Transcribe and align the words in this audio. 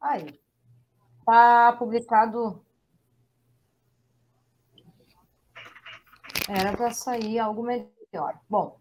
Aí. 0.00 0.40
Tá 1.24 1.74
publicado. 1.78 2.64
Era 6.48 6.76
para 6.76 6.90
sair 6.90 7.38
algo 7.38 7.62
melhor. 7.62 8.38
Bom. 8.48 8.78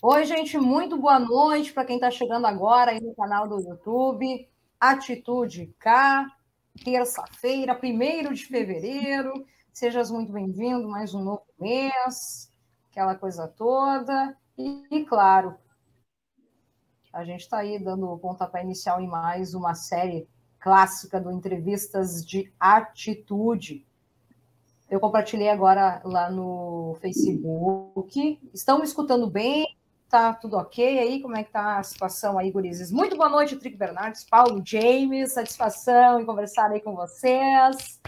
Oi, 0.00 0.24
gente, 0.24 0.58
muito 0.58 0.96
boa 0.96 1.18
noite 1.20 1.72
para 1.72 1.84
quem 1.84 1.96
está 1.96 2.10
chegando 2.10 2.46
agora 2.46 2.90
aí 2.90 3.00
no 3.00 3.14
canal 3.14 3.46
do 3.46 3.60
YouTube. 3.60 4.48
Atitude 4.80 5.72
K, 5.78 6.26
terça-feira, 6.82 7.78
1 7.80 8.32
de 8.32 8.46
fevereiro. 8.46 9.46
Sejas 9.72 10.10
muito 10.10 10.32
bem-vindo, 10.32 10.88
mais 10.88 11.14
um 11.14 11.22
novo 11.22 11.46
mês, 11.58 12.50
aquela 12.90 13.14
coisa 13.14 13.46
toda. 13.46 14.36
E 14.58 15.04
claro, 15.04 15.56
a 17.12 17.24
gente 17.24 17.40
está 17.42 17.58
aí 17.58 17.78
dando 17.78 18.10
o 18.10 18.18
pontapé 18.18 18.62
inicial 18.62 19.00
em 19.00 19.06
mais 19.06 19.52
uma 19.54 19.74
série 19.74 20.26
clássica 20.58 21.20
do 21.20 21.30
Entrevistas 21.30 22.24
de 22.24 22.50
Atitude. 22.58 23.86
Eu 24.90 24.98
compartilhei 24.98 25.50
agora 25.50 26.00
lá 26.04 26.30
no 26.30 26.96
Facebook. 27.00 28.40
Estão 28.54 28.78
me 28.78 28.84
escutando 28.84 29.28
bem? 29.28 29.76
Tá 30.08 30.32
tudo 30.32 30.56
ok 30.56 30.98
aí? 30.98 31.20
Como 31.20 31.36
é 31.36 31.44
que 31.44 31.52
tá 31.52 31.78
a 31.78 31.82
situação 31.82 32.38
aí, 32.38 32.50
gurizes? 32.50 32.90
Muito 32.90 33.16
boa 33.16 33.28
noite, 33.28 33.56
Trick 33.56 33.76
Bernardes, 33.76 34.24
Paulo 34.24 34.62
James. 34.64 35.32
Satisfação 35.32 36.20
em 36.20 36.26
conversar 36.26 36.70
aí 36.70 36.80
com 36.80 36.94
vocês. 36.94 38.00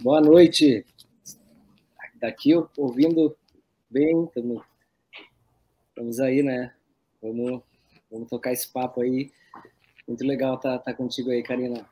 Boa 0.00 0.20
noite. 0.20 0.84
Daqui 2.20 2.52
ouvindo 2.76 3.36
bem, 3.90 4.28
estamos 5.86 6.20
aí, 6.20 6.42
né? 6.42 6.72
Vamos, 7.22 7.62
vamos 8.10 8.28
tocar 8.28 8.52
esse 8.52 8.70
papo 8.70 9.00
aí. 9.00 9.30
Muito 10.08 10.26
legal 10.26 10.56
estar 10.56 10.78
tá, 10.78 10.84
tá 10.86 10.94
contigo 10.94 11.30
aí, 11.30 11.42
Karina. 11.42 11.86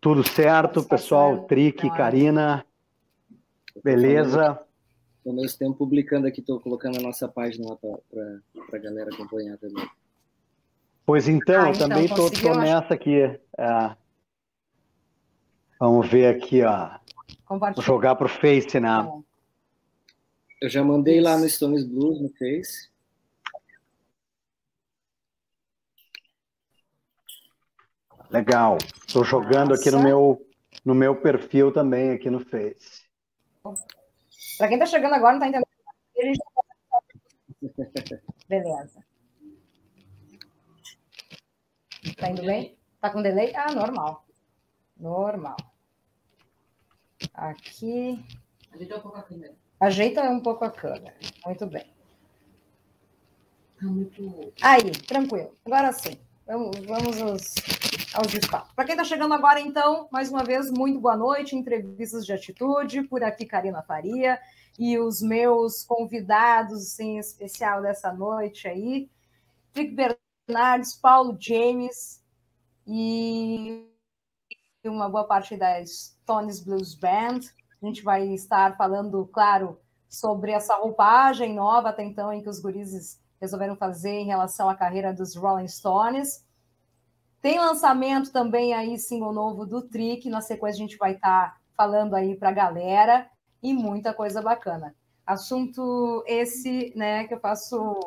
Tudo 0.00 0.26
certo, 0.26 0.82
pessoal? 0.82 1.44
Trick, 1.44 1.88
Karina. 1.90 2.64
Beleza? 3.84 4.58
Ao 5.26 5.32
mesmo 5.32 5.58
tempo 5.58 5.74
publicando 5.74 6.26
aqui, 6.26 6.40
estou 6.40 6.60
colocando 6.60 6.98
a 6.98 7.02
nossa 7.02 7.28
página 7.28 7.68
lá 7.68 7.76
para 7.76 8.78
a 8.78 8.78
galera 8.78 9.10
acompanhar 9.12 9.58
também. 9.58 9.86
Pois 11.04 11.28
então, 11.28 11.66
ah, 11.66 11.70
então 11.70 11.88
também 11.88 12.04
estou 12.06 12.56
nessa 12.56 12.94
aqui. 12.94 13.20
É. 13.20 13.96
Vamos 15.78 16.08
ver 16.08 16.34
aqui, 16.34 16.62
ó. 16.62 16.98
Vou 17.48 17.82
jogar 17.82 18.14
para 18.14 18.26
o 18.26 18.30
Face, 18.30 18.80
né? 18.80 18.88
Tá 18.88 19.18
Eu 20.62 20.68
já 20.68 20.82
mandei 20.82 21.20
lá 21.20 21.36
no 21.36 21.48
Stones 21.48 21.84
Blues, 21.84 22.20
no 22.20 22.28
Face. 22.30 22.88
Legal. 28.30 28.78
Estou 29.06 29.24
jogando 29.24 29.70
Nossa. 29.70 29.80
aqui 29.80 29.90
no 29.90 30.02
meu, 30.02 30.46
no 30.84 30.94
meu 30.94 31.20
perfil 31.20 31.72
também, 31.72 32.10
aqui 32.10 32.30
no 32.30 32.40
Face. 32.40 33.06
Para 34.58 34.68
quem 34.68 34.76
está 34.76 34.86
chegando 34.86 35.14
agora, 35.14 35.38
não 35.38 35.46
está 35.46 35.48
entendendo. 35.48 35.66
Beleza. 38.48 39.04
Está 42.04 42.30
indo 42.30 42.42
bem? 42.42 42.78
Está 42.94 43.10
com 43.10 43.22
delay? 43.22 43.52
Ah, 43.54 43.72
normal. 43.72 44.24
Normal. 44.96 45.56
Aqui. 47.34 48.24
Ajeita 48.72 48.96
um 48.96 49.00
pouco 49.00 49.18
a 49.18 49.22
câmera. 49.22 49.54
Ajeita 49.80 50.22
um 50.22 50.40
pouco 50.40 50.64
a 50.64 50.70
câmera. 50.70 51.16
Muito 51.44 51.66
bem. 51.66 51.92
Tá 53.78 53.86
muito... 53.86 54.52
Aí, 54.62 54.90
tranquilo. 55.06 55.52
Agora 55.64 55.92
sim. 55.92 56.18
Vamos, 56.46 56.78
vamos 56.86 57.20
aos, 57.20 57.54
aos. 58.14 58.32
Para 58.74 58.84
quem 58.84 58.94
está 58.94 59.04
chegando 59.04 59.34
agora, 59.34 59.60
então, 59.60 60.08
mais 60.10 60.30
uma 60.30 60.44
vez, 60.44 60.70
muito 60.70 61.00
boa 61.00 61.16
noite. 61.16 61.56
Entrevistas 61.56 62.24
de 62.24 62.32
atitude. 62.32 63.02
Por 63.04 63.22
aqui, 63.22 63.46
Karina 63.46 63.82
Faria. 63.82 64.38
E 64.78 64.98
os 64.98 65.22
meus 65.22 65.84
convidados, 65.84 66.98
em 67.00 67.18
especial 67.18 67.82
dessa 67.82 68.12
noite 68.12 68.68
aí, 68.68 69.08
Trick 69.72 69.94
Bernardes, 69.94 70.94
Paulo 70.94 71.36
James 71.40 72.22
e 72.86 73.86
uma 74.84 75.08
boa 75.08 75.24
parte 75.24 75.56
da 75.56 75.84
Stones 75.84 76.60
Blues 76.60 76.94
Band. 76.94 77.40
A 77.82 77.86
gente 77.86 78.02
vai 78.02 78.28
estar 78.28 78.76
falando, 78.76 79.26
claro, 79.32 79.80
sobre 80.08 80.52
essa 80.52 80.76
roupagem 80.76 81.54
nova 81.54 81.88
até 81.88 82.04
então 82.04 82.32
em 82.32 82.42
que 82.42 82.48
os 82.48 82.60
gurizes 82.60 83.20
resolveram 83.40 83.76
fazer 83.76 84.10
em 84.10 84.26
relação 84.26 84.68
à 84.68 84.74
carreira 84.74 85.12
dos 85.12 85.34
Rolling 85.34 85.68
Stones. 85.68 86.45
Tem 87.46 87.60
lançamento 87.60 88.32
também 88.32 88.74
aí, 88.74 88.98
single 88.98 89.32
novo 89.32 89.64
do 89.64 89.80
Trick. 89.80 90.28
Na 90.28 90.40
sequência, 90.40 90.82
a 90.82 90.84
gente 90.84 90.96
vai 90.96 91.12
estar 91.12 91.52
tá 91.52 91.56
falando 91.76 92.16
aí 92.16 92.34
para 92.34 92.48
a 92.48 92.52
galera 92.52 93.30
e 93.62 93.72
muita 93.72 94.12
coisa 94.12 94.42
bacana. 94.42 94.96
Assunto 95.24 96.24
esse, 96.26 96.92
né, 96.96 97.22
que 97.28 97.34
eu 97.34 97.38
faço. 97.38 98.00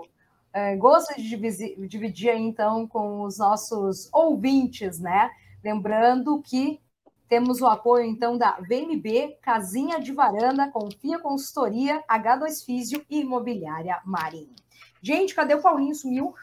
É, 0.51 0.75
gosto 0.75 1.15
de 1.15 1.29
dividir, 1.29 1.87
dividir 1.87 2.31
aí, 2.31 2.41
então, 2.41 2.85
com 2.85 3.21
os 3.21 3.37
nossos 3.37 4.09
ouvintes, 4.11 4.99
né? 4.99 5.31
Lembrando 5.63 6.41
que 6.41 6.81
temos 7.29 7.61
o 7.61 7.65
apoio, 7.65 8.03
então, 8.03 8.37
da 8.37 8.59
VMB, 8.59 9.37
Casinha 9.41 10.01
de 10.01 10.11
Varanda, 10.11 10.69
Confia 10.69 11.17
Consultoria, 11.17 12.03
H2 12.09 12.65
Físio 12.65 13.05
e 13.09 13.21
Imobiliária 13.21 14.01
Marinho. 14.03 14.53
Gente, 15.01 15.33
cadê 15.33 15.55
o 15.55 15.61
Paulinho? 15.61 15.95
Sumiu? 15.95 16.35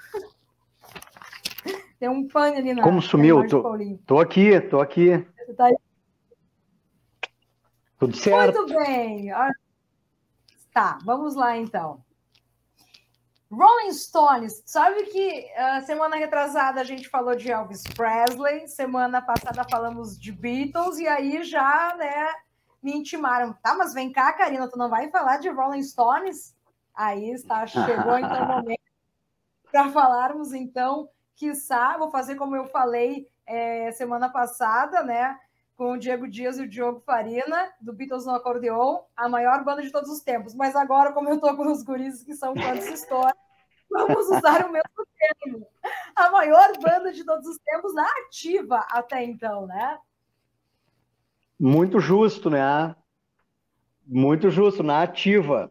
Tem 1.98 2.08
um 2.08 2.26
pane 2.26 2.56
ali 2.56 2.74
na. 2.74 2.82
Como 2.82 3.00
sumiu? 3.00 3.46
Tô, 3.48 3.62
tô 4.06 4.18
aqui, 4.20 4.60
tô 4.60 4.80
aqui. 4.80 5.26
Tá 5.56 5.70
Tudo 7.98 8.16
certo? 8.16 8.58
Muito 8.58 8.74
bem. 8.74 9.30
Tá, 10.72 10.98
vamos 11.04 11.34
lá 11.34 11.56
então. 11.56 12.04
Rolling 13.50 13.92
Stones, 13.92 14.62
sabe 14.66 15.04
que 15.04 15.46
uh, 15.56 15.86
semana 15.86 16.16
retrasada 16.16 16.80
a 16.80 16.84
gente 16.84 17.08
falou 17.08 17.36
de 17.36 17.50
Elvis 17.50 17.84
Presley, 17.84 18.66
semana 18.66 19.22
passada 19.22 19.64
falamos 19.70 20.18
de 20.18 20.32
Beatles, 20.32 20.98
e 20.98 21.06
aí 21.06 21.44
já, 21.44 21.94
né, 21.96 22.32
me 22.82 22.92
intimaram. 22.92 23.52
Tá, 23.62 23.74
mas 23.74 23.94
vem 23.94 24.12
cá, 24.12 24.32
Karina, 24.32 24.68
tu 24.68 24.76
não 24.76 24.90
vai 24.90 25.08
falar 25.10 25.38
de 25.38 25.48
Rolling 25.48 25.82
Stones? 25.82 26.56
Aí 26.92 27.30
está, 27.30 27.66
chegou 27.66 28.18
então 28.18 28.42
o 28.42 28.48
momento 28.48 28.80
para 29.70 29.90
falarmos, 29.90 30.52
então, 30.52 31.08
quiçá, 31.36 31.96
vou 31.98 32.10
fazer 32.10 32.34
como 32.34 32.56
eu 32.56 32.64
falei 32.64 33.28
é, 33.46 33.92
semana 33.92 34.28
passada, 34.28 35.02
né? 35.02 35.38
Com 35.76 35.92
o 35.92 35.98
Diego 35.98 36.26
Dias 36.26 36.58
e 36.58 36.62
o 36.62 36.68
Diogo 36.68 37.00
Farina, 37.00 37.70
do 37.80 37.92
Beatles 37.92 38.24
no 38.24 38.32
Acordeon, 38.32 39.00
a 39.14 39.28
maior 39.28 39.62
banda 39.62 39.82
de 39.82 39.92
todos 39.92 40.10
os 40.10 40.20
tempos. 40.20 40.54
Mas 40.54 40.74
agora, 40.74 41.12
como 41.12 41.28
eu 41.28 41.34
estou 41.34 41.54
com 41.54 41.70
os 41.70 41.82
gurizes 41.82 42.24
que 42.24 42.34
são 42.34 42.56
fãs 42.56 42.84
de 42.84 42.94
história, 42.94 43.36
vamos 43.90 44.26
usar 44.26 44.66
o 44.66 44.72
mesmo 44.72 45.06
termo. 45.18 45.66
A 46.16 46.30
maior 46.30 46.72
banda 46.80 47.12
de 47.12 47.22
todos 47.22 47.46
os 47.46 47.58
tempos 47.58 47.94
na 47.94 48.08
ativa 48.24 48.78
até 48.90 49.22
então, 49.22 49.66
né? 49.66 49.98
Muito 51.60 52.00
justo, 52.00 52.48
né? 52.48 52.96
Muito 54.06 54.48
justo, 54.48 54.82
na 54.82 55.02
ativa. 55.02 55.70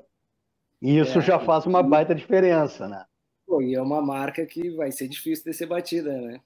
E 0.81 0.99
isso 0.99 1.17
é, 1.17 1.21
já 1.21 1.39
faz 1.39 1.65
uma 1.65 1.81
baita 1.81 2.13
diferença, 2.13 2.87
né? 2.87 3.05
Pô, 3.45 3.61
e 3.61 3.75
é 3.75 3.81
uma 3.81 4.01
marca 4.01 4.45
que 4.45 4.69
vai 4.71 4.91
ser 4.91 5.07
difícil 5.07 5.45
de 5.45 5.53
ser 5.53 5.67
batida, 5.67 6.11
né? 6.19 6.41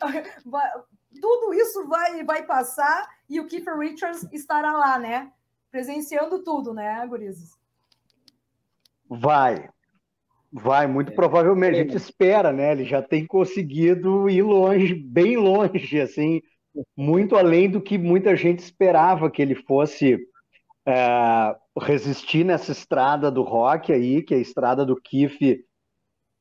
Tudo 1.20 1.54
isso 1.54 1.88
vai, 1.88 2.22
vai 2.22 2.44
passar 2.44 3.08
e 3.28 3.40
o 3.40 3.46
Keith 3.46 3.66
Richards 3.78 4.28
estará 4.32 4.72
lá, 4.72 4.98
né? 4.98 5.32
Presenciando 5.70 6.42
tudo, 6.44 6.72
né, 6.72 7.04
Gurizes? 7.06 7.58
Vai. 9.08 9.68
Vai, 10.52 10.86
muito 10.86 11.12
é. 11.12 11.14
provavelmente. 11.14 11.76
A 11.76 11.82
gente 11.82 11.96
espera, 11.96 12.52
né? 12.52 12.72
Ele 12.72 12.84
já 12.84 13.02
tem 13.02 13.26
conseguido 13.26 14.28
ir 14.28 14.42
longe, 14.42 14.94
bem 14.94 15.36
longe, 15.36 16.00
assim, 16.00 16.40
muito 16.96 17.36
além 17.36 17.70
do 17.70 17.80
que 17.80 17.98
muita 17.98 18.36
gente 18.36 18.60
esperava 18.60 19.30
que 19.30 19.42
ele 19.42 19.54
fosse 19.54 20.18
é, 20.86 21.56
resistir 21.78 22.44
nessa 22.44 22.72
estrada 22.72 23.30
do 23.30 23.42
rock 23.42 23.92
aí, 23.92 24.22
que 24.22 24.34
é 24.34 24.38
a 24.38 24.40
estrada 24.40 24.84
do 24.84 25.00
Kiff. 25.00 25.64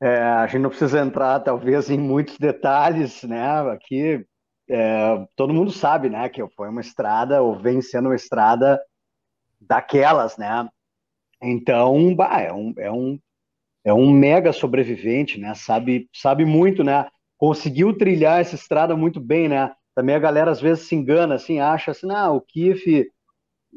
É, 0.01 0.19
a 0.19 0.48
gente 0.48 0.62
não 0.62 0.69
precisa 0.69 1.00
entrar, 1.00 1.39
talvez, 1.39 1.89
em 1.89 1.98
muitos 1.98 2.38
detalhes, 2.38 3.24
né? 3.24 3.72
Aqui 3.72 4.25
é, 4.69 5.25
todo 5.36 5.54
mundo 5.54 5.72
sabe, 5.72 6.10
né, 6.10 6.28
que 6.28 6.45
foi 6.50 6.69
uma 6.69 6.81
estrada, 6.81 7.42
ou 7.42 7.57
vem 7.57 7.81
sendo 7.81 8.10
uma 8.10 8.16
estrada 8.16 8.81
daquelas, 9.60 10.38
né? 10.38 10.68
Então, 11.42 12.16
bah, 12.16 12.42
é 12.42 12.51
um, 12.51 12.74
é 12.78 12.92
um, 12.92 13.19
é 13.86 13.94
um 13.94 14.12
mega 14.12 14.51
sobrevivente, 14.51 15.39
né? 15.39 15.54
Sabe, 15.56 16.10
sabe 16.13 16.45
muito, 16.45 16.84
né? 16.84 17.07
Conseguiu 17.38 17.98
trilhar 17.98 18.42
essa 18.42 18.56
estrada 18.56 18.95
muito 18.95 19.19
bem, 19.19 19.48
né? 19.48 19.74
Também 19.95 20.16
a 20.16 20.19
galera 20.19 20.51
às 20.51 20.60
vezes 20.60 20.88
se 20.88 20.95
engana, 20.95 21.36
assim, 21.36 21.60
acha 21.60 21.92
assim, 21.92 22.07
não, 22.07 22.36
o 22.36 22.42
Kiff 22.42 23.10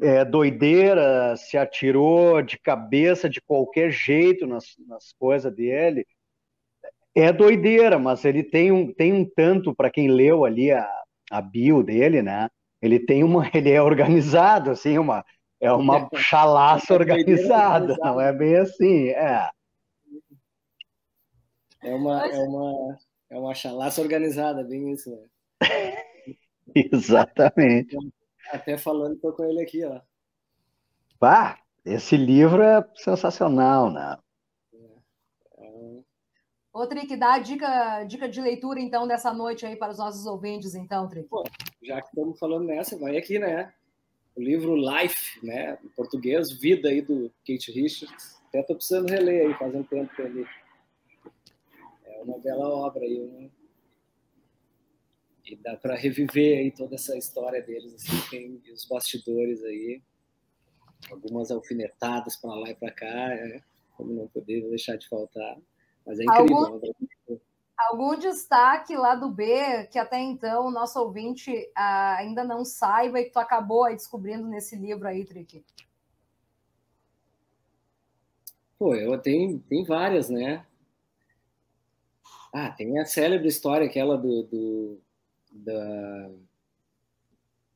é, 0.01 0.25
doideira, 0.25 1.35
se 1.37 1.57
atirou 1.57 2.41
de 2.41 2.57
cabeça 2.59 3.29
de 3.29 3.39
qualquer 3.39 3.91
jeito 3.91 4.47
nas, 4.47 4.75
nas 4.87 5.13
coisas 5.13 5.53
dele. 5.53 6.05
é 7.15 7.31
doideira, 7.31 7.99
mas 7.99 8.25
ele 8.25 8.43
tem 8.43 8.71
um, 8.71 8.91
tem 8.91 9.13
um 9.13 9.23
tanto, 9.23 9.75
para 9.75 9.91
quem 9.91 10.09
leu 10.09 10.43
ali 10.43 10.71
a, 10.71 10.89
a 11.29 11.41
bio 11.41 11.83
dele, 11.83 12.21
né? 12.23 12.49
Ele 12.81 12.99
tem 12.99 13.23
uma, 13.23 13.43
ele 13.53 13.71
é 13.71 13.81
organizado, 13.81 14.71
assim, 14.71 14.97
uma, 14.97 15.23
é 15.59 15.71
uma 15.71 16.09
chalaça 16.17 16.93
organizada, 16.93 17.95
não 17.99 18.19
é 18.19 18.33
bem 18.33 18.57
assim, 18.57 19.09
é. 19.09 19.49
É 21.83 21.93
uma, 21.93 22.25
é 22.27 22.39
uma, 22.39 22.99
é 23.29 23.37
uma 23.37 23.53
chalaça 23.53 24.01
organizada, 24.01 24.63
bem 24.63 24.91
isso, 24.91 25.11
né? 25.11 25.27
Exatamente. 26.75 27.95
Até 28.49 28.77
falando 28.77 29.19
tô 29.19 29.33
com 29.33 29.43
ele 29.43 29.61
aqui, 29.61 29.83
ó. 29.85 30.01
Pá, 31.19 31.59
esse 31.85 32.17
livro 32.17 32.61
é 32.61 32.83
sensacional, 32.95 33.91
né? 33.91 34.17
Ô, 36.73 36.87
Trick, 36.87 37.17
dá 37.17 37.33
a 37.33 37.39
dica, 37.39 38.03
dica 38.05 38.29
de 38.29 38.39
leitura, 38.39 38.79
então, 38.79 39.05
dessa 39.05 39.33
noite 39.33 39.65
aí 39.65 39.75
para 39.75 39.91
os 39.91 39.97
nossos 39.97 40.25
ouvintes, 40.25 40.73
então, 40.73 41.07
Trick. 41.07 41.27
Pô, 41.27 41.43
já 41.83 42.01
que 42.01 42.07
estamos 42.07 42.39
falando 42.39 42.65
nessa, 42.65 42.97
vai 42.97 43.17
aqui, 43.17 43.37
né? 43.37 43.73
O 44.35 44.41
livro 44.41 44.75
Life, 44.75 45.45
né? 45.45 45.77
Em 45.83 45.89
português, 45.89 46.51
Vida 46.51 46.87
aí 46.87 47.01
do 47.01 47.29
Kate 47.45 47.71
Richards. 47.71 48.41
Até 48.47 48.63
tô 48.63 48.75
precisando 48.75 49.09
reler 49.09 49.47
aí, 49.47 49.53
faz 49.55 49.75
um 49.75 49.83
tempo 49.83 50.15
que 50.15 50.21
eu 50.21 50.27
li. 50.27 50.47
É 52.05 52.21
uma 52.23 52.39
bela 52.39 52.69
obra 52.69 53.03
aí, 53.03 53.19
né? 53.19 53.49
E 55.45 55.55
dá 55.55 55.75
para 55.75 55.95
reviver 55.95 56.59
aí 56.59 56.71
toda 56.71 56.95
essa 56.95 57.17
história 57.17 57.61
deles, 57.61 57.93
assim, 57.95 58.29
tem 58.29 58.73
os 58.73 58.85
bastidores 58.85 59.63
aí, 59.63 60.01
algumas 61.09 61.49
alfinetadas 61.49 62.35
para 62.35 62.53
lá 62.55 62.69
e 62.69 62.75
para 62.75 62.91
cá, 62.91 63.27
né? 63.27 63.63
como 64.01 64.13
não 64.13 64.27
poder 64.27 64.67
deixar 64.69 64.97
de 64.97 65.07
faltar. 65.07 65.57
Mas 66.05 66.19
é 66.19 66.23
incrível. 66.23 66.57
Algum, 66.57 67.39
algum 67.77 68.19
destaque 68.19 68.95
lá 68.95 69.15
do 69.15 69.29
B 69.29 69.85
que 69.91 69.99
até 69.99 70.19
então 70.19 70.67
o 70.67 70.71
nosso 70.71 70.99
ouvinte 70.99 71.51
ah, 71.75 72.15
ainda 72.17 72.43
não 72.43 72.65
saiba 72.65 73.19
e 73.19 73.25
que 73.25 73.31
tu 73.31 73.39
acabou 73.39 73.85
aí 73.85 73.95
descobrindo 73.95 74.47
nesse 74.47 74.75
livro 74.75 75.07
aí, 75.07 75.23
Trick? 75.23 75.63
Pô, 78.77 78.95
eu 78.95 79.15
tenho, 79.19 79.59
tem 79.59 79.83
várias, 79.83 80.29
né? 80.29 80.65
Ah, 82.51 82.71
tem 82.71 82.99
a 82.99 83.05
célebre 83.05 83.47
história 83.47 83.85
aquela 83.85 84.17
do, 84.17 84.43
do, 84.43 85.01
da, 85.51 86.31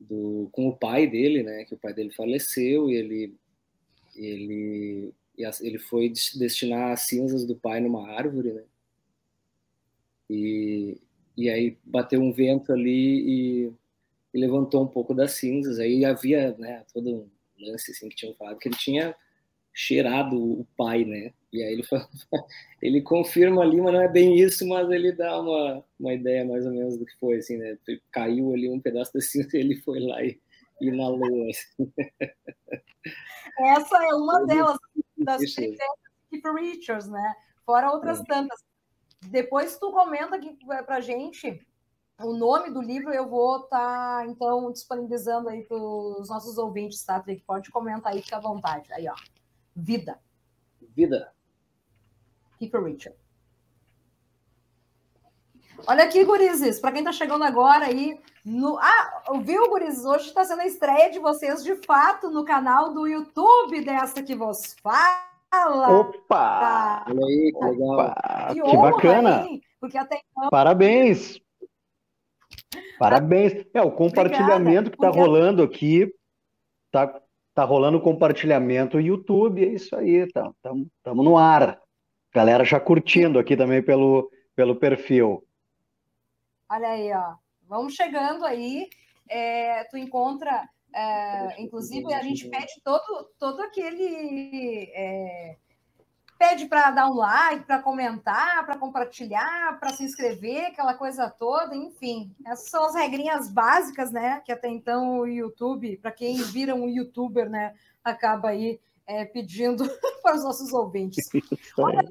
do 0.00 0.48
com 0.52 0.68
o 0.68 0.76
pai 0.76 1.06
dele, 1.06 1.42
né? 1.42 1.64
Que 1.64 1.74
o 1.74 1.78
pai 1.78 1.92
dele 1.92 2.10
faleceu 2.10 2.90
e 2.90 2.94
ele 2.94 3.34
ele 4.16 5.14
ele 5.60 5.78
foi 5.78 6.08
destinar 6.08 6.92
as 6.92 7.02
cinzas 7.02 7.44
do 7.44 7.54
pai 7.54 7.80
numa 7.80 8.08
árvore, 8.08 8.52
né? 8.52 8.64
E, 10.28 10.98
e 11.36 11.50
aí 11.50 11.76
bateu 11.84 12.20
um 12.20 12.32
vento 12.32 12.72
ali 12.72 13.66
e, 13.66 13.72
e 14.34 14.38
levantou 14.40 14.82
um 14.82 14.88
pouco 14.88 15.14
das 15.14 15.32
cinzas. 15.32 15.78
Aí 15.78 16.04
havia, 16.04 16.56
né, 16.58 16.84
todo 16.92 17.10
um 17.10 17.30
lance 17.58 17.90
assim 17.92 18.08
que 18.08 18.16
tinham 18.16 18.34
falado 18.34 18.58
que 18.58 18.68
ele 18.68 18.76
tinha 18.76 19.14
cheirado 19.76 20.34
o 20.34 20.66
pai, 20.74 21.04
né? 21.04 21.34
E 21.52 21.62
aí 21.62 21.74
ele, 21.74 21.84
fala, 21.84 22.08
ele 22.80 23.02
confirma 23.02 23.62
ali, 23.62 23.78
mas 23.78 23.92
não 23.92 24.00
é 24.00 24.08
bem 24.08 24.34
isso, 24.34 24.66
mas 24.66 24.90
ele 24.90 25.12
dá 25.12 25.38
uma, 25.38 25.84
uma 26.00 26.14
ideia 26.14 26.46
mais 26.46 26.64
ou 26.64 26.72
menos 26.72 26.96
do 26.96 27.04
que 27.04 27.14
foi, 27.18 27.36
assim, 27.36 27.58
né? 27.58 27.76
Caiu 28.10 28.54
ali 28.54 28.70
um 28.70 28.80
pedaço 28.80 29.12
da 29.12 29.20
cinza 29.20 29.54
e 29.54 29.60
ele 29.60 29.76
foi 29.82 30.00
lá 30.00 30.22
e 30.24 30.40
inalou. 30.80 31.50
Assim. 31.50 31.92
Essa 33.58 34.02
é 34.02 34.14
uma 34.14 34.46
delas, 34.46 34.78
das 35.18 35.42
Keith 35.54 36.44
Richards, 36.58 37.08
né? 37.08 37.34
Fora 37.66 37.92
outras 37.92 38.20
é. 38.20 38.24
tantas. 38.24 38.64
Depois 39.26 39.78
tu 39.78 39.92
comenta 39.92 40.36
aqui 40.36 40.56
pra 40.86 41.00
gente 41.00 41.60
o 42.22 42.32
nome 42.32 42.70
do 42.70 42.80
livro, 42.80 43.12
eu 43.12 43.28
vou 43.28 43.64
estar, 43.64 43.68
tá, 44.22 44.26
então, 44.26 44.72
disponibilizando 44.72 45.50
aí 45.50 45.64
para 45.64 45.76
os 45.76 46.30
nossos 46.30 46.56
ouvintes, 46.56 47.04
tá, 47.04 47.20
Trick? 47.20 47.42
Pode 47.42 47.70
comentar 47.70 48.12
aí, 48.14 48.22
fica 48.22 48.38
à 48.38 48.40
vontade. 48.40 48.90
Aí, 48.94 49.06
ó. 49.06 49.14
Vida. 49.76 50.18
Vida. 50.96 51.32
Keith 52.58 52.74
Richards. 52.74 53.18
Olha 55.86 56.04
aqui, 56.04 56.24
Gurizes, 56.24 56.80
para 56.80 56.92
quem 56.92 57.00
está 57.00 57.12
chegando 57.12 57.44
agora 57.44 57.84
aí. 57.84 58.18
No... 58.42 58.78
Ah, 58.78 59.22
viu, 59.42 59.68
Gurizes? 59.68 60.06
Hoje 60.06 60.28
está 60.28 60.42
sendo 60.44 60.62
a 60.62 60.66
estreia 60.66 61.10
de 61.10 61.18
vocês 61.18 61.62
de 61.62 61.76
fato 61.84 62.30
no 62.30 62.44
canal 62.44 62.94
do 62.94 63.06
YouTube 63.06 63.84
dessa 63.84 64.22
que 64.22 64.34
vos 64.34 64.74
fala. 64.82 65.90
Opa! 65.90 67.04
Olha 67.06 67.26
aí, 67.26 67.52
que 67.52 67.64
legal. 67.64 67.90
Opa, 67.90 68.54
que, 68.54 68.62
que 68.62 68.76
bacana. 68.78 69.42
Hein? 69.42 69.62
Porque 69.78 69.98
até 69.98 70.22
então... 70.30 70.48
Parabéns. 70.48 71.38
Parabéns. 72.98 73.66
É, 73.74 73.82
o 73.82 73.92
compartilhamento 73.92 74.88
Obrigada, 74.88 74.90
que 74.90 74.96
está 74.96 75.08
porque... 75.08 75.20
rolando 75.20 75.62
aqui, 75.62 76.14
tá, 76.90 77.20
tá 77.56 77.64
rolando 77.64 77.98
compartilhamento 78.02 79.00
YouTube, 79.00 79.64
é 79.64 79.68
isso 79.68 79.96
aí, 79.96 80.16
estamos 80.16 80.54
tá, 81.02 81.14
no 81.14 81.38
ar. 81.38 81.80
Galera 82.34 82.66
já 82.66 82.78
curtindo 82.78 83.38
aqui 83.38 83.56
também 83.56 83.82
pelo, 83.82 84.30
pelo 84.54 84.76
perfil. 84.76 85.42
Olha 86.70 86.88
aí, 86.88 87.10
ó. 87.14 87.34
Vamos 87.66 87.94
chegando 87.94 88.44
aí. 88.44 88.86
É, 89.30 89.84
tu 89.84 89.96
encontra, 89.96 90.68
é, 90.94 91.62
inclusive, 91.62 92.12
a 92.12 92.20
gente 92.22 92.46
pede 92.50 92.74
todo, 92.84 93.30
todo 93.38 93.62
aquele. 93.62 94.90
É, 94.94 95.56
pede 96.38 96.66
para 96.66 96.90
dar 96.90 97.10
um 97.10 97.14
like, 97.14 97.64
para 97.64 97.82
comentar, 97.82 98.64
para 98.64 98.76
compartilhar, 98.76 99.78
para 99.78 99.90
se 99.90 100.04
inscrever, 100.04 100.66
aquela 100.66 100.94
coisa 100.94 101.30
toda, 101.30 101.74
enfim. 101.74 102.34
Essas 102.44 102.70
são 102.70 102.84
as 102.84 102.94
regrinhas 102.94 103.50
básicas, 103.50 104.12
né? 104.12 104.40
Que 104.44 104.52
até 104.52 104.68
então 104.68 105.20
o 105.20 105.26
YouTube, 105.26 105.96
para 105.98 106.12
quem 106.12 106.36
vira 106.42 106.74
um 106.74 106.88
youtuber, 106.88 107.48
né, 107.48 107.74
acaba 108.04 108.50
aí 108.50 108.80
é, 109.06 109.24
pedindo 109.24 109.84
para 110.22 110.36
os 110.36 110.44
nossos 110.44 110.72
ouvintes. 110.72 111.24
Olha, 111.78 112.04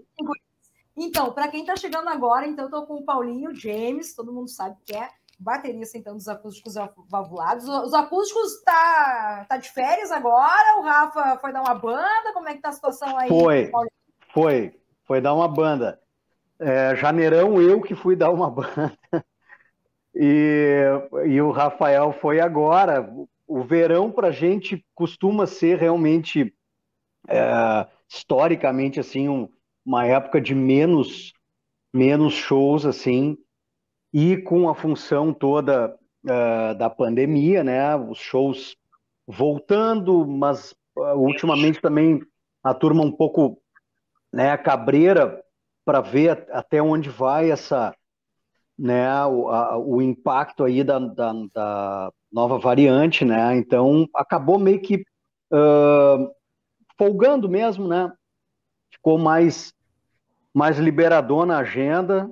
então, 0.97 1.31
para 1.33 1.47
quem 1.47 1.61
está 1.61 1.75
chegando 1.75 2.09
agora, 2.09 2.47
então 2.47 2.65
estou 2.65 2.85
com 2.85 2.95
o 2.95 3.05
Paulinho 3.05 3.53
James, 3.53 4.15
todo 4.15 4.31
mundo 4.31 4.49
sabe 4.49 4.77
que 4.85 4.95
é 4.95 5.09
baterista 5.37 5.97
então 5.97 6.15
dos 6.15 6.29
acústicos 6.29 6.75
valvulados. 7.09 7.67
Os 7.67 7.93
acústicos 7.93 8.61
tá, 8.63 9.45
tá 9.49 9.57
de 9.57 9.69
férias 9.69 10.11
agora? 10.11 10.79
O 10.79 10.81
Rafa 10.81 11.37
foi 11.39 11.51
dar 11.51 11.61
uma 11.61 11.75
banda? 11.75 12.33
Como 12.33 12.47
é 12.47 12.55
que 12.55 12.61
tá 12.61 12.69
a 12.69 12.73
situação 12.73 13.17
aí? 13.17 13.27
Foi, 13.27 13.69
foi, 14.35 14.75
foi 15.05 15.21
dar 15.21 15.33
uma 15.33 15.47
banda. 15.47 15.97
É, 16.59 16.93
janeirão 16.97 17.61
eu 17.61 17.81
que 17.81 17.95
fui 17.95 18.15
dar 18.15 18.31
uma 18.31 18.51
banda. 18.51 18.97
E, 20.13 20.81
e 21.25 21.41
o 21.41 21.51
Rafael 21.51 22.11
foi 22.11 22.41
agora. 22.41 23.09
O 23.47 23.63
verão 23.63 24.11
para 24.11 24.27
a 24.27 24.31
gente 24.31 24.85
costuma 24.93 25.47
ser 25.47 25.77
realmente 25.77 26.53
é, 27.29 27.87
historicamente 28.09 28.99
assim 28.99 29.29
um, 29.29 29.47
uma 29.85 30.05
época 30.05 30.41
de 30.41 30.53
menos 30.53 31.33
menos 31.93 32.33
shows 32.33 32.85
assim 32.85 33.37
e 34.13 34.37
com 34.37 34.67
a 34.69 34.75
função 34.75 35.33
toda 35.33 35.97
uh, 36.25 36.75
da 36.77 36.89
pandemia, 36.89 37.63
né? 37.63 37.95
Os 37.95 38.17
shows 38.17 38.75
voltando, 39.25 40.25
mas 40.27 40.73
uh, 40.97 41.17
ultimamente 41.17 41.81
também 41.81 42.21
a 42.63 42.73
turma 42.73 43.01
um 43.01 43.11
pouco, 43.11 43.61
né, 44.31 44.57
cabreira 44.57 45.41
para 45.83 46.01
ver 46.01 46.47
até 46.51 46.81
onde 46.81 47.09
vai 47.09 47.51
essa, 47.51 47.95
né, 48.77 49.25
o, 49.25 49.49
a, 49.49 49.77
o 49.77 50.01
impacto 50.01 50.63
aí 50.63 50.83
da, 50.83 50.99
da, 50.99 51.33
da, 51.53 52.11
nova 52.31 52.57
variante, 52.57 53.23
né? 53.23 53.55
Então 53.55 54.09
acabou 54.13 54.59
meio 54.59 54.81
que 54.81 55.05
uh, 55.51 56.29
folgando 56.97 57.47
mesmo, 57.47 57.87
né? 57.87 58.11
Ficou 58.91 59.17
mais 59.17 59.73
mais 60.53 60.77
liberador 60.77 61.45
na 61.45 61.57
agenda. 61.59 62.29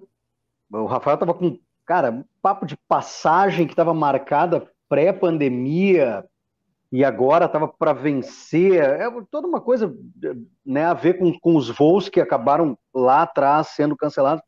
O 0.72 0.86
Rafael 0.86 1.16
estava 1.16 1.34
com, 1.34 1.60
cara, 1.86 2.26
papo 2.42 2.66
de 2.66 2.78
passagem 2.88 3.66
que 3.66 3.74
estava 3.74 3.94
marcada 3.94 4.70
pré-pandemia 4.88 6.26
e 6.94 7.04
agora 7.04 7.46
estava 7.46 7.68
para 7.68 7.92
vencer. 7.92 8.76
É 8.76 9.10
toda 9.32 9.48
uma 9.48 9.60
coisa 9.60 9.92
né, 10.64 10.86
a 10.86 10.94
ver 10.94 11.16
com, 11.16 11.34
com 11.40 11.56
os 11.56 11.68
voos 11.68 12.08
que 12.08 12.22
acabaram 12.22 12.78
lá 12.94 13.24
atrás 13.24 13.70
sendo 13.70 13.98
cancelados. 13.98 14.44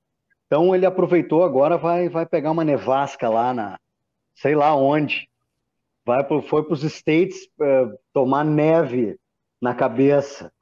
Então 0.46 0.76
ele 0.76 0.86
aproveitou 0.86 1.44
agora, 1.44 1.76
vai, 1.76 2.08
vai 2.08 2.24
pegar 2.24 2.52
uma 2.52 2.64
nevasca 2.64 3.28
lá 3.28 3.52
na, 3.52 3.80
sei 4.36 4.54
lá 4.54 4.76
onde. 4.76 5.28
Vai 6.06 6.24
pro, 6.24 6.40
foi 6.44 6.64
para 6.64 6.74
os 6.74 6.84
States 6.84 7.48
uh, 7.60 7.98
tomar 8.14 8.46
neve 8.46 9.20
na 9.60 9.74
cabeça. 9.74 10.54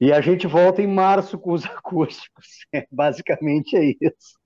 E 0.00 0.10
a 0.10 0.22
gente 0.22 0.46
volta 0.46 0.80
em 0.80 0.86
março 0.86 1.38
com 1.38 1.52
os 1.52 1.62
acústicos. 1.68 2.66
É, 2.72 2.88
basicamente 2.90 3.76
é 3.76 3.94
isso. 4.00 4.38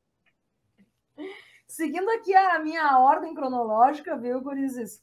Seguindo 1.68 2.10
aqui 2.10 2.34
a 2.34 2.58
minha 2.58 2.98
ordem 2.98 3.32
cronológica, 3.34 4.18
viu, 4.18 4.40
Gurizes? 4.40 5.00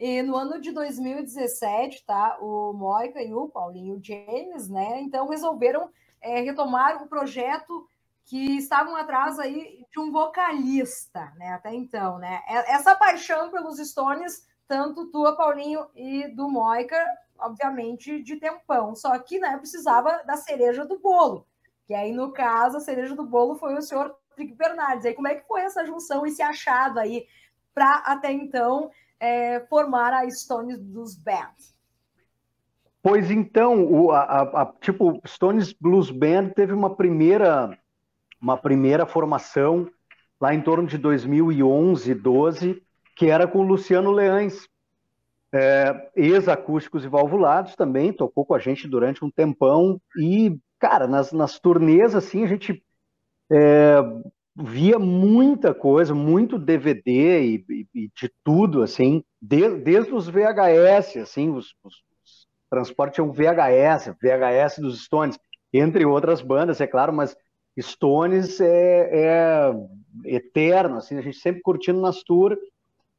E 0.00 0.22
no 0.22 0.34
ano 0.34 0.58
de 0.58 0.72
2017, 0.72 2.06
tá? 2.06 2.38
O 2.40 2.72
Moica 2.72 3.22
e 3.22 3.34
o 3.34 3.48
Paulinho 3.48 4.00
James, 4.02 4.66
né? 4.66 4.98
Então 5.02 5.28
resolveram 5.28 5.90
é, 6.22 6.40
retomar 6.40 7.02
um 7.02 7.06
projeto 7.06 7.86
que 8.24 8.56
estavam 8.56 8.96
atrás 8.96 9.38
aí 9.38 9.84
de 9.92 10.00
um 10.00 10.10
vocalista, 10.10 11.30
né? 11.36 11.48
Até 11.48 11.74
então, 11.74 12.18
né? 12.18 12.40
Essa 12.48 12.94
paixão 12.94 13.50
pelos 13.50 13.76
Stones, 13.76 14.48
tanto 14.66 15.10
tua, 15.10 15.36
Paulinho, 15.36 15.86
e 15.94 16.28
do 16.28 16.48
Moica, 16.48 16.96
obviamente, 17.38 18.22
de 18.22 18.36
tempão. 18.36 18.94
Só 18.94 19.18
que, 19.18 19.38
né, 19.38 19.58
precisava 19.58 20.22
da 20.24 20.36
cereja 20.36 20.82
do 20.86 20.98
bolo. 20.98 21.46
Que 21.86 21.92
aí, 21.92 22.10
no 22.10 22.32
caso, 22.32 22.78
a 22.78 22.80
cereja 22.80 23.14
do 23.14 23.26
bolo 23.26 23.56
foi 23.56 23.74
o 23.74 23.82
senhor 23.82 24.16
Trick 24.34 24.54
Bernardes. 24.54 25.04
Aí, 25.04 25.12
como 25.12 25.28
é 25.28 25.34
que 25.34 25.46
foi 25.46 25.60
essa 25.60 25.84
junção, 25.84 26.24
esse 26.24 26.40
achado 26.40 26.98
aí, 26.98 27.26
para 27.74 27.96
até 28.06 28.32
então 28.32 28.90
é, 29.20 29.60
formar 29.68 30.12
a 30.12 30.28
Stones 30.30 30.80
dos 30.80 31.14
Bands? 31.14 31.76
Pois 33.02 33.30
então, 33.30 33.84
o, 33.84 34.10
a, 34.10 34.22
a, 34.62 34.72
tipo, 34.80 35.20
Stones 35.26 35.72
Blues 35.72 36.10
Band 36.10 36.50
teve 36.50 36.72
uma 36.72 36.94
primeira, 36.94 37.78
uma 38.40 38.56
primeira 38.56 39.06
formação 39.06 39.88
lá 40.40 40.54
em 40.54 40.60
torno 40.60 40.86
de 40.86 40.98
2011, 40.98 42.14
12, 42.14 42.82
que 43.14 43.26
era 43.26 43.46
com 43.46 43.58
o 43.60 43.66
Luciano 43.66 44.10
Leães, 44.10 44.68
é, 45.52 46.10
ex-acústicos 46.16 47.04
e 47.04 47.08
valvulados 47.08 47.74
também, 47.74 48.12
tocou 48.12 48.44
com 48.46 48.54
a 48.54 48.58
gente 48.58 48.88
durante 48.88 49.24
um 49.24 49.30
tempão, 49.30 50.00
e, 50.16 50.58
cara, 50.78 51.06
nas, 51.06 51.32
nas 51.32 51.58
turnês, 51.58 52.14
assim, 52.14 52.44
a 52.44 52.46
gente 52.46 52.82
é, 53.50 53.98
via 54.62 54.98
muita 54.98 55.74
coisa, 55.74 56.14
muito 56.14 56.58
DVD 56.58 57.42
e, 57.42 57.64
e, 57.68 57.86
e 57.94 58.10
de 58.14 58.30
tudo, 58.44 58.82
assim, 58.82 59.24
de, 59.40 59.68
desde 59.78 60.12
os 60.12 60.28
VHS, 60.28 61.16
assim, 61.16 61.50
os, 61.50 61.74
os 61.82 61.94
transporte 62.70 63.20
é 63.20 63.22
um 63.22 63.32
VHS, 63.32 64.14
VHS 64.22 64.78
dos 64.78 65.04
Stones, 65.04 65.38
entre 65.72 66.06
outras 66.06 66.40
bandas, 66.40 66.80
é 66.80 66.86
claro, 66.86 67.12
mas 67.12 67.36
Stones 67.78 68.60
é, 68.60 69.08
é 69.12 69.72
eterno, 70.24 70.96
assim, 70.96 71.18
a 71.18 71.22
gente 71.22 71.38
sempre 71.38 71.62
curtindo 71.62 72.00
nas 72.00 72.22
tours. 72.22 72.58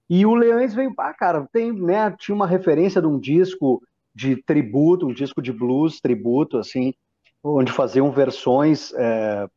E 0.10 0.25
o 0.25 0.36
Leões 0.36 0.74
veio, 0.74 0.93
ah, 0.98 1.13
cara, 1.13 1.48
tem, 1.51 1.71
né, 1.71 2.13
tinha 2.17 2.36
uma 2.36 2.48
referência 2.48 3.01
de 3.01 3.07
um 3.07 3.19
disco 3.19 3.81
de 4.13 4.41
tributo, 4.43 5.07
um 5.07 5.13
disco 5.13 5.41
de 5.41 5.51
blues 5.51 6.00
tributo, 6.00 6.57
assim, 6.57 6.93
onde 7.43 7.71
faziam 7.71 8.12
versões 8.12 8.93
é, 8.93 9.48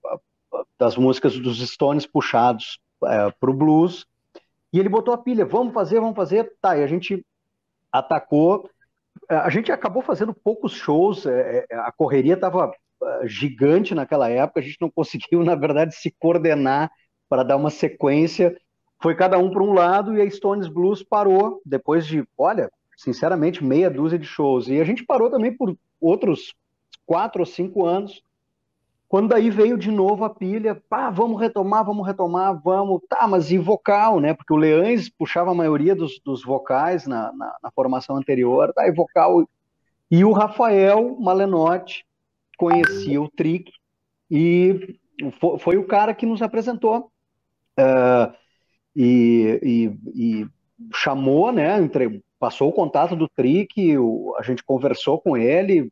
das 0.78 0.96
músicas 0.96 1.38
dos 1.38 1.58
Stones 1.68 2.06
puxados 2.06 2.78
é, 3.04 3.30
para 3.30 3.50
o 3.50 3.54
blues. 3.54 4.06
E 4.73 4.78
ele 4.78 4.88
botou 4.88 5.14
a 5.14 5.18
pilha, 5.18 5.44
vamos 5.44 5.73
fazer, 5.73 6.00
vamos 6.00 6.16
fazer. 6.16 6.52
Tá, 6.61 6.76
e 6.76 6.82
a 6.82 6.87
gente 6.87 7.25
atacou 7.92 8.68
é, 9.28 9.37
a 9.37 9.49
gente 9.49 9.70
acabou 9.73 10.02
fazendo 10.02 10.34
poucos 10.34 10.73
shows, 10.73 11.26
é, 11.26 11.64
é, 11.70 11.76
a 11.76 11.92
correria 11.92 12.34
estava 12.34 12.73
gigante 13.25 13.94
naquela 13.94 14.30
época, 14.30 14.61
a 14.61 14.62
gente 14.62 14.78
não 14.80 14.90
conseguiu, 14.90 15.42
na 15.44 15.54
verdade, 15.54 15.94
se 15.94 16.11
coordenar 16.18 16.90
para 17.28 17.42
dar 17.42 17.56
uma 17.56 17.70
sequência. 17.70 18.56
Foi 19.00 19.14
cada 19.14 19.38
um 19.38 19.50
para 19.50 19.62
um 19.62 19.73
lado 19.73 20.16
e 20.16 20.20
a 20.20 20.30
Stones 20.30 20.68
Blues 20.68 21.02
parou 21.02 21.61
depois 21.64 22.06
de, 22.06 22.26
olha, 22.38 22.70
sinceramente, 22.96 23.62
meia 23.62 23.90
dúzia 23.90 24.18
de 24.18 24.26
shows. 24.26 24.68
E 24.68 24.80
a 24.80 24.84
gente 24.84 25.04
parou 25.04 25.30
também 25.30 25.54
por 25.54 25.76
outros 26.00 26.54
quatro 27.04 27.40
ou 27.40 27.46
cinco 27.46 27.84
anos 27.84 28.23
quando 29.08 29.28
daí 29.28 29.50
veio 29.50 29.78
de 29.78 29.90
novo 29.90 30.25
a 30.25 30.30
pilha, 30.30 30.75
pá, 30.88 31.11
vamos 31.11 31.40
retomar, 31.40 31.84
vamos 31.84 32.06
retomar, 32.06 32.61
vamos. 32.62 33.00
Tá, 33.08 33.28
mas 33.28 33.50
e 33.50 33.58
vocal, 33.58 34.18
né? 34.18 34.34
Porque 34.34 34.52
o 34.52 34.56
Leães 34.56 35.08
puxava 35.08 35.50
a 35.50 35.54
maioria 35.54 35.94
dos, 35.94 36.20
dos 36.25 36.42
vocais 36.42 37.06
na, 37.06 37.32
na, 37.32 37.56
na, 37.62 37.70
formação 37.70 38.16
anterior, 38.16 38.73
tá, 38.73 38.88
e 38.88 38.92
vocal. 38.92 39.49
E 40.11 40.25
o 40.25 40.32
Rafael 40.32 41.16
Malenotti 41.20 42.04
conhecia 42.56 43.20
o 43.20 43.28
Trick 43.28 43.70
e 44.30 44.99
foi, 45.38 45.58
foi 45.58 45.76
o 45.76 45.87
cara 45.87 46.14
que 46.14 46.26
nos 46.26 46.42
apresentou. 46.42 47.11
Uh, 47.78 48.34
e, 48.96 49.61
e, 49.62 50.42
e, 50.42 50.46
chamou, 50.92 51.52
né? 51.52 51.78
Entre, 51.80 52.23
passou 52.38 52.68
o 52.68 52.73
contato 52.73 53.14
do 53.14 53.28
Trick, 53.28 53.96
o, 53.96 54.34
a 54.38 54.42
gente 54.42 54.62
conversou 54.64 55.20
com 55.20 55.37
ele, 55.37 55.90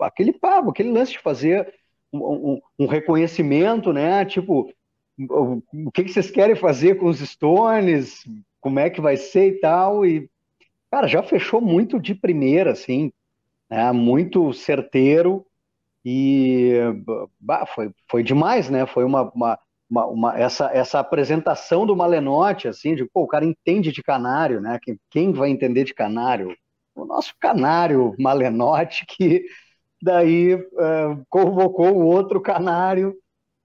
aquele 0.00 0.32
papo, 0.32 0.70
aquele 0.70 0.90
lance 0.90 1.12
de 1.12 1.18
fazer 1.18 1.72
um, 2.22 2.60
um, 2.78 2.86
reconhecimento, 2.86 3.92
né? 3.92 4.24
Tipo, 4.24 4.70
o, 5.18 5.90
que, 5.92 6.04
que 6.04 6.12
vocês 6.12 6.30
querem 6.30 6.56
fazer 6.56 6.96
com 6.96 7.06
os 7.06 7.18
Stones? 7.20 8.24
Como 8.60 8.78
é 8.78 8.90
que 8.90 9.00
vai 9.00 9.16
ser 9.16 9.48
e 9.48 9.60
tal? 9.60 10.04
E, 10.04 10.28
cara, 10.90 11.06
já 11.06 11.22
fechou 11.22 11.60
muito 11.60 12.00
de 12.00 12.14
primeira, 12.14 12.72
assim, 12.72 13.12
né? 13.70 13.90
Muito 13.92 14.52
certeiro 14.52 15.46
e 16.08 16.74
bah, 17.40 17.66
foi, 17.66 17.90
foi 18.08 18.22
demais, 18.22 18.70
né? 18.70 18.86
Foi 18.86 19.04
uma, 19.04 19.22
uma, 19.34 19.58
uma, 19.90 20.06
uma, 20.06 20.38
essa, 20.38 20.70
essa 20.72 21.00
apresentação 21.00 21.84
do 21.84 21.96
Malenote, 21.96 22.68
assim, 22.68 22.94
de 22.94 23.04
pô, 23.04 23.22
o 23.22 23.26
cara 23.26 23.44
entende 23.44 23.90
de 23.90 24.04
canário, 24.04 24.60
né? 24.60 24.78
Quem, 24.80 25.00
quem 25.10 25.32
vai 25.32 25.50
entender 25.50 25.82
de 25.82 25.92
canário? 25.92 26.56
O 26.94 27.04
nosso 27.04 27.34
canário 27.40 28.14
Malenote, 28.20 29.04
que 29.06 29.46
daí 30.02 30.54
uh, 30.54 31.24
convocou 31.28 31.94
o 31.96 32.04
outro 32.04 32.40
canário, 32.40 33.16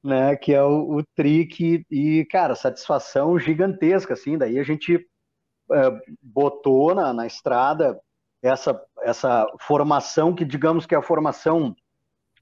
né, 0.04 0.36
que 0.36 0.54
é 0.54 0.64
o, 0.64 0.98
o 0.98 1.04
Trick, 1.16 1.86
e, 1.90 2.26
cara, 2.26 2.56
satisfação 2.56 3.38
gigantesca, 3.38 4.14
assim, 4.14 4.38
daí 4.38 4.58
a 4.58 4.64
gente 4.64 4.96
uh, 4.96 6.00
botou 6.22 6.96
na, 6.96 7.14
na 7.14 7.28
estrada 7.28 8.00
essa, 8.42 8.82
essa 9.02 9.46
formação, 9.60 10.34
que 10.34 10.44
digamos 10.44 10.86
que 10.86 10.96
é 10.96 10.98
a 10.98 11.04
formação 11.04 11.76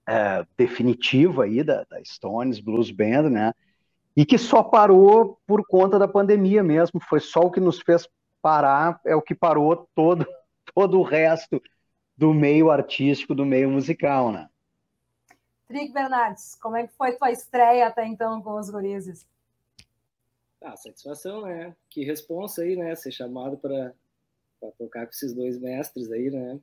uh, 0.08 0.48
definitiva 0.58 1.44
aí 1.44 1.64
da, 1.64 1.84
da 1.90 2.02
Stones 2.04 2.60
Blues 2.60 2.92
Band, 2.92 3.30
né, 3.30 3.54
e 4.16 4.26
que 4.26 4.38
só 4.38 4.64
parou 4.64 5.40
por 5.46 5.66
conta 5.68 6.00
da 6.00 6.08
pandemia 6.08 6.64
mesmo, 6.64 7.00
foi 7.02 7.20
só 7.20 7.42
o 7.42 7.52
que 7.52 7.60
nos 7.60 7.80
fez 7.80 8.08
parar, 8.42 9.00
é 9.06 9.16
o 9.16 9.22
que 9.22 9.36
parou 9.36 9.90
todo, 9.94 10.26
todo 10.74 11.00
o 11.00 11.04
resto 11.04 11.62
do 12.20 12.34
meio 12.34 12.70
artístico, 12.70 13.34
do 13.34 13.46
meio 13.46 13.70
musical, 13.70 14.30
né? 14.30 14.50
Trick 15.70 15.94
Bernardes, 15.94 16.54
como 16.56 16.76
é 16.76 16.86
que 16.86 16.94
foi 16.94 17.14
tua 17.14 17.32
estreia 17.32 17.88
até 17.88 18.06
então 18.06 18.42
com 18.42 18.60
os 18.60 18.70
gurizes? 18.70 19.26
Ah, 20.62 20.76
satisfação, 20.76 21.44
né? 21.44 21.74
Que 21.90 22.04
responsa 22.04 22.64
aí, 22.64 22.76
né? 22.76 22.94
Ser 22.94 23.12
chamado 23.12 23.58
para 23.58 23.94
tocar 24.78 25.06
com 25.06 25.12
esses 25.14 25.34
dois 25.34 25.58
mestres 25.58 26.12
aí, 26.12 26.30
né? 26.30 26.60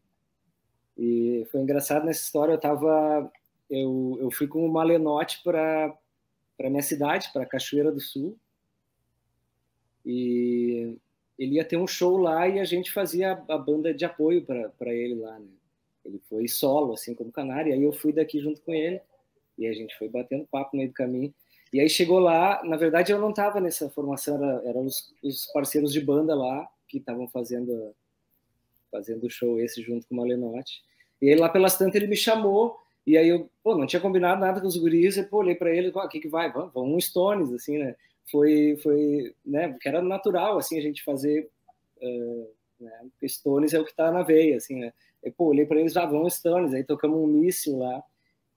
E 0.95 1.47
foi 1.51 1.63
engraçado 1.63 2.05
nessa 2.05 2.21
história, 2.21 2.53
eu 2.53 2.61
tava 2.61 3.33
eu, 3.71 4.19
eu 4.21 4.31
fui 4.31 4.47
com 4.47 4.67
o 4.67 4.71
Malenote 4.71 5.43
para 5.43 5.97
para 6.55 6.69
minha 6.69 6.83
cidade, 6.83 7.31
para 7.33 7.47
Cachoeira 7.47 7.91
do 7.91 8.01
Sul. 8.01 8.39
E 10.05 10.99
ele 11.39 11.57
ia 11.57 11.65
ter 11.65 11.77
um 11.77 11.87
show 11.87 12.17
lá 12.17 12.49
e 12.49 12.59
a 12.59 12.65
gente 12.65 12.93
fazia 12.93 13.33
a, 13.33 13.55
a 13.55 13.59
banda 13.59 13.93
de 13.93 14.05
apoio 14.05 14.45
para 14.45 14.95
ele 14.95 15.17
lá, 15.17 15.39
né? 15.39 15.47
Ele 16.05 16.21
foi 16.29 16.47
solo, 16.47 16.93
assim 16.95 17.15
como 17.15 17.33
Canário, 17.33 17.71
e 17.71 17.73
aí 17.75 17.83
eu 17.83 17.93
fui 17.93 18.13
daqui 18.13 18.39
junto 18.39 18.61
com 18.63 18.73
ele, 18.73 19.01
e 19.59 19.67
a 19.67 19.73
gente 19.73 19.97
foi 19.99 20.09
batendo 20.09 20.47
papo 20.47 20.71
no 20.73 20.79
meio 20.79 20.91
do 20.91 20.95
caminho. 20.95 21.35
E 21.73 21.81
aí 21.81 21.89
chegou 21.89 22.19
lá, 22.19 22.63
na 22.65 22.77
verdade 22.77 23.13
eu 23.13 23.21
não 23.21 23.31
estava 23.31 23.61
nessa 23.61 23.91
formação, 23.91 24.37
eram 24.37 24.69
era 24.69 24.79
os, 24.79 25.13
os, 25.23 25.47
parceiros 25.53 25.93
de 25.93 26.01
banda 26.01 26.35
lá 26.35 26.69
que 26.89 26.99
estavam 26.99 27.27
fazendo 27.29 27.95
fazendo 28.91 29.27
o 29.27 29.31
show 29.31 29.61
esse 29.61 29.83
junto 29.83 30.07
com 30.07 30.15
o 30.15 30.19
Malenotti. 30.19 30.81
E 31.21 31.29
aí 31.29 31.35
lá 31.35 31.49
pelas 31.49 31.77
tantas 31.77 31.97
ele 31.97 32.07
me 32.07 32.17
chamou, 32.17 32.79
e 33.05 33.19
aí 33.19 33.29
eu, 33.29 33.51
pô, 33.63 33.77
não 33.77 33.87
tinha 33.87 34.01
combinado 34.01 34.41
nada 34.41 34.61
com 34.61 34.67
os 34.67 34.77
guris, 34.77 35.17
e 35.17 35.25
pô, 35.25 35.39
olhei 35.39 35.57
para 35.57 35.75
ele, 35.75 35.89
o 35.89 36.09
que 36.09 36.21
que 36.21 36.29
vai? 36.29 36.53
Vamos 36.53 36.77
um 36.77 37.01
Stones, 37.01 37.53
assim, 37.53 37.79
né? 37.79 37.97
Foi, 38.31 38.77
foi 38.83 39.35
né, 39.45 39.77
que 39.81 39.89
era 39.89 40.03
natural, 40.03 40.59
assim, 40.59 40.79
a 40.79 40.83
gente 40.83 41.05
fazer, 41.05 41.49
uh, 42.03 42.49
né, 42.81 42.91
porque 43.11 43.29
Stones 43.29 43.73
é 43.73 43.81
o 43.81 43.85
que 43.85 43.91
está 43.91 44.11
na 44.11 44.23
veia, 44.23 44.57
assim, 44.57 44.77
né, 44.77 44.93
e, 45.23 45.31
pô, 45.31 45.47
olhei 45.47 45.67
para 45.67 45.81
eles, 45.81 45.93
já 45.93 46.03
ah, 46.03 46.07
vão 46.07 46.29
Stones, 46.29 46.75
aí 46.75 46.85
tocamos 46.85 47.19
um 47.19 47.27
míssil 47.27 47.79
lá, 47.79 48.03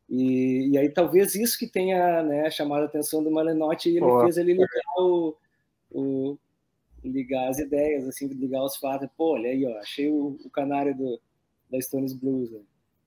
e, 0.10 0.70
e 0.70 0.78
aí 0.78 0.90
talvez 0.90 1.36
isso 1.36 1.58
que 1.58 1.68
tenha, 1.68 2.24
né, 2.24 2.50
chamado 2.50 2.84
a 2.84 2.86
atenção 2.86 3.24
do 3.24 3.32
Malenotti, 3.32 3.90
e 3.90 3.98
ele 3.98 4.06
Pô. 4.06 4.22
fez 4.22 4.38
ele 4.38 4.54
ligar 4.54 4.98
o, 4.98 5.36
o, 5.92 6.38
ligar 7.04 7.48
as 7.48 7.60
ideias, 7.60 8.08
assim, 8.08 8.28
ligar 8.28 8.64
os 8.64 8.76
fatos, 8.78 9.08
pô, 9.16 9.34
olha 9.34 9.50
aí, 9.50 9.66
ó, 9.66 9.78
achei 9.78 10.10
o, 10.10 10.40
o 10.44 10.50
canário 10.50 10.96
do, 10.96 11.20
da 11.70 11.80
Stones 11.80 12.14
Blues, 12.14 12.52
né? 12.52 12.60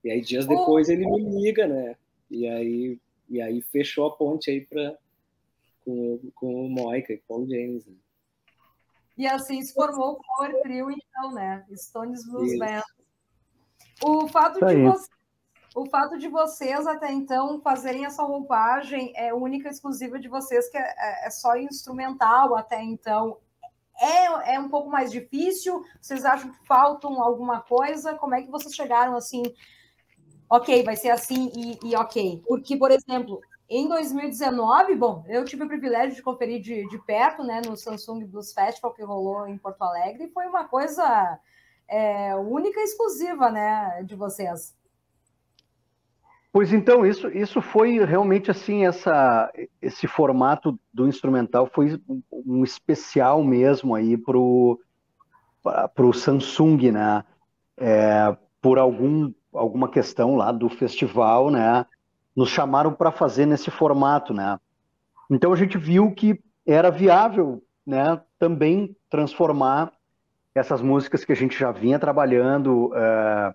E 0.04 0.10
aí 0.10 0.20
dias 0.20 0.46
depois 0.46 0.88
ele 0.88 1.06
me 1.06 1.22
liga, 1.40 1.66
né? 1.66 1.96
E 2.30 2.48
aí, 2.48 2.98
e 3.28 3.40
aí 3.40 3.60
fechou 3.62 4.06
a 4.06 4.16
ponte 4.16 4.50
aí 4.50 4.60
para 4.60 4.96
com, 5.84 6.30
com 6.34 6.66
o 6.66 6.70
Moica 6.70 7.12
e 7.12 7.18
Paul 7.18 7.48
James. 7.48 7.86
Né? 7.86 7.96
E 9.16 9.26
assim 9.26 9.60
se 9.62 9.74
formou 9.74 10.12
o 10.12 10.20
Power 10.20 10.62
Trio, 10.62 10.90
então, 10.90 11.32
né? 11.32 11.64
Stones 11.74 12.26
Blues 12.26 12.58
Band. 12.58 12.82
O 14.02 14.26
fato 14.28 14.64
de 14.64 14.82
você, 14.82 15.08
o 15.74 15.86
fato 15.86 16.18
de 16.18 16.28
vocês 16.28 16.86
até 16.86 17.12
então 17.12 17.60
fazerem 17.60 18.04
essa 18.04 18.22
roupagem 18.22 19.12
é 19.16 19.32
única 19.32 19.68
e 19.68 19.70
exclusiva 19.70 20.18
de 20.18 20.28
vocês, 20.28 20.68
que 20.70 20.76
é, 20.76 20.82
é, 20.82 21.26
é 21.26 21.30
só 21.30 21.56
instrumental 21.56 22.56
até 22.56 22.82
então. 22.82 23.38
É, 24.00 24.54
é 24.54 24.60
um 24.60 24.68
pouco 24.68 24.90
mais 24.90 25.12
difícil? 25.12 25.84
Vocês 26.00 26.24
acham 26.24 26.50
que 26.50 26.66
faltam 26.66 27.22
alguma 27.22 27.60
coisa? 27.60 28.14
Como 28.14 28.34
é 28.34 28.42
que 28.42 28.50
vocês 28.50 28.74
chegaram 28.74 29.14
assim? 29.14 29.42
Ok, 30.50 30.82
vai 30.82 30.96
ser 30.96 31.10
assim 31.10 31.50
e, 31.54 31.90
e 31.90 31.96
ok. 31.96 32.42
Porque, 32.46 32.76
por 32.76 32.90
exemplo, 32.90 33.40
em 33.78 33.88
2019, 33.88 34.94
bom, 34.96 35.24
eu 35.28 35.44
tive 35.44 35.64
o 35.64 35.68
privilégio 35.68 36.14
de 36.14 36.22
conferir 36.22 36.60
de, 36.60 36.86
de 36.88 36.98
perto, 36.98 37.42
né, 37.42 37.62
no 37.66 37.76
Samsung 37.76 38.24
Blues 38.26 38.52
Festival 38.52 38.92
que 38.92 39.02
rolou 39.02 39.46
em 39.46 39.56
Porto 39.56 39.82
Alegre, 39.82 40.24
e 40.24 40.30
foi 40.30 40.46
uma 40.46 40.64
coisa 40.64 41.38
é, 41.88 42.36
única 42.36 42.80
e 42.80 42.84
exclusiva, 42.84 43.50
né, 43.50 44.02
de 44.04 44.14
vocês. 44.14 44.76
Pois 46.52 46.70
então, 46.70 47.06
isso, 47.06 47.28
isso 47.28 47.62
foi 47.62 48.04
realmente 48.04 48.50
assim, 48.50 48.84
essa, 48.84 49.50
esse 49.80 50.06
formato 50.06 50.78
do 50.92 51.08
instrumental 51.08 51.66
foi 51.66 51.98
um 52.30 52.62
especial 52.62 53.42
mesmo 53.42 53.94
aí 53.94 54.18
pro, 54.18 54.78
pro 55.94 56.12
Samsung, 56.12 56.90
né? 56.90 57.24
É, 57.78 58.36
por 58.60 58.78
algum, 58.78 59.32
alguma 59.50 59.88
questão 59.88 60.36
lá 60.36 60.52
do 60.52 60.68
festival, 60.68 61.50
né? 61.50 61.86
Nos 62.34 62.48
chamaram 62.48 62.92
para 62.92 63.10
fazer 63.10 63.46
nesse 63.46 63.70
formato, 63.70 64.32
né? 64.32 64.58
Então 65.30 65.52
a 65.52 65.56
gente 65.56 65.78
viu 65.78 66.12
que 66.12 66.40
era 66.66 66.90
viável, 66.90 67.62
né? 67.86 68.20
Também 68.38 68.96
transformar 69.10 69.92
essas 70.54 70.82
músicas 70.82 71.24
que 71.24 71.32
a 71.32 71.36
gente 71.36 71.58
já 71.58 71.72
vinha 71.72 71.98
trabalhando 71.98 72.92
é, 72.94 73.54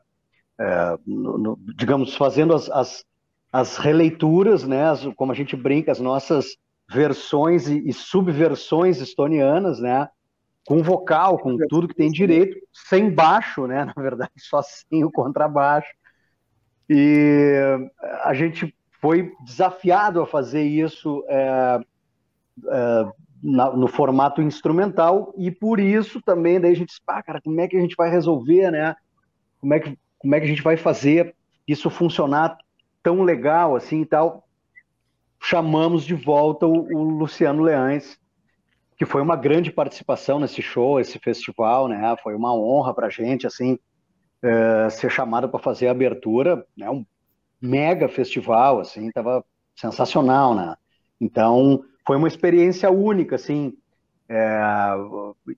é, 0.59 0.97
no, 1.05 1.37
no, 1.37 1.59
digamos, 1.75 2.15
fazendo 2.15 2.53
as, 2.53 2.69
as, 2.69 3.05
as 3.51 3.77
releituras, 3.77 4.63
né, 4.63 4.89
as, 4.89 5.05
como 5.15 5.31
a 5.31 5.35
gente 5.35 5.55
brinca, 5.55 5.91
as 5.91 5.99
nossas 5.99 6.57
versões 6.89 7.67
e, 7.67 7.87
e, 7.87 7.93
subversões 7.93 8.99
estonianas, 8.99 9.79
né, 9.79 10.09
com 10.65 10.81
vocal, 10.81 11.37
com 11.37 11.57
tudo 11.69 11.87
que 11.87 11.95
tem 11.95 12.11
direito, 12.11 12.57
sem 12.73 13.09
baixo, 13.09 13.67
né, 13.67 13.85
na 13.95 14.01
verdade, 14.01 14.31
só 14.37 14.61
sem 14.61 15.03
o 15.03 15.11
contrabaixo. 15.11 15.89
E 16.89 17.53
a 18.23 18.33
gente 18.33 18.73
foi 19.01 19.31
desafiado 19.45 20.21
a 20.21 20.27
fazer 20.27 20.63
isso 20.63 21.23
é, 21.27 21.79
é, 22.69 23.11
na, 23.43 23.71
no 23.71 23.87
formato 23.87 24.41
instrumental 24.41 25.33
e 25.37 25.51
por 25.51 25.79
isso 25.79 26.21
também 26.21 26.59
daí 26.59 26.71
a 26.71 26.75
gente 26.75 26.89
disse, 26.89 27.01
ah, 27.07 27.21
cara, 27.21 27.41
como 27.41 27.59
é 27.61 27.67
que 27.67 27.77
a 27.77 27.81
gente 27.81 27.95
vai 27.95 28.09
resolver, 28.09 28.71
né? 28.71 28.95
Como 29.59 29.73
é 29.73 29.79
que 29.79 29.97
como 30.19 30.33
é 30.33 30.39
que 30.39 30.45
a 30.45 30.49
gente 30.49 30.63
vai 30.63 30.75
fazer 30.75 31.35
isso 31.67 31.89
funcionar 31.89 32.57
tão 33.03 33.21
legal 33.23 33.75
assim 33.75 34.01
e 34.01 34.05
tal. 34.05 34.47
Chamamos 35.39 36.03
de 36.03 36.15
volta 36.15 36.65
o, 36.65 36.91
o 36.93 37.03
Luciano 37.03 37.61
Leães, 37.61 38.17
que 38.97 39.05
foi 39.05 39.21
uma 39.21 39.35
grande 39.35 39.71
participação 39.71 40.39
nesse 40.39 40.61
show, 40.61 40.99
esse 40.99 41.19
festival, 41.19 41.87
né? 41.87 42.15
Foi 42.23 42.35
uma 42.35 42.53
honra 42.53 42.93
para 42.93 43.07
a 43.07 43.09
gente, 43.09 43.45
assim, 43.45 43.77
é, 44.43 44.89
ser 44.89 45.09
chamado 45.09 45.49
para 45.49 45.59
fazer 45.59 45.87
a 45.87 45.91
abertura, 45.91 46.65
né? 46.75 46.89
Um 46.89 47.05
mega 47.61 48.07
festival, 48.07 48.79
assim, 48.79 49.11
tava 49.11 49.43
sensacional, 49.75 50.53
né? 50.53 50.75
Então, 51.19 51.83
foi 52.05 52.17
uma 52.17 52.27
experiência 52.27 52.89
única, 52.91 53.35
assim, 53.35 53.75
é, 54.29 54.91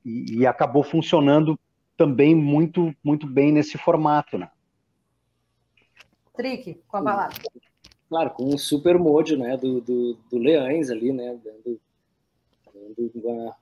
e, 0.05 0.39
e 0.39 0.47
acabou 0.47 0.83
funcionando 0.83 1.59
também 1.97 2.33
muito, 2.33 2.95
muito 3.03 3.27
bem 3.27 3.51
nesse 3.51 3.77
formato, 3.77 4.37
né? 4.37 4.49
Trick, 6.33 6.81
com 6.87 6.97
a 6.97 7.03
palavra. 7.03 7.35
Claro, 8.07 8.29
com 8.31 8.45
um 8.45 8.57
super 8.57 8.97
mojo, 8.97 9.37
né, 9.37 9.57
do, 9.57 9.81
do, 9.81 10.13
do 10.31 10.37
Leães 10.37 10.89
ali, 10.89 11.11
né, 11.11 11.37
dando, 11.43 11.79
dando 12.73 13.11
uma, 13.15 13.55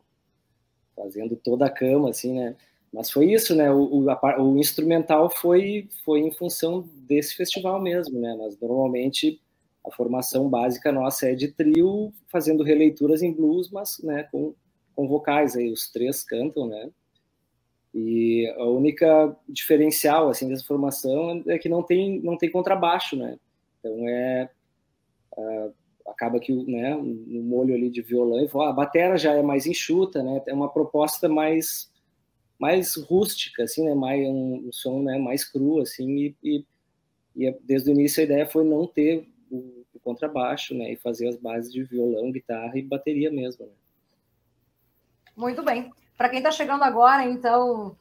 fazendo 0.95 1.35
toda 1.35 1.65
a 1.65 1.69
cama, 1.69 2.11
assim, 2.11 2.33
né, 2.39 2.55
mas 2.97 3.11
foi 3.11 3.31
isso, 3.31 3.53
né, 3.53 3.71
o, 3.71 3.83
o, 3.83 4.05
o 4.41 4.57
instrumental 4.57 5.29
foi, 5.29 5.87
foi 6.03 6.21
em 6.21 6.31
função 6.31 6.89
desse 7.07 7.35
festival 7.35 7.79
mesmo, 7.79 8.19
né, 8.19 8.35
mas 8.39 8.59
normalmente 8.59 9.39
a 9.85 9.91
formação 9.91 10.49
básica 10.49 10.91
nossa 10.91 11.29
é 11.29 11.35
de 11.35 11.49
trio, 11.49 12.11
fazendo 12.27 12.63
releituras 12.63 13.21
em 13.21 13.31
blues, 13.31 13.69
mas, 13.69 13.99
né, 14.03 14.23
com, 14.31 14.55
com 14.95 15.07
vocais 15.07 15.55
aí, 15.55 15.71
os 15.71 15.91
três 15.91 16.23
cantam, 16.23 16.65
né, 16.65 16.89
e 17.93 18.51
a 18.57 18.65
única 18.65 19.35
diferencial 19.47 20.29
assim 20.29 20.49
dessa 20.49 20.65
formação 20.65 21.43
é 21.47 21.57
que 21.59 21.69
não 21.69 21.81
tem 21.81 22.19
não 22.21 22.37
tem 22.37 22.51
contrabaixo, 22.51 23.15
né? 23.15 23.39
Então 23.79 24.07
é 24.07 24.49
uh, 25.35 25.73
acaba 26.05 26.39
que 26.39 26.53
né, 26.53 26.95
no 26.95 27.41
molho 27.41 27.73
ali 27.73 27.89
de 27.89 28.01
violão 28.03 28.39
e 28.39 28.49
a 28.69 28.71
bateria 28.71 29.17
já 29.17 29.33
é 29.33 29.41
mais 29.41 29.65
enxuta, 29.65 30.21
né? 30.21 30.43
É 30.45 30.53
uma 30.53 30.69
proposta 30.69 31.27
mais 31.27 31.89
mais 32.59 32.95
rústica, 32.95 33.63
assim, 33.63 33.85
né? 33.85 33.93
Mais 33.93 34.27
um, 34.27 34.67
um 34.67 34.71
som, 34.71 35.01
né? 35.01 35.17
Mais 35.17 35.43
cru, 35.43 35.79
assim. 35.79 36.09
E, 36.17 36.35
e, 36.43 36.65
e, 37.35 37.51
desde 37.63 37.89
o 37.89 37.93
início 37.93 38.21
a 38.21 38.25
ideia 38.25 38.45
foi 38.45 38.63
não 38.63 38.87
ter 38.87 39.27
o, 39.49 39.85
o, 39.93 39.99
contrabaixo, 39.99 40.73
né? 40.73 40.91
E 40.91 40.95
fazer 40.95 41.27
as 41.27 41.37
bases 41.37 41.71
de 41.71 41.83
violão, 41.83 42.31
guitarra 42.31 42.77
e 42.77 42.81
bateria 42.81 43.31
mesmo. 43.31 43.65
Né? 43.65 43.71
Muito 45.35 45.63
bem. 45.63 45.91
Para 46.17 46.29
quem 46.29 46.39
está 46.39 46.51
chegando 46.51 46.83
agora, 46.83 47.23
então, 47.23 47.95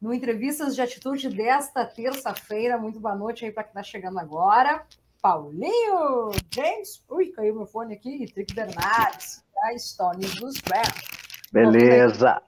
no 0.00 0.14
Entrevistas 0.14 0.74
de 0.74 0.80
Atitude 0.80 1.28
desta 1.28 1.84
terça-feira, 1.84 2.78
muito 2.78 2.98
boa 2.98 3.14
noite 3.14 3.44
aí 3.44 3.52
para 3.52 3.64
quem 3.64 3.70
está 3.70 3.82
chegando 3.82 4.18
agora. 4.18 4.86
Paulinho, 5.20 6.32
James, 6.50 7.04
ui, 7.08 7.26
caiu 7.26 7.54
meu 7.54 7.66
fone 7.66 7.94
aqui, 7.94 8.26
Trick 8.32 8.54
Bernardes, 8.54 9.44
da 9.54 9.78
Stones 9.78 10.34
dos 10.34 10.56
Rams. 10.60 11.22
Beleza. 11.52 12.42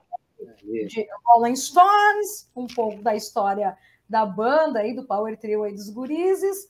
De 0.63 1.07
Rolling 1.25 1.55
Stones, 1.55 2.49
um 2.55 2.67
pouco 2.67 3.01
da 3.01 3.15
história 3.15 3.77
da 4.07 4.25
banda 4.25 4.79
aí, 4.79 4.95
do 4.95 5.05
Power 5.05 5.37
Trio 5.37 5.63
aí 5.63 5.73
dos 5.73 5.89
gurizes. 5.89 6.69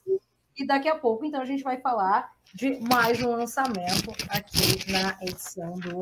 E 0.56 0.66
daqui 0.66 0.88
a 0.88 0.96
pouco, 0.96 1.24
então, 1.24 1.40
a 1.40 1.44
gente 1.44 1.62
vai 1.62 1.78
falar 1.80 2.32
de 2.54 2.80
mais 2.80 3.22
um 3.22 3.30
lançamento 3.30 4.10
aqui 4.30 4.90
na 4.90 5.18
edição 5.20 5.74
do 5.74 6.00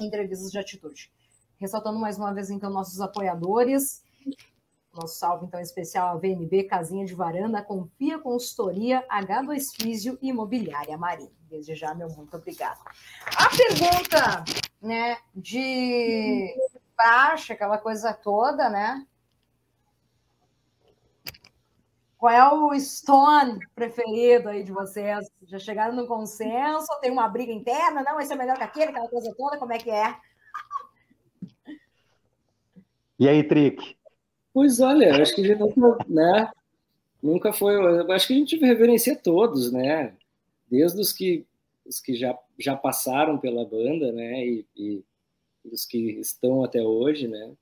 Entrevistas 0.00 0.50
de 0.50 0.58
Atitude. 0.58 1.12
Ressaltando 1.58 1.98
mais 1.98 2.18
uma 2.18 2.32
vez, 2.32 2.50
então, 2.50 2.70
nossos 2.70 3.00
apoiadores. 3.00 4.02
Nosso 4.92 5.18
salve, 5.18 5.46
então, 5.46 5.60
especial 5.60 6.08
à 6.08 6.18
VNB, 6.18 6.64
Casinha 6.64 7.06
de 7.06 7.14
Varanda, 7.14 7.62
Confia 7.62 8.18
Consultoria, 8.18 9.06
H2 9.08 9.76
Físio 9.80 10.18
e 10.20 10.30
Imobiliária 10.30 10.98
Marinho. 10.98 11.30
Desde 11.48 11.74
já, 11.76 11.94
meu 11.94 12.08
muito 12.08 12.36
obrigado. 12.36 12.80
A 13.36 13.48
pergunta, 13.48 14.44
né, 14.82 15.18
de 15.34 16.52
baixa, 16.98 17.54
aquela 17.54 17.78
coisa 17.78 18.12
toda, 18.12 18.68
né? 18.68 19.06
Qual 22.18 22.32
é 22.32 22.52
o 22.52 22.78
Stone 22.80 23.60
preferido 23.76 24.48
aí 24.48 24.64
de 24.64 24.72
vocês? 24.72 25.30
Já 25.44 25.58
chegaram 25.60 25.94
no 25.94 26.08
consenso? 26.08 26.88
Tem 27.00 27.12
uma 27.12 27.28
briga 27.28 27.52
interna? 27.52 28.02
Não, 28.02 28.20
esse 28.20 28.32
é 28.32 28.36
melhor 28.36 28.56
que 28.56 28.64
aquele, 28.64 28.90
aquela 28.90 29.08
coisa 29.08 29.32
toda? 29.36 29.56
Como 29.56 29.72
é 29.72 29.78
que 29.78 29.88
é? 29.88 30.16
E 33.20 33.28
aí, 33.28 33.44
Trick? 33.44 33.96
Pois 34.52 34.80
olha, 34.80 35.22
acho 35.22 35.34
que 35.34 35.42
a 35.42 35.46
gente 35.46 35.78
nunca, 35.78 36.04
né, 36.08 36.50
nunca 37.22 37.52
foi. 37.52 37.76
Acho 38.12 38.26
que 38.26 38.32
a 38.32 38.36
gente 38.36 38.56
reverencia 38.56 39.14
todos, 39.14 39.70
né? 39.72 40.16
Desde 40.68 41.00
os 41.00 41.12
que, 41.12 41.46
os 41.86 42.00
que 42.00 42.16
já, 42.16 42.36
já 42.58 42.76
passaram 42.76 43.38
pela 43.38 43.64
banda, 43.64 44.10
né? 44.12 44.44
E, 44.44 44.66
e 44.76 45.04
os 45.72 45.84
que 45.84 46.12
estão 46.20 46.64
até 46.64 46.82
hoje, 46.82 47.28
né? 47.28 47.52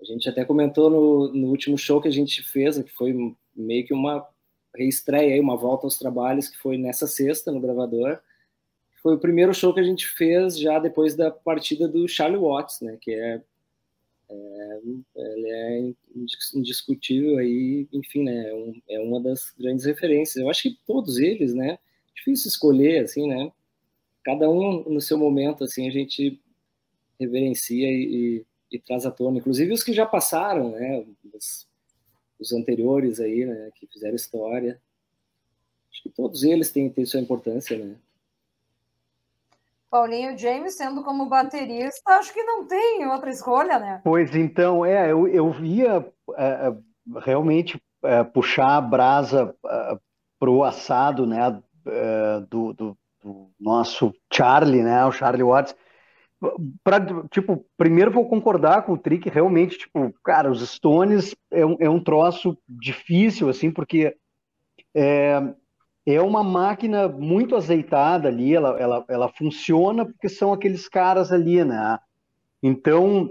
A 0.00 0.04
gente 0.04 0.28
até 0.28 0.44
comentou 0.44 0.88
no, 0.88 1.32
no 1.32 1.48
último 1.48 1.76
show 1.76 2.00
que 2.00 2.08
a 2.08 2.12
gente 2.12 2.42
fez, 2.42 2.78
que 2.78 2.90
foi 2.90 3.14
meio 3.54 3.86
que 3.86 3.92
uma 3.92 4.26
reestreia, 4.74 5.40
uma 5.42 5.56
volta 5.56 5.86
aos 5.86 5.98
trabalhos, 5.98 6.48
que 6.48 6.56
foi 6.56 6.78
nessa 6.78 7.06
sexta 7.06 7.52
no 7.52 7.60
gravador. 7.60 8.18
Foi 9.02 9.14
o 9.14 9.20
primeiro 9.20 9.52
show 9.52 9.74
que 9.74 9.80
a 9.80 9.84
gente 9.84 10.06
fez 10.06 10.58
já 10.58 10.78
depois 10.78 11.14
da 11.14 11.30
partida 11.30 11.88
do 11.88 12.06
Charlie 12.08 12.40
Watts, 12.40 12.80
né? 12.80 12.98
Que 13.00 13.12
é 13.12 13.42
é, 14.30 14.80
ele 15.16 15.50
é 15.50 15.94
indiscutível 16.54 17.38
aí, 17.38 17.88
enfim, 17.92 18.22
né, 18.22 18.48
é, 18.48 18.54
um, 18.54 18.82
é, 18.88 19.00
uma 19.00 19.20
das 19.20 19.52
grandes 19.58 19.84
referências. 19.84 20.36
Eu 20.36 20.48
acho 20.48 20.62
que 20.62 20.78
todos 20.86 21.18
eles, 21.18 21.52
né, 21.52 21.78
difícil 22.14 22.48
escolher, 22.48 23.04
assim, 23.04 23.28
né, 23.28 23.50
cada 24.24 24.48
um 24.48 24.84
no 24.88 25.00
seu 25.00 25.18
momento, 25.18 25.64
assim, 25.64 25.88
a 25.88 25.90
gente 25.90 26.40
reverencia 27.20 27.86
e, 27.86 28.44
e, 28.70 28.76
e 28.76 28.78
traz 28.78 29.04
à 29.04 29.10
tona, 29.10 29.38
inclusive 29.38 29.72
os 29.72 29.82
que 29.82 29.92
já 29.92 30.06
passaram, 30.06 30.70
né, 30.70 31.04
os, 31.34 31.68
os, 32.38 32.52
anteriores 32.52 33.20
aí, 33.20 33.44
né, 33.44 33.70
que 33.74 33.86
fizeram 33.86 34.16
história. 34.16 34.80
Acho 35.92 36.02
que 36.02 36.08
todos 36.08 36.42
eles 36.42 36.70
têm, 36.70 36.88
têm 36.88 37.04
sua 37.04 37.20
importância, 37.20 37.76
né. 37.78 37.96
Paulinho 39.90 40.38
James, 40.38 40.76
sendo 40.76 41.02
como 41.02 41.26
baterista, 41.26 42.12
acho 42.12 42.32
que 42.32 42.44
não 42.44 42.64
tem 42.64 43.04
outra 43.06 43.28
escolha, 43.28 43.76
né? 43.78 44.00
Pois 44.04 44.36
então, 44.36 44.86
é, 44.86 45.10
eu, 45.10 45.26
eu 45.26 45.52
ia 45.64 46.06
é, 46.36 46.68
é 46.68 46.74
realmente 47.20 47.82
é, 48.04 48.22
puxar 48.22 48.76
a 48.76 48.80
brasa 48.80 49.54
é, 49.66 49.98
para 50.38 50.50
o 50.50 50.62
assado, 50.62 51.26
né, 51.26 51.60
é, 51.86 52.40
do, 52.48 52.72
do, 52.72 52.98
do, 53.22 53.50
nosso 53.58 54.14
Charlie, 54.32 54.82
né, 54.82 55.04
o 55.04 55.12
Charlie 55.12 55.42
Watts. 55.42 55.74
Pra, 56.82 56.98
tipo, 57.30 57.66
primeiro 57.76 58.10
vou 58.10 58.26
concordar 58.26 58.82
com 58.82 58.94
o 58.94 58.98
Trick, 58.98 59.28
realmente, 59.28 59.76
tipo, 59.76 60.12
cara, 60.24 60.50
os 60.50 60.66
Stones 60.66 61.34
é 61.50 61.66
um, 61.66 61.76
é 61.78 61.90
um 61.90 62.02
troço 62.02 62.56
difícil, 62.66 63.50
assim, 63.50 63.70
porque 63.70 64.16
é, 64.94 65.54
é 66.06 66.20
uma 66.20 66.42
máquina 66.42 67.08
muito 67.08 67.54
azeitada 67.54 68.28
ali, 68.28 68.54
ela, 68.54 68.80
ela, 68.80 69.04
ela 69.08 69.28
funciona 69.28 70.06
porque 70.06 70.30
são 70.30 70.52
aqueles 70.52 70.88
caras 70.88 71.30
ali, 71.30 71.62
né? 71.62 71.98
Então, 72.62 73.30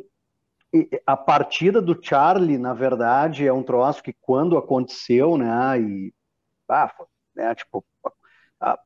a 1.06 1.18
partida 1.18 1.82
do 1.82 1.98
Charlie, 2.00 2.60
na 2.60 2.74
verdade, 2.74 3.48
é 3.48 3.52
um 3.52 3.64
troço 3.64 4.04
que 4.04 4.14
quando 4.14 4.56
aconteceu, 4.56 5.36
né? 5.36 5.82
E, 5.82 6.14
ah, 6.70 6.94
né, 7.36 7.56
tipo, 7.56 7.84
a, 8.60 8.78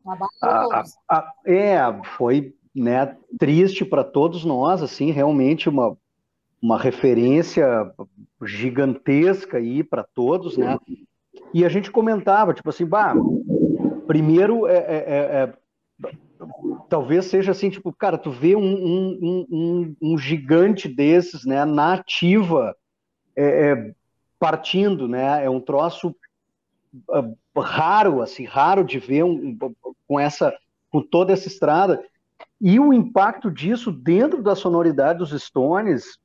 a, 0.42 0.84
a, 1.10 1.34
é, 1.46 1.80
foi 2.16 2.56
né, 2.76 3.16
triste 3.38 3.86
para 3.86 4.04
todos 4.04 4.44
nós, 4.44 4.82
assim, 4.82 5.12
realmente 5.12 5.70
uma, 5.70 5.96
uma 6.62 6.78
referência 6.78 7.92
gigantesca 8.44 9.58
aí 9.58 9.84
para 9.84 10.04
todos, 10.04 10.58
né? 10.58 10.78
E 11.54 11.64
a 11.64 11.70
gente 11.70 11.92
comentava, 11.92 12.54
tipo 12.54 12.70
assim, 12.70 12.86
bah, 12.86 13.14
primeiro 14.08 14.68
é, 14.68 14.78
é, 14.78 15.04
é, 15.08 15.44
é 15.44 15.54
talvez 16.90 17.26
seja 17.26 17.52
assim, 17.52 17.70
tipo, 17.70 17.92
cara, 17.94 18.18
tu 18.18 18.32
vê 18.32 18.56
um, 18.56 18.62
um, 18.62 19.48
um, 19.50 19.96
um 20.02 20.18
gigante 20.18 20.88
desses, 20.88 21.46
né, 21.46 21.66
na 21.66 21.94
ativa, 21.94 22.76
é, 23.36 23.72
é, 23.72 23.94
partindo, 24.40 25.08
né, 25.08 25.44
é 25.44 25.50
um 25.50 25.60
troço 25.60 26.16
uh, 27.10 27.60
raro, 27.60 28.22
assim, 28.22 28.46
raro 28.46 28.84
de 28.84 29.00
ver 29.00 29.24
um, 29.24 29.58
com 30.08 30.20
essa, 30.20 30.54
com 30.92 31.02
toda 31.02 31.34
essa 31.34 31.48
estrada, 31.48 32.04
e 32.66 32.80
o 32.80 32.94
impacto 32.94 33.52
disso 33.52 33.92
dentro 33.92 34.42
da 34.42 34.56
sonoridade 34.56 35.20
dos 35.20 35.32
Stones, 35.32 36.18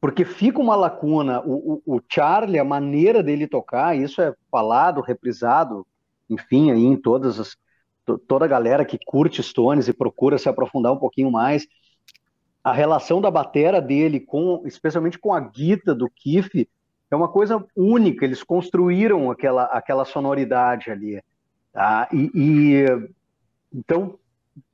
porque 0.00 0.24
fica 0.24 0.58
uma 0.58 0.74
lacuna, 0.74 1.40
o, 1.46 1.82
o, 1.86 1.96
o 1.96 2.00
Charlie, 2.08 2.58
a 2.58 2.64
maneira 2.64 3.22
dele 3.22 3.46
tocar, 3.46 3.96
isso 3.96 4.20
é 4.20 4.34
falado, 4.50 5.00
reprisado, 5.00 5.86
enfim, 6.28 6.72
aí 6.72 6.84
em 6.84 6.96
todas 6.96 7.38
as, 7.38 7.56
toda 8.26 8.44
a 8.44 8.48
galera 8.48 8.84
que 8.84 8.98
curte 9.06 9.40
Stones 9.40 9.86
e 9.86 9.92
procura 9.92 10.36
se 10.36 10.48
aprofundar 10.48 10.92
um 10.92 10.98
pouquinho 10.98 11.30
mais, 11.30 11.64
a 12.64 12.72
relação 12.72 13.20
da 13.20 13.30
batera 13.30 13.80
dele 13.80 14.18
com, 14.18 14.64
especialmente 14.66 15.16
com 15.16 15.32
a 15.32 15.38
guita 15.38 15.94
do 15.94 16.10
Keith, 16.10 16.68
é 17.08 17.14
uma 17.14 17.28
coisa 17.28 17.64
única. 17.76 18.24
Eles 18.24 18.42
construíram 18.42 19.30
aquela, 19.30 19.66
aquela 19.66 20.04
sonoridade 20.04 20.90
ali, 20.90 21.22
tá? 21.72 22.08
E, 22.12 22.32
e 22.34 22.84
então 23.72 24.18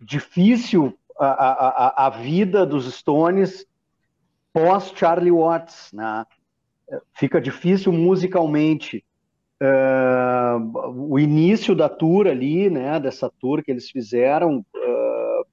difícil 0.00 0.96
a, 1.26 2.04
a, 2.04 2.06
a 2.06 2.11
vida 2.11 2.64
dos 2.64 2.92
Stones 2.92 3.66
pós 4.52 4.92
Charlie 4.94 5.30
Watts, 5.30 5.92
né? 5.92 6.24
Fica 7.14 7.40
difícil 7.40 7.92
musicalmente. 7.92 9.04
Uh, 9.62 11.12
o 11.12 11.18
início 11.18 11.74
da 11.74 11.87
tour 11.87 12.26
ali, 12.26 12.70
né, 12.70 12.98
dessa 12.98 13.30
tour 13.38 13.62
que 13.62 13.70
eles 13.70 13.90
fizeram, 13.90 14.61
uh, 14.74 15.46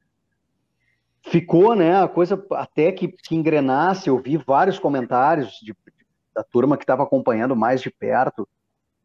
ficou, 1.30 1.76
né, 1.76 2.02
a 2.02 2.08
coisa 2.08 2.42
até 2.54 2.90
que, 2.94 3.10
que 3.10 3.36
engrenasse, 3.36 4.08
eu 4.08 4.18
vi 4.18 4.38
vários 4.38 4.80
comentários 4.80 5.60
de, 5.62 5.76
da 6.34 6.42
turma 6.42 6.78
que 6.78 6.84
estava 6.84 7.04
acompanhando 7.04 7.54
mais 7.54 7.82
de 7.82 7.92
perto, 7.92 8.48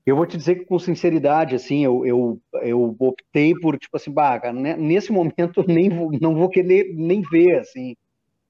eu 0.05 0.17
vou 0.17 0.27
te 0.27 0.37
dizer 0.37 0.57
que 0.57 0.65
com 0.65 0.79
sinceridade, 0.79 1.55
assim, 1.55 1.85
eu, 1.85 2.05
eu, 2.05 2.41
eu 2.63 2.97
optei 2.99 3.55
por, 3.55 3.79
tipo 3.79 3.97
assim, 3.97 4.11
bah, 4.11 4.41
né, 4.53 4.77
nesse 4.77 5.13
momento 5.13 5.65
nem 5.69 5.89
vou, 5.89 6.11
não 6.21 6.35
vou 6.35 6.49
querer 6.49 6.93
nem 6.95 7.23
ver, 7.23 7.61
assim, 7.61 7.97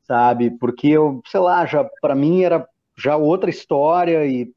sabe, 0.02 0.50
porque 0.58 0.88
eu, 0.88 1.20
sei 1.26 1.40
lá, 1.40 1.66
já, 1.66 1.88
para 2.00 2.14
mim 2.14 2.42
era 2.42 2.66
já 2.96 3.16
outra 3.16 3.50
história 3.50 4.26
e 4.26 4.52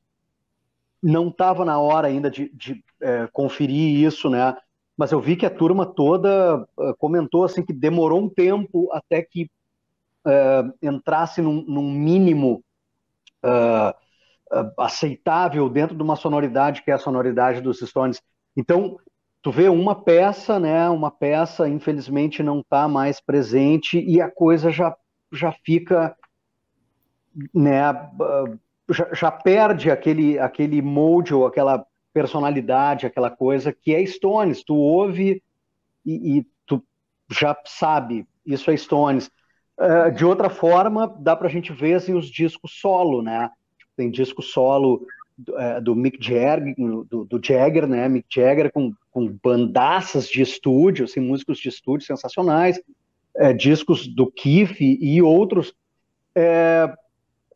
não 1.01 1.27
estava 1.27 1.63
na 1.63 1.79
hora 1.79 2.07
ainda 2.07 2.31
de, 2.31 2.49
de 2.53 2.83
é, 3.01 3.27
conferir 3.31 4.05
isso, 4.05 4.29
né? 4.29 4.55
Mas 4.97 5.11
eu 5.11 5.19
vi 5.19 5.35
que 5.35 5.45
a 5.45 5.49
turma 5.49 5.85
toda 5.85 6.65
uh, 6.77 6.95
comentou 6.97 7.43
assim 7.43 7.63
que 7.63 7.73
demorou 7.73 8.21
um 8.21 8.29
tempo 8.29 8.89
até 8.93 9.21
que 9.21 9.49
uh, 10.25 10.73
entrasse 10.81 11.41
num, 11.41 11.63
num 11.67 11.91
mínimo 11.91 12.63
uh, 13.43 13.93
aceitável 14.77 15.69
dentro 15.69 15.95
de 15.95 16.03
uma 16.03 16.15
sonoridade 16.15 16.81
que 16.83 16.91
é 16.91 16.93
a 16.93 16.99
sonoridade 16.99 17.61
dos 17.61 17.79
Stones. 17.79 18.21
Então, 18.55 18.97
tu 19.41 19.51
vê 19.51 19.67
uma 19.67 19.95
peça, 19.95 20.59
né? 20.59 20.89
Uma 20.89 21.11
peça, 21.11 21.67
infelizmente, 21.67 22.41
não 22.41 22.59
está 22.59 22.87
mais 22.87 23.19
presente 23.19 23.99
e 23.99 24.21
a 24.21 24.29
coisa 24.29 24.71
já, 24.71 24.95
já 25.31 25.51
fica, 25.51 26.15
né? 27.53 27.93
já, 28.89 29.13
já, 29.13 29.31
perde 29.31 29.91
aquele, 29.91 30.39
aquele 30.39 30.81
molde 30.81 31.33
ou 31.33 31.45
aquela 31.45 31.85
personalidade, 32.13 33.05
aquela 33.05 33.29
coisa 33.29 33.73
que 33.73 33.93
é 33.93 34.05
Stones. 34.05 34.63
Tu 34.63 34.75
ouve 34.75 35.43
e, 36.05 36.37
e 36.37 36.47
tu 36.65 36.81
já 37.29 37.55
sabe, 37.65 38.27
isso 38.45 38.71
é 38.71 38.77
Stones. 38.77 39.29
Uh, 39.77 40.09
de 40.15 40.23
outra 40.23 40.49
forma, 40.49 41.13
dá 41.19 41.35
para 41.35 41.47
a 41.47 41.51
gente 41.51 41.73
ver 41.73 41.95
assim, 41.95 42.13
os 42.13 42.27
discos 42.27 42.79
solo, 42.79 43.21
né? 43.21 43.49
Tem 43.95 44.09
disco 44.09 44.41
solo 44.41 45.05
do, 45.37 45.53
uh, 45.53 45.81
do 45.81 45.95
Mick 45.95 46.17
Jagger, 46.21 46.75
do, 46.77 47.25
do, 47.25 47.39
Jagger, 47.43 47.87
né? 47.87 48.07
Mick 48.07 48.27
Jagger 48.33 48.71
com, 48.71 48.93
com 49.11 49.27
bandaças 49.43 50.27
de 50.27 50.41
estúdio, 50.41 51.05
assim, 51.05 51.19
músicos 51.19 51.59
de 51.59 51.69
estúdio 51.69 52.05
sensacionais, 52.05 52.79
uh, 53.35 53.53
discos 53.53 54.07
do 54.07 54.31
Keith 54.31 54.79
e 54.79 55.21
outros 55.21 55.73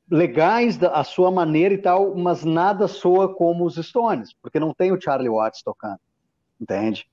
legais 0.10 0.78
da 0.78 0.91
a 0.91 1.04
sua 1.04 1.30
maneira 1.30 1.73
e 1.73 1.78
tal, 1.78 2.15
mas 2.15 2.43
nada 2.43 2.88
soa 2.88 3.34
como 3.34 3.65
os 3.65 3.75
Stones, 3.75 4.34
porque 4.41 4.60
não 4.60 4.73
tem 4.73 4.91
o 4.91 4.99
Charlie 4.99 5.30
Watts 5.30 5.62
tocando, 5.62 5.99
entende? 6.60 7.08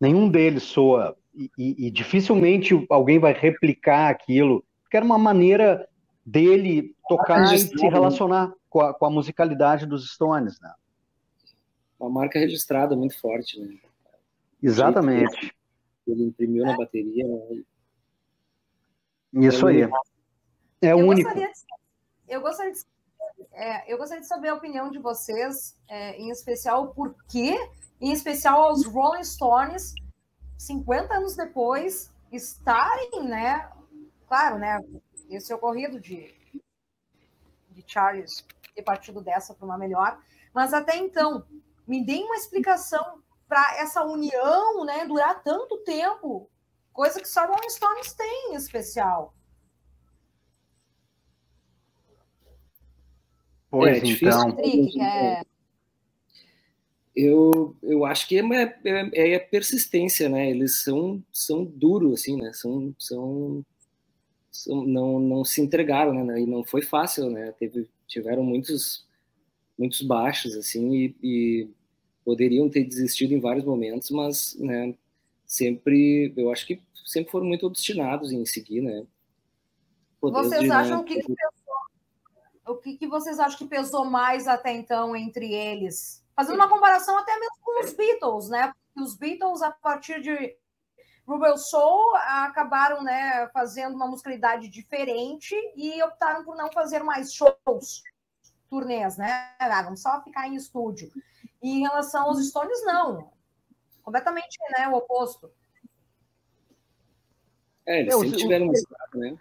Nenhum 0.00 0.28
deles 0.28 0.64
soa 0.64 1.16
e, 1.34 1.50
e, 1.56 1.86
e 1.86 1.90
dificilmente 1.90 2.86
alguém 2.90 3.18
vai 3.18 3.32
replicar 3.32 4.10
aquilo, 4.10 4.64
porque 4.82 4.96
era 4.96 5.06
uma 5.06 5.18
maneira 5.18 5.88
dele 6.26 6.94
tocar 7.08 7.54
e 7.54 7.58
se 7.58 7.88
relacionar 7.88 8.52
com 8.72 8.80
a, 8.80 8.94
com 8.94 9.04
a, 9.04 9.10
musicalidade 9.10 9.84
dos 9.84 10.10
Stones, 10.14 10.58
né? 10.58 10.72
Uma 12.00 12.08
marca 12.08 12.38
registrada 12.38 12.96
muito 12.96 13.20
forte, 13.20 13.60
né? 13.60 13.78
Exatamente. 14.62 15.54
Ele 16.06 16.24
imprimiu 16.24 16.64
na 16.64 16.74
bateria. 16.74 17.26
Né? 19.30 19.46
Isso 19.46 19.66
aí. 19.66 19.82
É 20.80 20.94
o 20.94 20.98
único. 20.98 21.28
Gostaria 21.28 21.52
de 21.52 21.72
eu 22.26 22.40
gostaria 22.40 22.72
de, 22.72 22.80
é, 23.52 23.92
eu 23.92 23.98
gostaria 23.98 24.22
de 24.22 24.26
saber 24.26 24.48
a 24.48 24.54
opinião 24.54 24.90
de 24.90 24.98
vocês, 24.98 25.76
é, 25.86 26.16
em 26.16 26.30
especial 26.30 26.84
o 26.84 26.94
porquê, 26.94 27.54
em 28.00 28.10
especial 28.10 28.62
aos 28.62 28.86
Rolling 28.86 29.22
Stones, 29.22 29.94
50 30.56 31.14
anos 31.14 31.36
depois, 31.36 32.10
estarem, 32.32 33.22
né? 33.24 33.70
Claro, 34.26 34.58
né? 34.58 34.78
Esse 35.28 35.52
ocorrido 35.52 36.00
de, 36.00 36.34
de 37.70 37.84
Charles 37.86 38.46
ter 38.74 38.82
partido 38.82 39.20
dessa 39.20 39.54
para 39.54 39.64
uma 39.64 39.78
melhor, 39.78 40.18
mas 40.54 40.72
até 40.72 40.96
então, 40.96 41.44
me 41.86 42.04
deem 42.04 42.24
uma 42.24 42.36
explicação 42.36 43.22
para 43.48 43.80
essa 43.80 44.04
união, 44.04 44.84
né, 44.84 45.04
durar 45.06 45.42
tanto 45.42 45.78
tempo, 45.78 46.48
coisa 46.92 47.20
que 47.20 47.28
só 47.28 47.46
Rolling 47.46 47.70
Stones 47.70 48.14
tem 48.14 48.52
em 48.52 48.54
especial. 48.54 49.34
Pois 53.70 54.02
é, 54.02 54.06
então. 54.06 54.56
É... 55.00 55.42
Eu, 57.14 57.76
eu 57.82 58.06
acho 58.06 58.26
que 58.26 58.38
é, 58.38 58.42
é, 58.84 59.32
é, 59.32 59.34
a 59.36 59.40
persistência, 59.40 60.30
né? 60.30 60.50
Eles 60.50 60.82
são, 60.82 61.22
são 61.30 61.62
duros, 61.64 62.20
assim, 62.20 62.36
né? 62.36 62.52
São, 62.54 62.94
são, 62.98 63.64
são, 64.50 64.84
não, 64.86 65.20
não 65.20 65.44
se 65.44 65.60
entregaram, 65.60 66.24
né? 66.24 66.40
E 66.40 66.46
não 66.46 66.64
foi 66.64 66.80
fácil, 66.80 67.28
né? 67.30 67.52
Teve, 67.52 67.88
tiveram 68.12 68.42
muitos, 68.42 69.06
muitos 69.78 70.02
baixos, 70.02 70.54
assim, 70.54 70.92
e, 70.94 71.16
e 71.22 71.70
poderiam 72.24 72.68
ter 72.68 72.84
desistido 72.84 73.32
em 73.32 73.40
vários 73.40 73.64
momentos, 73.64 74.10
mas, 74.10 74.54
né? 74.58 74.94
Sempre, 75.46 76.32
eu 76.36 76.50
acho 76.50 76.66
que 76.66 76.80
sempre 77.04 77.30
foram 77.30 77.46
muito 77.46 77.66
obstinados 77.66 78.32
em 78.32 78.44
seguir, 78.44 78.80
né? 78.80 79.06
Poder 80.20 80.38
Vocês 80.38 80.62
de, 80.62 80.70
acham 80.70 81.02
né, 81.02 81.04
que 81.04 81.20
o 82.66 82.76
que, 82.76 82.96
que 82.96 83.08
vocês 83.08 83.38
acham 83.40 83.58
que 83.58 83.66
pesou 83.66 84.04
mais 84.04 84.46
até 84.46 84.72
então 84.72 85.16
entre 85.16 85.52
eles? 85.52 86.22
Fazendo 86.34 86.54
uma 86.56 86.68
comparação 86.68 87.18
até 87.18 87.32
mesmo 87.38 87.56
com 87.60 87.84
os 87.84 87.92
Beatles, 87.92 88.48
né? 88.48 88.72
Os 88.96 89.16
Beatles, 89.16 89.62
a 89.62 89.70
partir 89.72 90.22
de 90.22 90.56
Rubel 91.26 91.56
Soul, 91.56 92.16
acabaram 92.16 93.02
né, 93.02 93.48
fazendo 93.52 93.94
uma 93.94 94.06
musicalidade 94.06 94.68
diferente 94.68 95.54
e 95.76 96.02
optaram 96.02 96.44
por 96.44 96.56
não 96.56 96.70
fazer 96.72 97.02
mais 97.02 97.32
shows, 97.32 98.02
turnês, 98.68 99.16
né? 99.16 99.54
Ah, 99.58 99.82
vamos 99.82 100.02
só 100.02 100.22
ficar 100.22 100.48
em 100.48 100.56
estúdio. 100.56 101.10
E 101.62 101.78
em 101.78 101.82
relação 101.82 102.24
aos 102.24 102.44
Stones, 102.44 102.84
não. 102.84 103.30
Completamente 104.02 104.58
né, 104.76 104.88
o 104.88 104.94
oposto. 104.94 105.50
É, 107.86 108.00
eles 108.00 108.14
sempre 108.14 108.36
tiveram 108.36 108.66
um 108.66 109.18
né? 109.18 109.38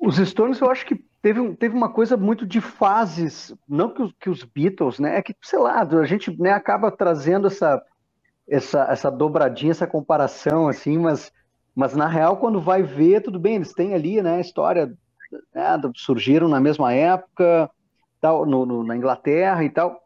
Os 0.00 0.16
Stones, 0.16 0.60
eu 0.60 0.70
acho 0.70 0.84
que 0.84 0.96
teve, 1.22 1.54
teve 1.54 1.74
uma 1.74 1.92
coisa 1.92 2.16
muito 2.16 2.44
de 2.44 2.60
fases, 2.60 3.54
não 3.68 3.94
que 3.94 4.02
os, 4.02 4.12
que 4.18 4.28
os 4.28 4.42
Beatles, 4.42 4.98
né? 4.98 5.16
É 5.16 5.22
que, 5.22 5.34
sei 5.40 5.58
lá, 5.58 5.80
a 5.80 6.04
gente 6.04 6.36
né, 6.40 6.50
acaba 6.50 6.90
trazendo 6.90 7.46
essa, 7.46 7.82
essa, 8.48 8.84
essa 8.90 9.10
dobradinha, 9.10 9.70
essa 9.70 9.86
comparação, 9.86 10.68
assim, 10.68 10.98
mas, 10.98 11.32
mas 11.74 11.94
na 11.94 12.06
real, 12.06 12.36
quando 12.36 12.60
vai 12.60 12.82
ver, 12.82 13.22
tudo 13.22 13.38
bem, 13.38 13.56
eles 13.56 13.74
têm 13.74 13.94
ali, 13.94 14.20
né, 14.22 14.36
a 14.36 14.40
história, 14.40 14.96
né, 15.54 15.80
surgiram 15.96 16.48
na 16.48 16.60
mesma 16.60 16.92
época, 16.92 17.70
tal, 18.20 18.46
no, 18.46 18.64
no, 18.66 18.84
na 18.84 18.96
Inglaterra 18.96 19.64
e 19.64 19.70
tal, 19.70 20.00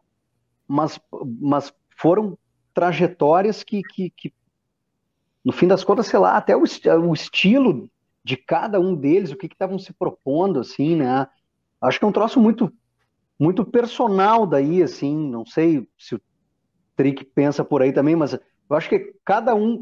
mas, 0.67 0.99
mas 1.39 1.73
foram 1.97 2.37
trajetórias 2.73 3.63
que, 3.63 3.83
que, 3.83 4.09
que, 4.09 4.33
no 5.43 5.51
fim 5.51 5.67
das 5.67 5.83
contas, 5.83 6.07
sei 6.07 6.19
lá, 6.19 6.37
até 6.37 6.55
o, 6.55 6.61
o 6.61 7.13
estilo 7.13 7.89
de 8.23 8.35
cada 8.35 8.79
um 8.79 8.93
deles, 8.93 9.31
o 9.31 9.37
que 9.37 9.47
estavam 9.47 9.79
se 9.79 9.93
propondo, 9.93 10.59
assim, 10.59 10.95
né? 10.95 11.27
Acho 11.79 11.97
que 11.99 12.05
é 12.05 12.07
um 12.07 12.11
troço 12.11 12.39
muito, 12.39 12.71
muito 13.39 13.63
personal 13.63 14.45
daí, 14.45 14.83
assim, 14.83 15.15
não 15.29 15.45
sei 15.45 15.87
se 15.97 16.15
o 16.15 16.21
Trick 16.97 17.23
pensa 17.23 17.63
por 17.63 17.81
aí 17.81 17.93
também, 17.93 18.15
mas 18.15 18.33
eu 18.33 18.75
acho 18.75 18.89
que 18.89 19.13
cada 19.23 19.55
um, 19.55 19.81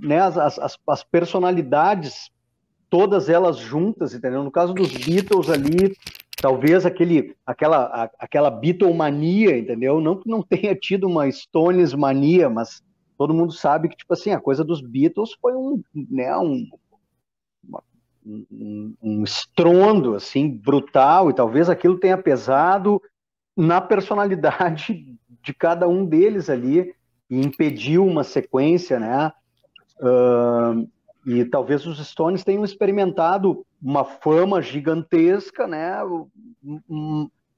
né, 0.00 0.20
as, 0.20 0.38
as, 0.58 0.78
as 0.88 1.04
personalidades, 1.04 2.30
todas 2.88 3.28
elas 3.28 3.58
juntas, 3.58 4.14
entendeu? 4.14 4.42
No 4.42 4.50
caso 4.50 4.72
dos 4.72 4.90
Beatles 4.90 5.50
ali, 5.50 5.94
talvez 6.40 6.86
aquele, 6.86 7.36
aquela, 7.44 8.10
aquela 8.18 8.50
Beatlemania, 8.50 9.58
entendeu? 9.58 10.00
Não 10.00 10.16
que 10.16 10.30
não 10.30 10.40
tenha 10.42 10.74
tido 10.74 11.06
uma 11.06 11.30
Stones 11.30 11.92
mania, 11.92 12.48
mas 12.48 12.82
todo 13.18 13.34
mundo 13.34 13.52
sabe 13.52 13.88
que, 13.88 13.96
tipo 13.96 14.14
assim, 14.14 14.30
a 14.30 14.40
coisa 14.40 14.64
dos 14.64 14.80
Beatles 14.80 15.34
foi 15.40 15.54
um, 15.54 15.82
né, 15.94 16.34
um, 16.38 16.66
um, 18.24 18.94
um 19.02 19.24
estrondo 19.24 20.14
assim 20.14 20.48
brutal 20.48 21.30
e 21.30 21.34
talvez 21.34 21.68
aquilo 21.68 21.98
tenha 21.98 22.18
pesado 22.18 23.00
na 23.56 23.80
personalidade 23.80 25.15
de 25.46 25.54
cada 25.54 25.86
um 25.86 26.04
deles 26.04 26.50
ali 26.50 26.92
e 27.30 27.40
impediu 27.40 28.04
uma 28.04 28.24
sequência, 28.24 28.98
né? 28.98 29.32
Uh, 30.00 30.90
e 31.24 31.44
talvez 31.44 31.86
os 31.86 32.04
Stones 32.04 32.42
tenham 32.42 32.64
experimentado 32.64 33.64
uma 33.80 34.04
fama 34.04 34.60
gigantesca, 34.60 35.68
né? 35.68 35.98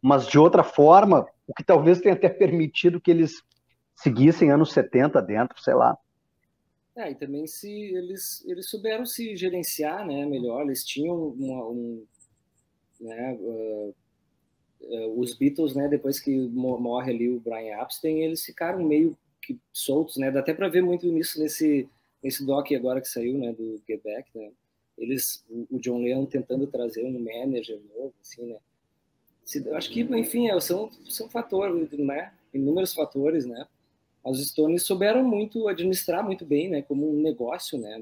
Mas 0.03 0.27
de 0.27 0.39
outra 0.39 0.63
forma, 0.63 1.27
o 1.47 1.55
que 1.55 1.65
talvez 1.65 1.99
tenha 1.99 2.15
até 2.15 2.29
permitido 2.29 3.01
que 3.01 3.11
eles 3.11 3.43
seguissem 3.97 4.51
anos 4.51 4.71
70 4.73 5.21
dentro, 5.23 5.61
sei 5.61 5.75
lá. 5.75 5.97
É, 6.95 7.11
e 7.11 7.15
também 7.15 7.47
se 7.47 7.71
eles, 7.71 8.45
eles 8.47 8.69
souberam 8.69 9.07
se 9.07 9.35
gerenciar 9.35 10.07
né, 10.07 10.27
melhor, 10.27 10.63
eles 10.63 10.85
tinham 10.85 11.17
uma, 11.17 11.69
um. 11.69 12.05
Né, 13.01 13.39
uh, 13.41 13.95
os 15.17 15.35
Beatles, 15.35 15.75
né, 15.75 15.89
depois 15.89 16.19
que 16.21 16.37
morre 16.37 17.13
ali 17.13 17.31
o 17.31 17.41
Brian 17.41 17.81
Epstein, 17.83 18.23
eles 18.23 18.45
ficaram 18.45 18.83
meio 18.83 19.17
que 19.41 19.59
soltos, 19.73 20.17
né? 20.17 20.31
Dá 20.31 20.41
até 20.41 20.53
para 20.53 20.69
ver 20.69 20.83
muito 20.83 21.07
nisso 21.11 21.41
nesse, 21.41 21.89
nesse 22.23 22.45
doc 22.45 22.71
agora 22.73 23.01
que 23.01 23.09
saiu, 23.09 23.39
né, 23.39 23.53
do 23.53 23.81
Get 23.87 24.03
Back, 24.03 24.31
né? 24.35 24.51
Eles, 24.97 25.45
o 25.71 25.79
John 25.79 26.03
Lennon 26.03 26.27
tentando 26.27 26.67
trazer 26.67 27.05
um 27.05 27.19
manager 27.19 27.81
novo, 27.95 28.13
assim, 28.21 28.47
né? 28.47 28.57
Acho 29.73 29.91
que, 29.91 30.01
enfim, 30.01 30.51
é, 30.51 30.61
são, 30.61 30.91
são 31.09 31.29
fatores, 31.31 31.91
né? 31.93 32.33
Inúmeros 32.53 32.93
fatores, 32.93 33.47
né? 33.47 33.67
os 34.25 34.47
Stones 34.47 34.85
souberam 34.85 35.25
muito 35.25 35.69
administrar 35.69 36.25
muito 36.25 36.45
bem, 36.45 36.69
né, 36.69 36.83
como 36.83 37.09
um 37.11 37.23
negócio, 37.23 37.79
né, 37.79 38.01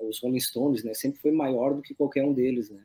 os 0.00 0.20
Rolling 0.20 0.40
Stones, 0.40 0.84
né, 0.84 0.94
sempre 0.94 1.20
foi 1.20 1.30
maior 1.30 1.74
do 1.74 1.82
que 1.82 1.94
qualquer 1.94 2.24
um 2.24 2.32
deles, 2.32 2.70
né. 2.70 2.82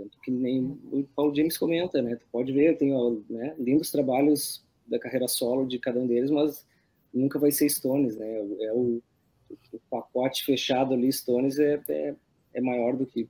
Tanto 0.00 0.18
que 0.22 0.30
nem 0.30 0.80
o 0.90 1.06
Paul 1.14 1.34
James 1.34 1.58
comenta, 1.58 2.00
né, 2.00 2.16
tu 2.16 2.24
pode 2.32 2.50
ver, 2.52 2.78
tem 2.78 2.90
né, 3.28 3.54
lindos 3.58 3.90
trabalhos 3.90 4.64
da 4.86 4.98
carreira 4.98 5.28
solo 5.28 5.66
de 5.66 5.78
cada 5.78 6.00
um 6.00 6.06
deles, 6.06 6.30
mas 6.30 6.66
nunca 7.12 7.38
vai 7.38 7.52
ser 7.52 7.68
Stones, 7.68 8.16
né, 8.16 8.38
é 8.60 8.72
o, 8.72 9.02
o 9.50 9.78
pacote 9.90 10.42
fechado 10.42 10.94
ali, 10.94 11.12
Stones 11.12 11.58
é, 11.58 11.78
é, 11.86 12.14
é 12.54 12.60
maior 12.62 12.96
do 12.96 13.04
que, 13.04 13.28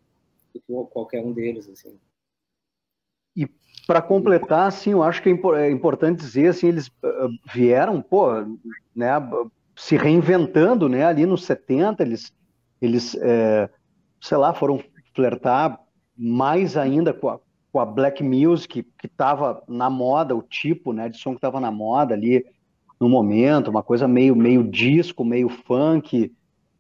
do 0.55 0.61
que 0.61 0.93
qualquer 0.93 1.25
um 1.25 1.33
deles, 1.33 1.69
assim. 1.69 1.99
E 3.37 3.49
para 3.85 4.01
completar, 4.01 4.69
assim, 4.69 4.93
eu 4.93 5.03
acho 5.03 5.21
que 5.21 5.29
é, 5.29 5.33
é 5.67 5.71
importante 5.73 6.21
dizer, 6.21 6.51
assim, 6.51 6.69
eles 6.69 6.87
uh, 6.87 7.53
vieram, 7.53 8.01
pô, 8.01 8.31
né, 8.95 9.15
se 9.75 9.97
reinventando, 9.97 10.89
né, 10.89 11.05
ali 11.05 11.27
nos 11.27 11.45
70, 11.47 12.01
eles, 12.05 12.33
eles 12.81 13.17
é, 13.17 13.69
sei 14.21 14.37
lá, 14.37 14.55
foram 14.55 14.81
flertar 15.13 15.81
mais 16.23 16.77
ainda 16.77 17.15
com 17.15 17.31
a, 17.31 17.41
com 17.73 17.81
a 17.81 17.87
black 17.87 18.23
music 18.23 18.83
que 18.99 19.07
estava 19.07 19.63
na 19.67 19.89
moda, 19.89 20.37
o 20.37 20.43
tipo, 20.43 20.93
né, 20.93 21.09
de 21.09 21.17
som 21.17 21.31
que 21.31 21.39
estava 21.39 21.59
na 21.59 21.71
moda 21.71 22.13
ali 22.13 22.45
no 23.01 23.09
momento, 23.09 23.71
uma 23.71 23.83
coisa 23.83 24.07
meio, 24.07 24.37
meio 24.37 24.63
disco, 24.63 25.25
meio 25.25 25.49
funk, 25.49 26.31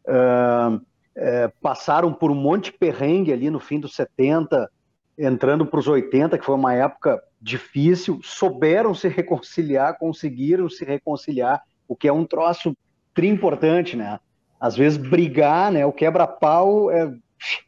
uh, 0.06 0.76
uh, 0.76 1.52
passaram 1.62 2.12
por 2.12 2.30
um 2.30 2.34
monte 2.34 2.70
de 2.70 2.76
perrengue 2.76 3.32
ali 3.32 3.48
no 3.48 3.58
fim 3.58 3.80
dos 3.80 3.94
70, 3.94 4.70
entrando 5.18 5.64
para 5.64 5.80
os 5.80 5.88
80, 5.88 6.36
que 6.36 6.44
foi 6.44 6.54
uma 6.54 6.74
época 6.74 7.18
difícil, 7.40 8.20
souberam 8.22 8.94
se 8.94 9.08
reconciliar, 9.08 9.96
conseguiram 9.98 10.68
se 10.68 10.84
reconciliar, 10.84 11.62
o 11.88 11.96
que 11.96 12.06
é 12.06 12.12
um 12.12 12.26
troço 12.26 12.76
tri 13.14 13.28
importante, 13.28 13.96
né? 13.96 14.20
Às 14.60 14.76
vezes 14.76 14.98
brigar, 14.98 15.72
né? 15.72 15.86
O 15.86 15.92
quebra-pau 15.92 16.90
é, 16.90 17.10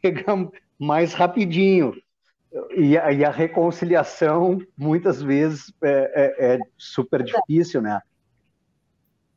mais 0.83 1.13
rapidinho. 1.13 1.93
E 2.75 2.97
a, 2.97 3.11
e 3.11 3.25
a 3.25 3.31
reconciliação, 3.31 4.59
muitas 4.77 5.21
vezes, 5.21 5.73
é, 5.81 5.89
é, 5.89 6.53
é, 6.53 6.59
super 6.77 7.23
difícil, 7.23 7.81
né? 7.81 7.99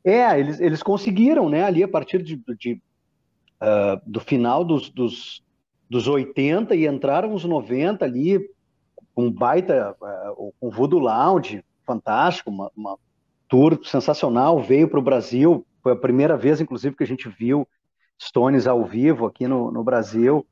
É, 0.03 0.39
eles, 0.39 0.59
eles 0.59 0.83
conseguiram, 0.83 1.49
né? 1.49 1.63
Ali, 1.63 1.83
a 1.83 1.87
partir 1.87 2.21
de, 2.21 2.39
de 2.57 2.81
uh, 3.61 3.99
do 4.05 4.19
final 4.19 4.63
dos, 4.63 4.89
dos 4.89 5.43
dos 5.89 6.07
80 6.07 6.75
e 6.75 6.85
entraram 6.85 7.33
os 7.33 7.43
90 7.43 8.03
ali, 8.03 8.39
com 9.15 9.31
baita, 9.31 9.95
uh, 10.37 10.53
com 10.59 10.69
Voodoo 10.69 10.99
Lounge, 10.99 11.63
fantástico, 11.85 12.49
uma, 12.49 12.71
uma 12.75 12.97
tour 13.47 13.79
sensacional, 13.85 14.61
veio 14.61 14.89
para 14.89 14.99
o 14.99 15.03
Brasil, 15.03 15.65
foi 15.81 15.93
a 15.93 15.97
primeira 15.97 16.35
vez, 16.35 16.59
inclusive, 16.59 16.95
que 16.95 17.03
a 17.03 17.07
gente 17.07 17.29
viu 17.29 17.67
Stones 18.21 18.67
ao 18.67 18.83
vivo 18.83 19.25
aqui 19.25 19.47
no, 19.47 19.71
no 19.71 19.83
Brasil, 19.83 20.45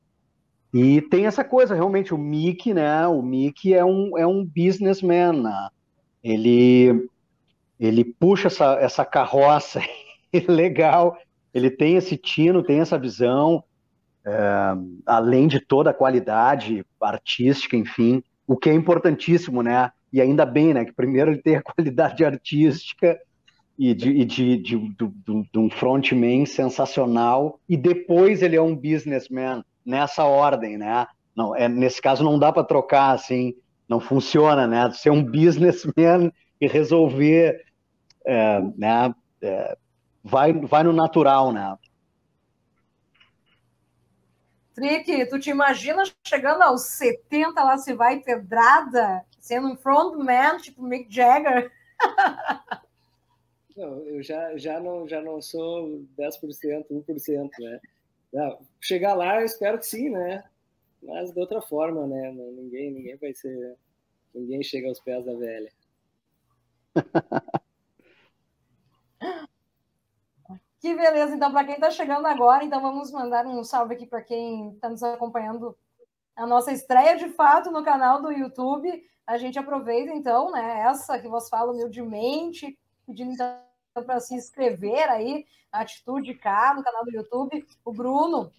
e 0.77 1.01
tem 1.01 1.25
essa 1.25 1.43
coisa, 1.43 1.73
realmente, 1.73 2.13
o 2.13 2.17
Mickey, 2.17 2.73
né, 2.73 3.07
o 3.07 3.21
Mickey 3.21 3.73
é 3.73 3.85
um, 3.85 4.17
é 4.17 4.27
um 4.27 4.43
businessman, 4.43 5.31
né? 5.41 5.69
ele, 6.25 7.07
ele 7.79 8.03
puxa 8.03 8.47
essa, 8.47 8.73
essa 8.81 9.05
carroça 9.05 9.79
legal, 10.49 11.15
ele 11.53 11.69
tem 11.69 11.95
esse 11.95 12.17
tino, 12.17 12.63
tem 12.63 12.79
essa 12.79 12.97
visão, 12.97 13.63
é, 14.25 14.73
além 15.05 15.47
de 15.47 15.59
toda 15.59 15.91
a 15.91 15.93
qualidade 15.93 16.83
artística, 16.99 17.77
enfim, 17.77 18.23
o 18.47 18.57
que 18.57 18.71
é 18.71 18.73
importantíssimo, 18.73 19.61
né? 19.61 19.91
E 20.11 20.19
ainda 20.19 20.45
bem, 20.45 20.73
né? 20.73 20.83
Que 20.83 20.91
primeiro 20.91 21.31
ele 21.31 21.41
tem 21.41 21.55
a 21.55 21.61
qualidade 21.63 22.25
artística 22.25 23.19
e 23.77 23.93
de, 23.93 24.09
e 24.09 24.25
de, 24.25 24.57
de, 24.57 24.77
de, 24.77 25.11
de 25.53 25.59
um 25.59 25.69
frontman 25.69 26.45
sensacional, 26.45 27.59
e 27.69 27.77
depois 27.77 28.41
ele 28.41 28.55
é 28.55 28.61
um 28.61 28.75
businessman, 28.75 29.63
nessa 29.85 30.23
ordem, 30.23 30.77
né? 30.77 31.05
Não, 31.35 31.55
é, 31.55 31.67
nesse 31.67 32.01
caso 32.01 32.23
não 32.23 32.39
dá 32.39 32.51
para 32.51 32.63
trocar, 32.63 33.11
assim, 33.11 33.55
não 33.87 33.99
funciona, 33.99 34.65
né? 34.65 34.91
Ser 34.91 35.11
um 35.11 35.23
businessman 35.23 36.31
e 36.59 36.67
resolver, 36.67 37.63
é, 38.25 38.61
né? 38.77 39.13
É, 39.41 39.77
vai, 40.23 40.53
vai 40.53 40.83
no 40.83 40.93
natural, 40.93 41.51
né? 41.51 41.77
Trick, 44.73 45.29
tu 45.29 45.39
te 45.39 45.49
imagina 45.49 46.03
chegando 46.27 46.61
aos 46.61 46.81
70, 46.81 47.63
lá 47.63 47.77
se 47.77 47.93
vai 47.93 48.19
pedrada, 48.19 49.23
sendo 49.39 49.69
um 49.69 49.77
frontman, 49.77 50.57
tipo 50.57 50.83
Mick 50.83 51.13
Jagger? 51.13 51.71
Não, 53.77 53.99
eu 54.05 54.23
já, 54.23 54.55
já, 54.55 54.79
não, 54.79 55.05
já 55.05 55.21
não 55.21 55.41
sou 55.41 56.01
10%, 56.17 56.85
1%, 56.89 57.49
né? 57.59 57.79
Não, 58.33 58.59
chegar 58.79 59.13
lá, 59.13 59.39
eu 59.39 59.45
espero 59.45 59.77
que 59.79 59.85
sim, 59.85 60.09
né? 60.09 60.43
Mas 61.01 61.31
de 61.31 61.39
outra 61.39 61.61
forma, 61.61 62.07
né? 62.07 62.31
Ninguém, 62.31 62.91
ninguém 62.91 63.15
vai 63.17 63.33
ser. 63.33 63.77
Ninguém 64.33 64.61
chega 64.63 64.87
aos 64.87 64.99
pés 64.99 65.25
da 65.25 65.33
velha. 65.33 65.71
Que 70.85 70.93
beleza, 70.93 71.35
então, 71.35 71.51
para 71.51 71.65
quem 71.65 71.73
está 71.73 71.89
chegando 71.89 72.27
agora, 72.27 72.63
então 72.63 72.79
vamos 72.79 73.11
mandar 73.11 73.43
um 73.47 73.63
salve 73.63 73.95
aqui 73.95 74.05
para 74.05 74.21
quem 74.21 74.69
está 74.73 74.87
nos 74.87 75.01
acompanhando 75.01 75.75
a 76.35 76.45
nossa 76.45 76.71
estreia 76.71 77.17
de 77.17 77.27
fato 77.29 77.71
no 77.71 77.83
canal 77.83 78.21
do 78.21 78.31
YouTube. 78.31 79.03
A 79.25 79.35
gente 79.35 79.57
aproveita, 79.57 80.13
então, 80.13 80.51
né, 80.51 80.81
essa 80.81 81.17
que 81.17 81.27
vos 81.27 81.49
falo 81.49 81.71
humildemente, 81.73 82.77
pedindo 83.07 83.31
então 83.31 83.59
para 84.03 84.19
se 84.19 84.35
inscrever 84.35 85.09
aí, 85.09 85.45
Atitude 85.71 86.33
K, 86.35 86.73
no 86.75 86.83
canal 86.83 87.03
do 87.03 87.11
YouTube. 87.11 87.65
O 87.83 87.91
Bruno 87.91 88.51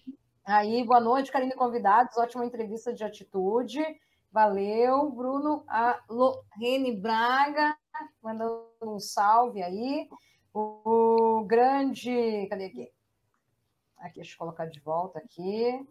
Aí, 0.47 0.81
boa 0.81 1.01
noite, 1.01 1.29
Karine 1.29 1.51
convidados. 1.55 2.15
Ótima 2.15 2.45
entrevista 2.45 2.93
de 2.93 3.03
atitude. 3.03 3.83
Valeu, 4.31 5.11
Bruno. 5.11 5.65
A 5.67 5.99
Lorene 6.09 6.95
Braga, 6.95 7.77
mandando 8.23 8.71
um 8.81 8.97
salve 8.97 9.61
aí. 9.61 10.07
O, 10.53 11.39
o 11.41 11.43
grande. 11.43 12.47
Cadê 12.49 12.67
aqui? 12.67 12.89
Aqui, 13.97 14.15
deixa 14.15 14.35
eu 14.35 14.37
colocar 14.37 14.67
de 14.67 14.79
volta 14.79 15.19
aqui. 15.19 15.85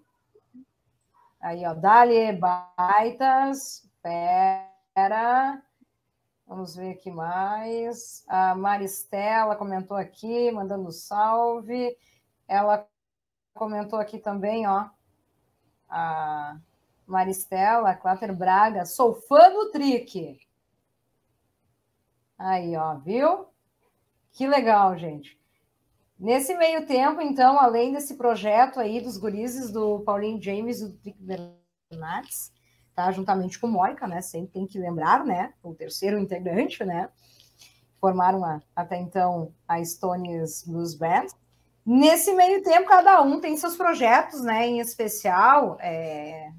Aí, 1.39 1.67
ó, 1.67 1.75
Dali 1.75 2.33
Baitas, 2.33 3.87
pera. 4.03 5.63
Vamos 6.47 6.77
ver 6.77 6.93
aqui 6.93 7.11
mais. 7.11 8.25
A 8.29 8.55
Maristela 8.55 9.57
comentou 9.57 9.97
aqui, 9.97 10.51
mandando 10.53 10.93
salve. 10.93 11.97
Ela 12.47 12.87
comentou 13.53 13.99
aqui 13.99 14.19
também, 14.19 14.67
ó, 14.67 14.89
a 15.89 16.59
Maristela 17.07 17.95
Clater 17.95 18.35
Braga, 18.37 18.85
sou 18.85 19.15
fã 19.15 19.51
do 19.51 19.71
Trick. 19.71 20.39
Aí, 22.39 22.77
ó, 22.77 22.97
viu? 22.97 23.47
Que 24.33 24.47
legal, 24.47 24.97
gente. 24.97 25.41
Nesse 26.19 26.55
meio 26.57 26.87
tempo, 26.87 27.21
então, 27.21 27.59
além 27.59 27.93
desse 27.93 28.15
projeto 28.15 28.79
aí 28.79 29.01
dos 29.01 29.17
gurizes 29.17 29.71
do 29.71 30.01
Paulinho 30.01 30.41
James 30.41 30.81
e 30.81 30.89
do 30.89 30.99
Trick 30.99 31.19
Bernardes, 31.21 32.53
tá? 32.97 33.13
Juntamente 33.13 33.61
com 33.61 33.69
Moica, 33.69 34.09
né? 34.09 34.23
Sempre 34.23 34.53
tem 34.53 34.67
que 34.67 34.79
lembrar, 34.79 35.25
né? 35.25 35.53
O 35.63 35.75
terceiro 35.75 36.19
integrante, 36.19 36.83
né? 36.83 37.11
Formaram 38.01 38.43
a, 38.43 38.63
até 38.75 38.97
então 38.97 39.53
a 39.69 39.85
Stones 39.85 40.65
Blues 40.67 40.95
Band. 40.95 41.27
Nesse 41.85 42.33
meio 42.35 42.63
tempo, 42.63 42.89
cada 42.89 43.23
um 43.23 43.39
tem 43.39 43.57
seus 43.57 43.77
projetos, 43.77 44.43
né? 44.43 44.67
Em 44.67 44.81
especial, 44.81 45.77
é... 45.79 46.51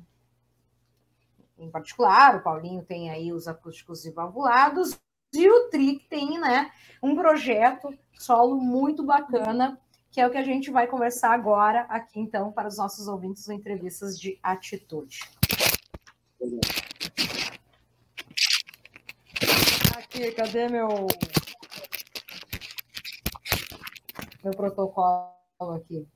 em 1.58 1.69
particular, 1.69 2.36
o 2.38 2.43
Paulinho 2.43 2.84
tem 2.84 3.10
aí 3.10 3.34
os 3.34 3.47
acústicos 3.47 4.06
e 4.06 4.12
valvulados, 4.12 4.97
e 5.34 5.50
o 5.50 5.69
Trick 5.69 6.08
tem, 6.08 6.39
né, 6.39 6.71
um 7.04 7.13
projeto 7.15 7.93
solo 8.13 8.56
muito 8.56 9.04
bacana, 9.04 9.78
que 10.10 10.21
é 10.21 10.26
o 10.26 10.32
que 10.32 10.38
a 10.38 10.43
gente 10.43 10.71
vai 10.71 10.88
conversar 10.88 11.34
agora 11.34 11.82
aqui, 11.89 12.19
então, 12.19 12.52
para 12.52 12.67
os 12.67 12.78
nossos 12.78 13.08
ouvintes 13.08 13.45
do 13.45 13.54
Entrevistas 13.54 14.17
de 14.17 14.39
Atitude. 14.41 15.19
Aqui, 19.97 20.32
cadê 20.32 20.67
meu 20.69 21.08
meu 24.43 24.54
protocolo 24.56 25.34
aqui. 25.76 26.08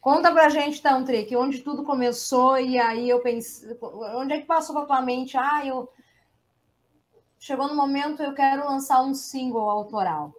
Conta 0.00 0.32
pra 0.32 0.48
gente, 0.48 0.78
então, 0.78 1.04
Trick, 1.04 1.34
onde 1.36 1.60
tudo 1.60 1.84
começou 1.84 2.58
e 2.58 2.78
aí 2.78 3.08
eu 3.08 3.20
pensei. 3.20 3.76
Onde 4.14 4.32
é 4.32 4.40
que 4.40 4.46
passou 4.46 4.74
pra 4.74 4.86
tua 4.86 5.02
mente? 5.02 5.36
Ah, 5.36 5.66
eu. 5.66 5.90
Chegou 7.38 7.68
no 7.68 7.74
momento 7.74 8.22
eu 8.22 8.34
quero 8.34 8.66
lançar 8.66 9.02
um 9.02 9.14
single 9.14 9.68
autoral. 9.68 10.34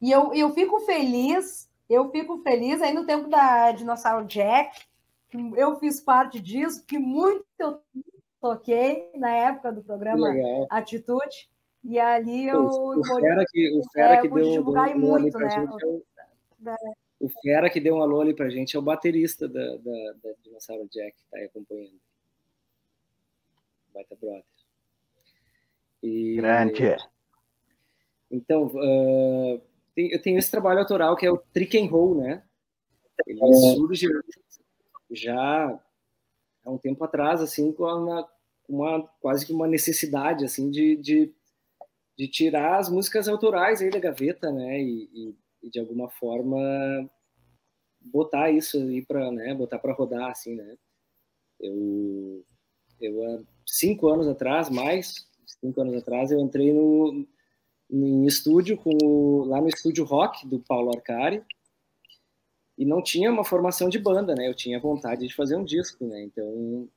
E 0.00 0.10
eu, 0.10 0.34
eu 0.34 0.52
fico 0.52 0.80
feliz, 0.80 1.70
eu 1.88 2.10
fico 2.10 2.42
feliz 2.42 2.82
aí 2.82 2.92
no 2.92 3.06
tempo 3.06 3.28
da 3.28 3.72
Dinossauro 3.72 4.26
Jack, 4.26 4.86
eu 5.56 5.76
fiz 5.76 6.00
parte 6.00 6.40
disso, 6.40 6.84
que 6.86 6.98
muito 6.98 7.44
eu 7.58 7.80
toquei 8.40 9.10
na 9.16 9.30
época 9.30 9.72
do 9.72 9.82
programa 9.82 10.28
Atitude. 10.70 11.48
E 11.82 11.98
ali 11.98 12.46
eu. 12.46 12.64
O, 12.64 13.04
Fera 13.04 13.44
que, 13.50 13.78
o 13.78 13.82
Fera 13.92 14.14
é, 14.14 14.20
que 14.22 14.28
deu, 14.28 14.64
deu 14.64 14.68
um 14.68 14.80
alô 14.80 15.14
ali 15.16 15.30
pra 15.30 15.46
né? 15.46 15.50
gente. 15.50 15.84
É 15.84 15.86
o, 15.86 17.26
o 17.26 17.28
Fera 17.42 17.70
que 17.70 17.80
deu 17.80 17.96
um 17.96 18.02
alô 18.02 18.20
ali 18.20 18.34
pra 18.34 18.48
gente 18.48 18.74
é 18.74 18.78
o 18.78 18.82
baterista 18.82 19.46
da, 19.46 19.76
da, 19.76 20.12
da 20.22 20.32
Dinossauro 20.42 20.88
Jack, 20.90 21.16
que 21.16 21.30
tá 21.30 21.38
aí 21.38 21.44
acompanhando. 21.44 22.00
Baita 23.92 24.16
Brother. 24.16 24.44
E, 26.02 26.36
Grande. 26.36 26.96
Então, 28.30 28.66
uh, 28.66 29.60
tem, 29.94 30.10
eu 30.10 30.20
tenho 30.20 30.38
esse 30.38 30.50
trabalho 30.50 30.80
autoral 30.80 31.16
que 31.16 31.24
é 31.24 31.30
o 31.30 31.38
Trick 31.38 31.78
and 31.78 31.88
Roll, 31.88 32.16
né? 32.16 32.42
Ele 33.26 33.40
surge 33.74 34.08
já 35.14 35.80
há 36.64 36.70
um 36.70 36.78
tempo 36.78 37.04
atrás, 37.04 37.40
assim, 37.40 37.72
com 37.72 37.84
uma, 37.84 38.28
uma 38.68 39.08
quase 39.20 39.46
que 39.46 39.52
uma 39.52 39.66
necessidade, 39.66 40.44
assim, 40.44 40.70
de, 40.70 40.96
de 40.96 41.34
de 42.16 42.28
tirar 42.28 42.78
as 42.78 42.88
músicas 42.88 43.28
autorais 43.28 43.82
aí 43.82 43.90
da 43.90 43.98
gaveta, 43.98 44.50
né? 44.52 44.80
E, 44.80 45.10
e, 45.12 45.34
e 45.62 45.70
de 45.70 45.80
alguma 45.80 46.08
forma 46.08 46.58
botar 48.00 48.50
isso 48.50 48.78
aí 48.78 49.04
para, 49.04 49.30
né? 49.32 49.54
Botar 49.54 49.78
para 49.78 49.92
rodar, 49.92 50.30
assim, 50.30 50.54
né? 50.54 50.76
Eu, 51.60 52.44
eu 53.00 53.24
há 53.24 53.42
cinco 53.66 54.08
anos 54.08 54.28
atrás, 54.28 54.68
mais 54.68 55.26
cinco 55.60 55.80
anos 55.80 55.94
atrás, 55.94 56.30
eu 56.30 56.40
entrei 56.40 56.72
no 56.72 57.26
em 57.90 58.26
estúdio 58.26 58.78
com 58.78 58.90
o, 59.02 59.44
lá 59.44 59.60
no 59.60 59.68
estúdio 59.68 60.04
rock 60.04 60.46
do 60.48 60.58
Paulo 60.58 60.90
Arcari 60.94 61.44
e 62.76 62.84
não 62.84 63.02
tinha 63.02 63.30
uma 63.30 63.44
formação 63.44 63.88
de 63.88 63.98
banda, 63.98 64.34
né? 64.34 64.48
Eu 64.48 64.54
tinha 64.54 64.80
vontade 64.80 65.26
de 65.26 65.34
fazer 65.34 65.56
um 65.56 65.64
disco, 65.64 66.04
né? 66.06 66.22
Então 66.22 66.88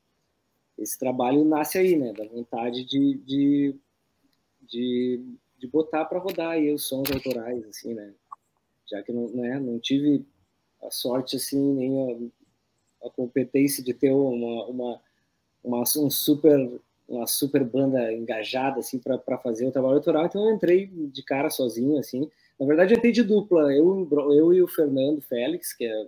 esse 0.77 0.97
trabalho 0.97 1.43
nasce 1.43 1.77
aí, 1.77 1.95
né? 1.95 2.13
Da 2.13 2.25
vontade 2.25 2.83
de, 2.85 3.15
de 3.25 3.75
de, 4.67 5.23
de 5.57 5.67
botar 5.67 6.05
para 6.05 6.19
rodar 6.19 6.51
aí 6.51 6.71
os 6.71 6.87
sons 6.87 7.09
autorais, 7.11 7.63
assim, 7.65 7.93
né? 7.93 8.13
Já 8.85 9.01
que 9.01 9.11
não, 9.11 9.29
né, 9.29 9.59
não 9.59 9.79
tive 9.79 10.25
a 10.83 10.91
sorte, 10.91 11.35
assim, 11.35 11.59
nem 11.73 12.31
a, 13.01 13.07
a 13.07 13.09
competência 13.09 13.83
de 13.83 13.93
ter 13.93 14.11
uma, 14.11 14.65
uma, 14.65 15.01
uma, 15.63 15.83
um 15.97 16.09
super, 16.09 16.79
uma 17.07 17.25
super 17.25 17.63
banda 17.63 18.13
engajada, 18.13 18.79
assim, 18.79 18.99
para 18.99 19.37
fazer 19.37 19.67
o 19.67 19.71
trabalho 19.71 19.95
autoral. 19.95 20.25
Então 20.25 20.47
eu 20.47 20.55
entrei 20.55 20.87
de 20.87 21.23
cara 21.23 21.49
sozinho, 21.49 21.97
assim. 21.97 22.29
Na 22.59 22.65
verdade, 22.65 22.93
eu 22.93 22.97
entrei 22.97 23.11
de 23.11 23.23
dupla, 23.23 23.73
eu, 23.73 24.07
eu 24.33 24.53
e 24.53 24.61
o 24.61 24.67
Fernando 24.67 25.21
Félix, 25.21 25.73
que 25.73 25.85
é 25.85 26.07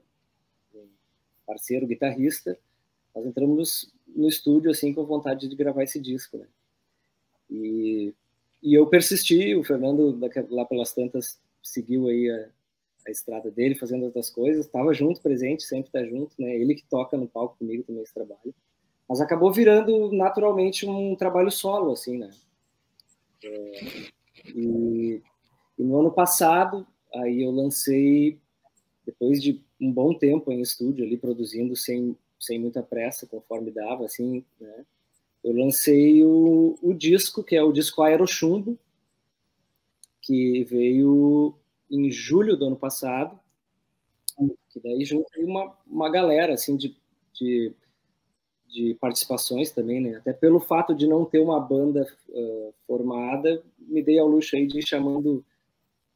parceiro 1.46 1.88
guitarrista, 1.88 2.58
nós 3.16 3.26
entramos 3.26 3.94
no 4.08 4.28
estúdio, 4.28 4.72
assim, 4.72 4.94
com 4.94 5.06
vontade 5.06 5.48
de 5.48 5.56
gravar 5.56 5.84
esse 5.84 6.00
disco, 6.00 6.38
né? 6.38 6.48
E 7.50 8.14
e 8.62 8.74
eu 8.74 8.86
persisti, 8.88 9.56
o 9.56 9.64
Fernando, 9.64 10.20
lá 10.50 10.66
pelas 10.66 10.94
tantas, 10.94 11.40
seguiu 11.64 12.08
aí 12.08 12.30
a, 12.30 12.50
a 13.08 13.12
estrada 13.12 13.50
dele, 13.50 13.74
fazendo 13.74 14.06
outras 14.06 14.30
coisas, 14.30 14.66
estava 14.66 14.94
junto, 14.94 15.22
presente, 15.22 15.64
sempre 15.64 15.88
está 15.88 16.04
junto, 16.04 16.36
né? 16.38 16.56
Ele 16.56 16.76
que 16.76 16.84
toca 16.86 17.18
no 17.18 17.28
palco 17.28 17.58
comigo 17.58 17.84
também 17.84 18.04
esse 18.04 18.14
trabalho. 18.14 18.54
Mas 19.08 19.22
acabou 19.22 19.52
virando 19.52 20.12
naturalmente 20.12 20.86
um 20.86 21.16
trabalho 21.16 21.50
solo, 21.50 21.94
assim, 21.94 22.18
né? 22.18 22.30
É, 23.44 24.10
e, 24.54 25.22
e 25.80 25.84
no 25.84 25.98
ano 25.98 26.12
passado, 26.12 26.86
aí 27.16 27.42
eu 27.42 27.52
lancei, 27.52 28.38
depois 29.06 29.42
de 29.42 29.64
um 29.80 29.90
bom 29.90 30.14
tempo 30.14 30.52
em 30.52 30.60
estúdio 30.60 31.06
ali, 31.06 31.18
produzindo 31.18 31.74
sem, 31.74 32.18
sem 32.38 32.60
muita 32.60 32.84
pressa, 32.84 33.26
conforme 33.26 33.72
dava, 33.72 34.04
assim, 34.04 34.44
né? 34.60 34.86
eu 35.42 35.54
lancei 35.54 36.22
o, 36.22 36.78
o 36.82 36.94
disco, 36.94 37.42
que 37.42 37.56
é 37.56 37.64
o 37.64 37.72
disco 37.72 38.02
Aerochumbo, 38.02 38.78
que 40.22 40.66
veio 40.66 41.56
em 41.90 42.12
julho 42.12 42.58
do 42.58 42.66
ano 42.66 42.76
passado, 42.76 43.40
que 44.70 44.82
daí 44.82 45.06
juntei 45.06 45.46
uma, 45.46 45.74
uma 45.88 46.10
galera, 46.10 46.54
assim, 46.54 46.76
de, 46.76 46.96
de, 47.34 47.74
de, 48.68 48.96
participações 48.96 49.72
também, 49.72 50.02
né? 50.02 50.18
Até 50.18 50.34
pelo 50.34 50.60
fato 50.60 50.94
de 50.94 51.08
não 51.08 51.24
ter 51.24 51.40
uma 51.40 51.60
banda 51.60 52.06
uh, 52.30 52.74
formada, 52.86 53.64
me 53.80 54.04
dei 54.04 54.20
ao 54.20 54.28
luxo 54.28 54.56
aí 54.56 54.68
de 54.68 54.80
ir 54.80 54.88
chamando 54.88 55.44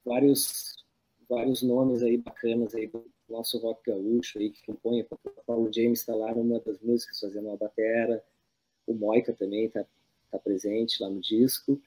vários, 0.05 0.85
vários 1.29 1.61
nomes 1.61 2.03
aí 2.03 2.17
bacanas 2.17 2.75
aí 2.75 2.87
do 2.87 3.05
nosso 3.29 3.57
rock 3.57 3.89
gaúcho 3.89 4.39
aí, 4.39 4.49
que 4.49 4.65
compõe, 4.65 5.01
o 5.01 5.29
Paulo 5.45 5.71
James 5.73 5.99
está 5.99 6.15
lá 6.15 6.33
numa 6.33 6.59
das 6.59 6.79
músicas, 6.79 7.19
fazendo 7.19 7.47
uma 7.47 7.57
batera, 7.57 8.23
o 8.85 8.93
Moica 8.93 9.33
também 9.33 9.65
está 9.65 9.85
tá 10.31 10.39
presente 10.39 11.01
lá 11.01 11.09
no 11.09 11.21
disco, 11.21 11.79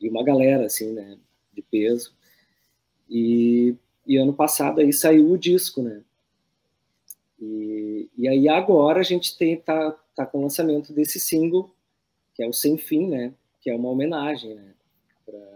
e 0.00 0.08
uma 0.08 0.22
galera, 0.22 0.66
assim, 0.66 0.92
né, 0.92 1.18
de 1.52 1.62
peso. 1.62 2.14
E, 3.08 3.74
e 4.06 4.16
ano 4.16 4.32
passado 4.32 4.80
aí 4.80 4.92
saiu 4.92 5.30
o 5.30 5.38
disco, 5.38 5.82
né? 5.82 6.02
E, 7.40 8.10
e 8.16 8.28
aí 8.28 8.48
agora 8.48 9.00
a 9.00 9.02
gente 9.02 9.36
tem, 9.36 9.56
tá, 9.56 9.92
tá 10.14 10.26
com 10.26 10.38
o 10.38 10.42
lançamento 10.42 10.92
desse 10.92 11.20
single, 11.20 11.74
que 12.34 12.42
é 12.42 12.48
o 12.48 12.52
Sem 12.52 12.76
Fim, 12.76 13.08
né? 13.08 13.32
Que 13.60 13.70
é 13.70 13.76
uma 13.76 13.88
homenagem, 13.88 14.54
né? 14.54 14.74
Pra, 15.24 15.55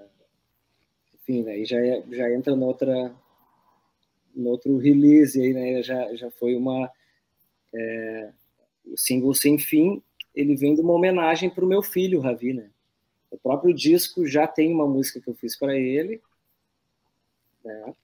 enfim, 1.31 1.43
né? 1.43 1.65
Já, 1.65 1.79
é, 1.79 2.03
já 2.11 2.33
entra 2.33 2.57
noutra, 2.57 3.15
no 4.35 4.51
outro 4.51 4.77
release 4.79 5.41
aí, 5.41 5.53
né? 5.53 5.83
Já, 5.83 6.15
já 6.15 6.31
foi 6.31 6.57
uma... 6.57 6.91
É, 7.73 8.33
o 8.85 8.97
single 8.97 9.33
Sem 9.33 9.59
Fim 9.59 10.03
ele 10.35 10.57
vem 10.57 10.75
de 10.75 10.81
uma 10.81 10.93
homenagem 10.93 11.51
para 11.51 11.65
o 11.65 11.69
meu 11.69 11.83
filho, 11.83 12.21
Ravi, 12.21 12.53
né? 12.53 12.71
O 13.31 13.39
próprio 13.39 13.75
disco 13.75 14.27
já 14.27 14.47
tem 14.47 14.73
uma 14.73 14.87
música 14.87 15.21
que 15.21 15.29
eu 15.29 15.35
fiz 15.35 15.57
para 15.57 15.77
ele, 15.77 16.21
né? 17.65 17.95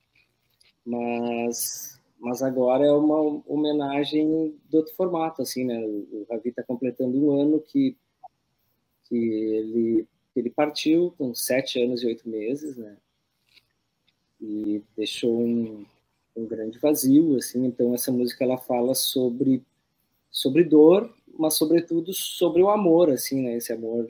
Mas 0.85 1.97
mas 2.19 2.43
agora 2.43 2.85
é 2.85 2.91
uma 2.91 3.43
homenagem 3.47 4.59
do 4.71 4.79
outro 4.79 4.95
formato, 4.95 5.43
assim, 5.43 5.65
né? 5.65 5.79
O, 5.79 6.23
o 6.23 6.27
Ravi 6.31 6.49
está 6.49 6.63
completando 6.63 7.17
um 7.19 7.41
ano 7.41 7.61
que, 7.61 7.97
que 9.05 9.17
ele, 9.17 10.09
ele 10.35 10.51
partiu 10.51 11.15
com 11.19 11.35
sete 11.35 11.81
anos 11.81 12.03
e 12.03 12.07
oito 12.07 12.29
meses, 12.29 12.77
né? 12.77 12.97
E 14.41 14.83
deixou 14.97 15.41
um, 15.41 15.85
um 16.37 16.47
grande 16.47 16.79
vazio, 16.79 17.37
assim. 17.37 17.65
Então 17.65 17.95
essa 17.95 18.13
música 18.13 18.45
ela 18.45 18.59
fala 18.59 18.95
sobre 18.95 19.65
sobre 20.31 20.65
dor, 20.65 21.15
mas 21.39 21.55
sobretudo 21.55 22.13
sobre 22.13 22.63
o 22.63 22.69
amor, 22.69 23.11
assim, 23.11 23.43
né? 23.43 23.57
Esse 23.57 23.73
amor 23.73 24.05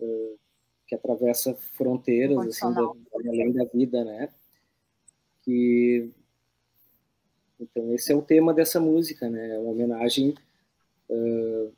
uh, 0.00 0.38
que 0.86 0.94
atravessa 0.94 1.54
fronteiras, 1.54 2.38
assim, 2.38 2.72
da, 2.72 2.80
além 3.28 3.52
da 3.52 3.64
vida, 3.64 4.04
né? 4.04 4.28
Que 5.42 6.08
então 7.58 7.92
esse 7.94 8.12
é 8.12 8.14
o 8.16 8.22
tema 8.22 8.52
dessa 8.52 8.78
música, 8.78 9.28
né? 9.28 9.56
É 9.56 9.58
uma 9.58 9.70
homenagem 9.70 10.34
uh, 11.08 11.72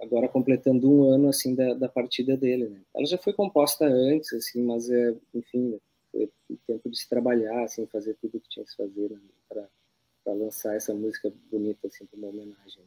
agora 0.00 0.28
completando 0.28 0.90
um 0.90 1.04
ano 1.04 1.28
assim 1.28 1.54
da, 1.54 1.74
da 1.74 1.88
partida 1.88 2.36
dele, 2.36 2.68
né? 2.68 2.80
Ela 2.94 3.06
já 3.06 3.18
foi 3.18 3.32
composta 3.32 3.84
antes, 3.86 4.32
assim, 4.32 4.62
mas 4.62 4.88
é, 4.90 5.14
enfim, 5.34 5.80
foi 6.10 6.30
o 6.50 6.56
tempo 6.66 6.90
de 6.90 6.98
se 6.98 7.08
trabalhar, 7.08 7.64
assim, 7.64 7.86
fazer 7.86 8.14
tudo 8.14 8.40
que 8.40 8.48
tinha 8.48 8.64
que 8.64 8.76
fazer 8.76 9.10
né? 9.10 9.20
para 9.48 10.32
lançar 10.34 10.76
essa 10.76 10.92
música 10.94 11.32
bonita 11.50 11.86
assim 11.86 12.06
como 12.06 12.26
uma 12.26 12.32
homenagem. 12.32 12.84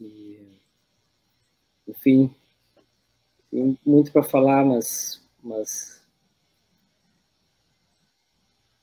E, 0.00 0.40
enfim, 1.86 2.34
tem 3.50 3.78
muito 3.84 4.12
para 4.12 4.22
falar, 4.22 4.64
mas, 4.64 5.20
mas 5.42 6.02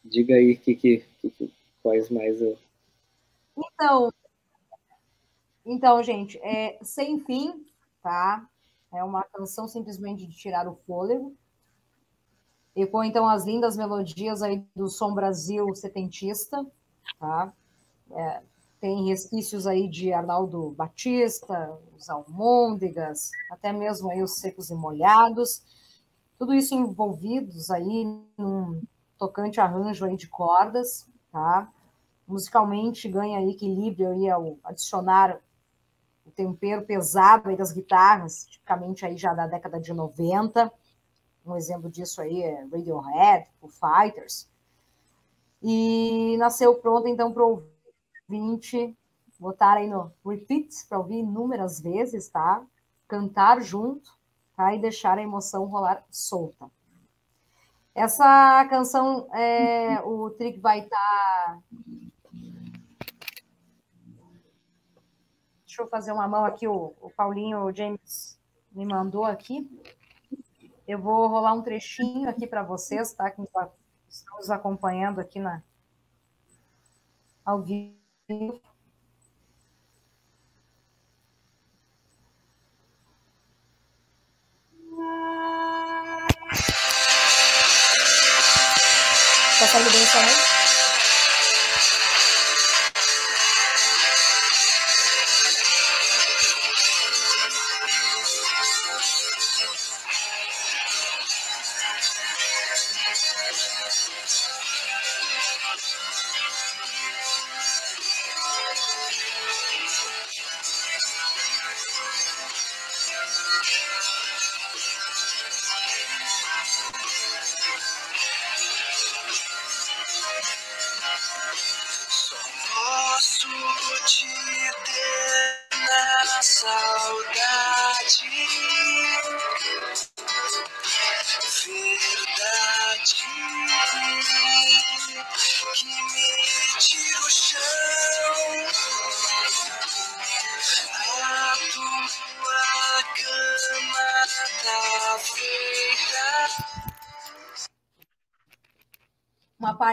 diga 0.03 0.35
aí 0.35 0.55
que, 0.57 0.75
que, 0.75 1.05
que, 1.21 1.53
quais 1.81 2.09
mais 2.09 2.41
eu... 2.41 2.57
Então, 3.57 4.13
então, 5.65 6.01
gente, 6.01 6.37
é 6.39 6.77
Sem 6.81 7.19
Fim, 7.19 7.65
tá? 8.01 8.49
É 8.93 9.03
uma 9.03 9.23
canção 9.23 9.67
simplesmente 9.67 10.25
de 10.25 10.35
tirar 10.35 10.67
o 10.67 10.75
fôlego 10.87 11.35
e 12.75 12.85
com 12.85 13.03
então 13.03 13.27
as 13.27 13.43
lindas 13.43 13.75
melodias 13.75 14.43
aí 14.43 14.63
do 14.75 14.87
som 14.87 15.13
Brasil 15.13 15.73
setentista, 15.73 16.63
tá? 17.19 17.51
É, 18.11 18.41
tem 18.79 19.07
resquícios 19.07 19.65
aí 19.65 19.87
de 19.89 20.13
Arnaldo 20.13 20.69
Batista, 20.77 21.75
os 21.97 22.07
Almôndegas, 22.07 23.31
até 23.51 23.73
mesmo 23.73 24.11
aí 24.11 24.21
os 24.21 24.35
Secos 24.35 24.69
e 24.69 24.75
Molhados, 24.75 25.63
tudo 26.37 26.53
isso 26.53 26.75
envolvidos 26.75 27.71
aí 27.71 28.05
num 28.37 28.83
tocante 29.17 29.59
arranjo 29.59 30.05
aí 30.05 30.15
de 30.15 30.27
cordas, 30.27 31.09
tá? 31.31 31.67
Musicalmente 32.27 33.09
ganha 33.09 33.41
equilíbrio 33.41 34.11
aí 34.11 34.29
ao 34.29 34.59
adicionar 34.63 35.41
o 36.27 36.31
tempero 36.31 36.85
pesado 36.85 37.55
das 37.55 37.71
guitarras, 37.71 38.45
tipicamente 38.45 39.05
aí 39.05 39.17
já 39.17 39.33
da 39.33 39.47
década 39.47 39.79
de 39.79 39.93
90, 39.93 40.71
um 41.45 41.55
exemplo 41.55 41.89
disso 41.89 42.21
aí 42.21 42.43
é 42.43 42.67
Radiohead, 42.71 43.49
o 43.61 43.69
Fighters. 43.69 44.49
E 45.63 46.35
nasceu 46.37 46.75
pronto, 46.75 47.07
então, 47.07 47.31
para 47.31 47.45
o 47.45 47.63
ouvinte 48.29 48.95
botar 49.39 49.73
aí 49.73 49.87
no 49.87 50.11
repeat, 50.25 50.85
para 50.89 50.97
ouvir 50.97 51.19
inúmeras 51.19 51.79
vezes, 51.79 52.27
tá? 52.27 52.63
Cantar 53.07 53.61
junto, 53.61 54.11
tá? 54.55 54.73
E 54.75 54.79
deixar 54.79 55.17
a 55.17 55.23
emoção 55.23 55.65
rolar 55.65 56.03
solta. 56.11 56.69
Essa 57.95 58.65
canção, 58.69 59.27
é, 59.33 60.01
o 60.01 60.29
Trick 60.31 60.59
vai 60.59 60.81
estar. 60.81 60.97
Tá... 60.97 61.59
Deixa 65.77 65.85
eu 65.85 65.91
fazer 65.91 66.11
uma 66.11 66.27
mão 66.27 66.43
aqui, 66.43 66.67
o, 66.67 66.95
o 66.99 67.11
Paulinho, 67.11 67.59
o 67.59 67.71
James 67.71 68.39
me 68.71 68.83
mandou 68.83 69.23
aqui. 69.23 69.69
Eu 70.87 70.97
vou 70.97 71.27
rolar 71.27 71.53
um 71.53 71.61
trechinho 71.61 72.27
aqui 72.27 72.47
para 72.47 72.63
vocês, 72.63 73.13
tá? 73.13 73.29
Que 73.29 73.43
estão 74.09 74.37
nos 74.37 74.49
acompanhando 74.49 75.19
aqui 75.19 75.39
na 75.39 75.61
ao 77.45 77.61
vivo. 77.61 78.59
Tá 89.59 89.67
saindo 89.67 89.91
bem 89.91 90.05
também? 90.11 90.56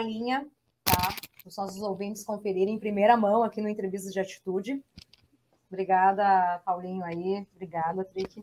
Palhinha, 0.05 0.47
tá? 0.85 1.15
Os 1.47 1.57
nossos 1.57 1.81
ouvintes 1.83 2.25
conferirem 2.25 2.75
em 2.75 2.79
primeira 2.79 3.17
mão 3.17 3.43
aqui 3.43 3.61
no 3.61 3.69
Entrevistas 3.69 4.13
de 4.13 4.21
Atitude. 4.21 4.83
Obrigada, 5.71 6.61
Paulinho 6.65 7.03
aí. 7.05 7.47
Obrigada, 7.55 8.05
Trick. 8.05 8.41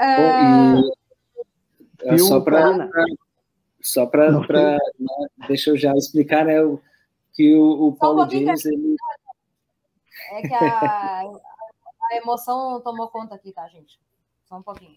Uh... 0.00 0.96
E, 2.04 2.18
só 2.18 2.40
para 2.40 2.88
só 3.80 4.06
para 4.06 4.30
né, 4.30 4.78
deixa 5.48 5.70
eu 5.70 5.76
já 5.78 5.94
explicar 5.94 6.44
né 6.44 6.60
o, 6.60 6.78
que 7.32 7.54
o, 7.54 7.86
o 7.86 7.96
Paulo 7.96 8.24
um 8.24 8.30
James 8.30 8.66
ele... 8.66 8.96
é 10.32 10.42
que 10.42 10.52
a, 10.52 11.22
a 11.22 12.16
emoção 12.16 12.82
tomou 12.82 13.08
conta 13.08 13.34
aqui 13.34 13.50
tá 13.50 13.66
gente 13.68 13.98
só 14.44 14.58
um 14.58 14.62
pouquinho 14.62 14.94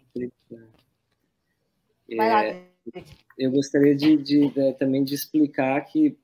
é, 2.11 2.15
Vai 2.17 2.30
lá, 2.30 2.68
eu 3.38 3.52
gostaria 3.52 3.96
de, 3.96 4.18
de, 4.18 4.50
de, 4.50 4.74
também 4.74 5.04
de 5.04 5.14
explicar 5.14 5.80
que 5.86 6.18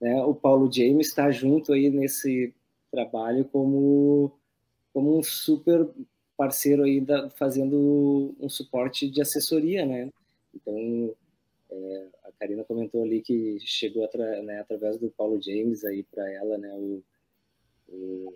né, 0.00 0.22
o 0.24 0.34
Paulo 0.34 0.70
James 0.70 1.08
está 1.08 1.30
junto 1.30 1.72
aí 1.72 1.90
nesse 1.90 2.54
trabalho 2.90 3.44
como, 3.46 4.32
como 4.92 5.18
um 5.18 5.22
super 5.22 5.88
parceiro 6.36 6.84
aí 6.84 7.00
da, 7.00 7.30
fazendo 7.30 8.34
um 8.38 8.48
suporte 8.48 9.08
de 9.08 9.20
assessoria, 9.20 9.86
né? 9.86 10.10
Então, 10.54 11.14
é, 11.70 12.06
a 12.24 12.32
Karina 12.32 12.64
comentou 12.64 13.02
ali 13.02 13.22
que 13.22 13.58
chegou 13.60 14.04
atra, 14.04 14.42
né, 14.42 14.60
através 14.60 14.98
do 14.98 15.10
Paulo 15.10 15.40
James 15.40 15.84
aí 15.84 16.02
para 16.02 16.30
ela, 16.30 16.58
né, 16.58 16.72
o, 16.74 17.02
o, 17.88 18.34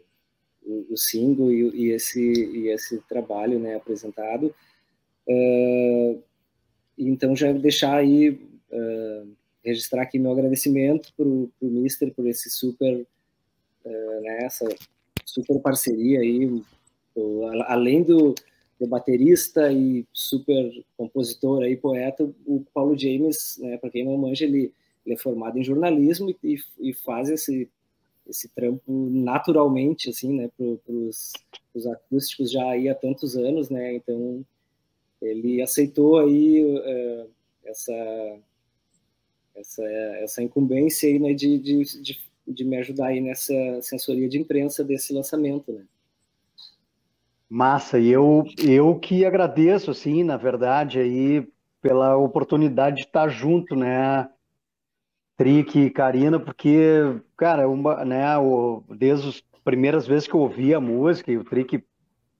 o 0.90 0.96
single 0.96 1.52
e, 1.52 1.70
e, 1.74 1.90
esse, 1.90 2.20
e 2.20 2.68
esse 2.68 2.98
trabalho, 3.02 3.58
né, 3.58 3.76
apresentado. 3.76 4.54
Uh, 5.28 6.22
então, 7.08 7.34
já 7.34 7.52
deixar 7.52 7.96
aí, 7.96 8.30
uh, 8.30 9.28
registrar 9.64 10.02
aqui 10.02 10.18
meu 10.18 10.32
agradecimento 10.32 11.12
para 11.16 11.26
o 11.26 11.50
Mister 11.60 12.12
por 12.14 12.26
esse 12.26 12.50
super, 12.50 13.06
uh, 13.84 14.20
né, 14.22 14.44
essa 14.44 14.68
super 15.24 15.58
parceria 15.60 16.20
aí, 16.20 16.62
além 17.66 18.02
do, 18.02 18.34
do, 18.78 18.86
baterista 18.86 19.72
e 19.72 20.06
super 20.12 20.84
compositor 20.96 21.62
aí, 21.62 21.76
poeta, 21.76 22.28
o 22.46 22.64
Paulo 22.72 22.98
James, 22.98 23.58
né, 23.58 23.76
para 23.76 23.90
quem 23.90 24.04
não 24.04 24.16
manja, 24.16 24.44
ele, 24.44 24.72
ele, 25.04 25.14
é 25.14 25.18
formado 25.18 25.58
em 25.58 25.64
jornalismo 25.64 26.34
e, 26.42 26.58
e 26.78 26.92
faz 26.94 27.28
esse 27.28 27.68
esse 28.28 28.48
trampo 28.48 29.08
naturalmente 29.10 30.08
assim 30.08 30.32
né 30.32 30.48
para 30.56 30.66
os 30.94 31.86
acústicos 31.86 32.52
já 32.52 32.64
aí 32.70 32.88
há 32.88 32.94
tantos 32.94 33.36
anos 33.36 33.68
né 33.70 33.94
então 33.94 34.44
ele 35.20 35.60
aceitou 35.60 36.18
aí 36.18 36.64
uh, 36.64 37.30
essa 37.64 37.92
essa, 39.60 39.84
essa 40.22 40.42
incumbência 40.42 41.08
aí, 41.08 41.18
né, 41.18 41.34
de, 41.34 41.58
de, 41.58 42.02
de, 42.02 42.20
de 42.46 42.64
me 42.64 42.76
ajudar 42.78 43.08
aí 43.08 43.20
nessa 43.20 43.54
sensoria 43.82 44.28
de 44.28 44.38
imprensa 44.38 44.82
desse 44.82 45.12
lançamento, 45.12 45.72
né. 45.72 45.84
Massa, 47.48 47.98
e 47.98 48.08
eu, 48.08 48.44
eu 48.62 48.98
que 48.98 49.24
agradeço, 49.24 49.90
assim, 49.90 50.22
na 50.22 50.36
verdade, 50.36 51.00
aí, 51.00 51.46
pela 51.82 52.16
oportunidade 52.16 52.98
de 52.98 53.02
estar 53.02 53.28
junto, 53.28 53.74
né, 53.74 54.28
Trick 55.36 55.78
e 55.78 55.90
Karina, 55.90 56.38
porque, 56.38 57.20
cara, 57.36 57.68
uma, 57.68 58.04
né, 58.04 58.38
o, 58.38 58.84
desde 58.96 59.28
as 59.28 59.42
primeiras 59.64 60.06
vezes 60.06 60.28
que 60.28 60.34
eu 60.34 60.40
ouvi 60.40 60.72
a 60.72 60.80
música, 60.80 61.32
e 61.32 61.36
o 61.36 61.44
Trick 61.44 61.82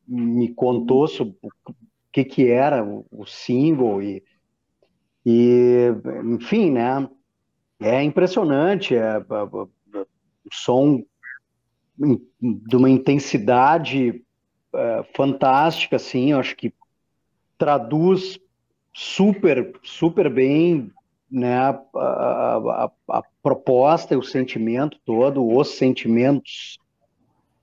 me 0.07 0.55
contou 0.55 1.09
sobre 1.09 1.37
que 2.12 2.24
que 2.24 2.50
era 2.50 2.84
o, 2.84 3.06
o 3.11 3.26
single, 3.26 4.02
e, 4.02 4.22
e, 5.24 5.88
enfim, 6.24 6.70
né, 6.70 7.08
é 7.80 8.02
impressionante, 8.02 8.94
é, 8.94 9.16
é, 9.16 9.98
é 9.98 10.04
som 10.52 11.02
de 12.40 12.76
uma 12.76 12.88
intensidade 12.88 14.22
é, 14.74 15.04
fantástica, 15.14 15.96
assim, 15.96 16.32
eu 16.32 16.38
acho 16.38 16.56
que 16.56 16.72
traduz 17.58 18.38
super, 18.92 19.78
super 19.82 20.30
bem 20.32 20.90
né, 21.30 21.58
a, 21.58 21.78
a, 21.94 22.90
a, 23.08 23.22
proposta 23.42 24.14
e 24.14 24.16
o 24.16 24.22
sentimento 24.22 24.98
todo, 25.04 25.46
os 25.46 25.68
sentimentos 25.76 26.78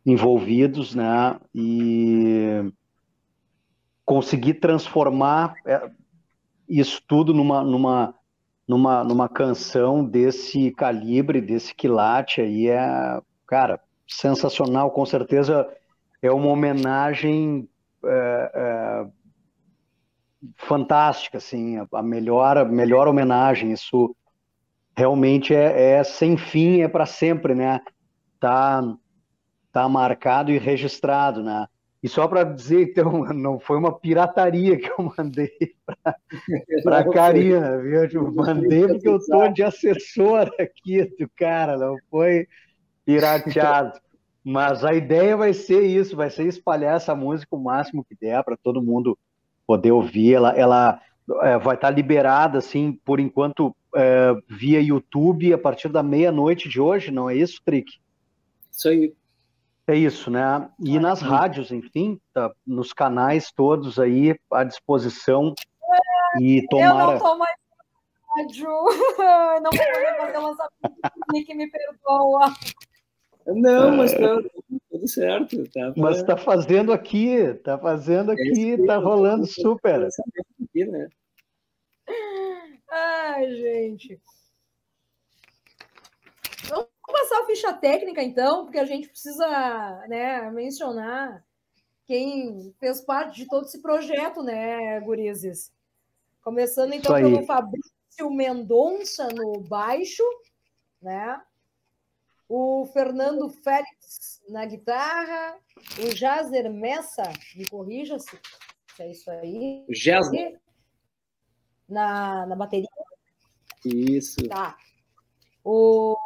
envolvidos, 0.05 0.95
né, 0.95 1.37
e 1.53 2.71
conseguir 4.07 4.53
transformar 4.53 5.53
é, 5.65 5.91
isso 6.67 7.03
tudo 7.05 7.33
numa, 7.33 7.61
numa, 7.61 8.15
numa, 8.65 9.03
numa 9.03 9.27
canção 9.27 10.01
desse 10.01 10.71
calibre, 10.71 11.41
desse 11.41 11.75
quilate 11.75 12.39
aí 12.39 12.69
é, 12.69 13.21
cara, 13.45 13.81
sensacional, 14.07 14.91
com 14.91 15.05
certeza 15.05 15.67
é 16.21 16.31
uma 16.31 16.47
homenagem 16.47 17.67
é, 18.05 18.51
é, 18.55 19.07
fantástica, 20.55 21.37
assim, 21.37 21.75
a 21.91 22.01
melhor, 22.01 22.57
a 22.57 22.63
melhor 22.63 23.09
homenagem. 23.09 23.73
Isso 23.73 24.15
realmente 24.95 25.53
é, 25.53 25.97
é 25.97 26.03
sem 26.05 26.37
fim, 26.37 26.79
é 26.79 26.87
para 26.87 27.05
sempre, 27.05 27.53
né? 27.53 27.81
Tá, 28.39 28.81
tá 29.73 29.89
marcado 29.89 30.49
e 30.49 30.57
registrado, 30.57 31.43
né? 31.43 31.67
E 32.07 32.09
só 32.09 32.25
para 32.25 32.45
dizer, 32.45 32.83
então, 32.83 33.25
não 33.35 33.59
foi 33.59 33.77
uma 33.77 33.91
pirataria 33.91 34.77
que 34.77 34.89
eu 34.89 35.13
mandei 35.17 35.51
para 36.81 36.99
a 36.99 37.09
Karina, 37.11 37.77
viu? 37.79 38.05
Eu 38.05 38.33
mandei 38.33 38.87
porque 38.87 39.09
eu 39.09 39.19
tô 39.19 39.49
de 39.49 39.61
assessor 39.61 40.49
aqui 40.57 41.03
do 41.19 41.29
cara, 41.35 41.75
não 41.75 41.97
foi 42.09 42.47
pirateado. 43.05 43.99
Mas 44.41 44.85
a 44.85 44.93
ideia 44.93 45.35
vai 45.35 45.51
ser 45.51 45.81
isso, 45.81 46.15
vai 46.15 46.29
ser 46.29 46.47
espalhar 46.47 46.95
essa 46.95 47.13
música 47.13 47.53
o 47.53 47.61
máximo 47.61 48.05
que 48.05 48.15
der 48.15 48.41
para 48.45 48.55
todo 48.55 48.81
mundo 48.81 49.19
poder 49.65 49.91
ouvir. 49.91 50.35
Ela, 50.35 50.51
ela 50.57 51.01
é, 51.41 51.57
vai 51.57 51.75
estar 51.75 51.89
tá 51.89 51.93
liberada, 51.93 52.57
assim, 52.57 52.93
por 53.03 53.19
enquanto, 53.19 53.75
é, 53.93 54.33
via 54.47 54.79
YouTube 54.79 55.51
a 55.51 55.57
partir 55.57 55.89
da 55.89 56.01
meia-noite 56.01 56.69
de 56.69 56.79
hoje, 56.79 57.11
não 57.11 57.29
é 57.29 57.35
isso, 57.35 57.61
Trick? 57.65 57.91
Isso 58.71 58.87
aí. 58.87 59.13
É 59.87 59.95
isso, 59.95 60.29
né? 60.29 60.69
E 60.83 60.99
nas 60.99 61.21
rádios, 61.21 61.71
enfim, 61.71 62.19
tá, 62.33 62.51
nos 62.65 62.91
canais 62.91 63.51
todos 63.51 63.97
aí 63.97 64.37
à 64.51 64.65
disposição. 64.65 65.53
É, 66.35 66.41
e 66.41 66.67
tomara... 66.67 66.89
Eu 66.89 67.07
não 67.13 67.19
tô 67.19 67.37
mais 67.37 67.55
rádio. 68.35 68.67
não 69.63 69.71
vou 69.71 70.17
fazer 70.17 70.37
lançamento, 70.37 71.45
que 71.45 71.55
me 71.55 71.71
perdoa. 71.71 72.53
Não, 73.47 73.95
mas 73.95 74.13
tá 74.13 74.41
tudo 74.91 75.07
certo. 75.07 75.63
Tá 75.69 75.91
pra... 75.93 75.93
Mas 75.95 76.21
tá 76.21 76.35
fazendo 76.35 76.91
aqui, 76.91 77.53
tá 77.63 77.77
fazendo 77.77 78.31
aqui, 78.31 78.73
é 78.73 78.85
tá 78.85 78.97
rolando 78.97 79.45
super. 79.45 80.05
Aqui, 80.05 80.85
né? 80.85 81.07
Ai, 82.91 83.49
gente. 83.55 84.19
Vamos 87.07 87.21
passar 87.21 87.41
a 87.41 87.45
ficha 87.45 87.73
técnica, 87.73 88.21
então, 88.21 88.65
porque 88.65 88.77
a 88.77 88.85
gente 88.85 89.07
precisa 89.07 89.47
né, 90.07 90.51
mencionar 90.51 91.43
quem 92.05 92.75
fez 92.79 93.01
parte 93.01 93.37
de 93.37 93.47
todo 93.47 93.65
esse 93.65 93.81
projeto, 93.81 94.43
né, 94.43 94.99
Gurizes? 94.99 95.73
Começando, 96.41 96.93
então, 96.93 97.15
pelo 97.15 97.45
Fabrício 97.45 98.29
Mendonça 98.29 99.27
no 99.29 99.61
baixo, 99.61 100.23
né? 101.01 101.41
o 102.49 102.85
Fernando 102.93 103.49
Félix 103.49 104.41
na 104.47 104.65
guitarra, 104.65 105.57
o 105.99 106.15
Jazer 106.15 106.71
Messa, 106.71 107.23
me 107.55 107.67
corrija 107.67 108.17
se, 108.19 108.39
é 108.99 109.11
isso 109.11 109.29
aí. 109.29 109.85
O 109.87 109.93
Jazer. 109.93 110.59
Na, 111.87 112.45
na 112.45 112.55
bateria. 112.55 112.87
Isso. 113.85 114.47
Tá. 114.47 114.77
O 115.63 116.17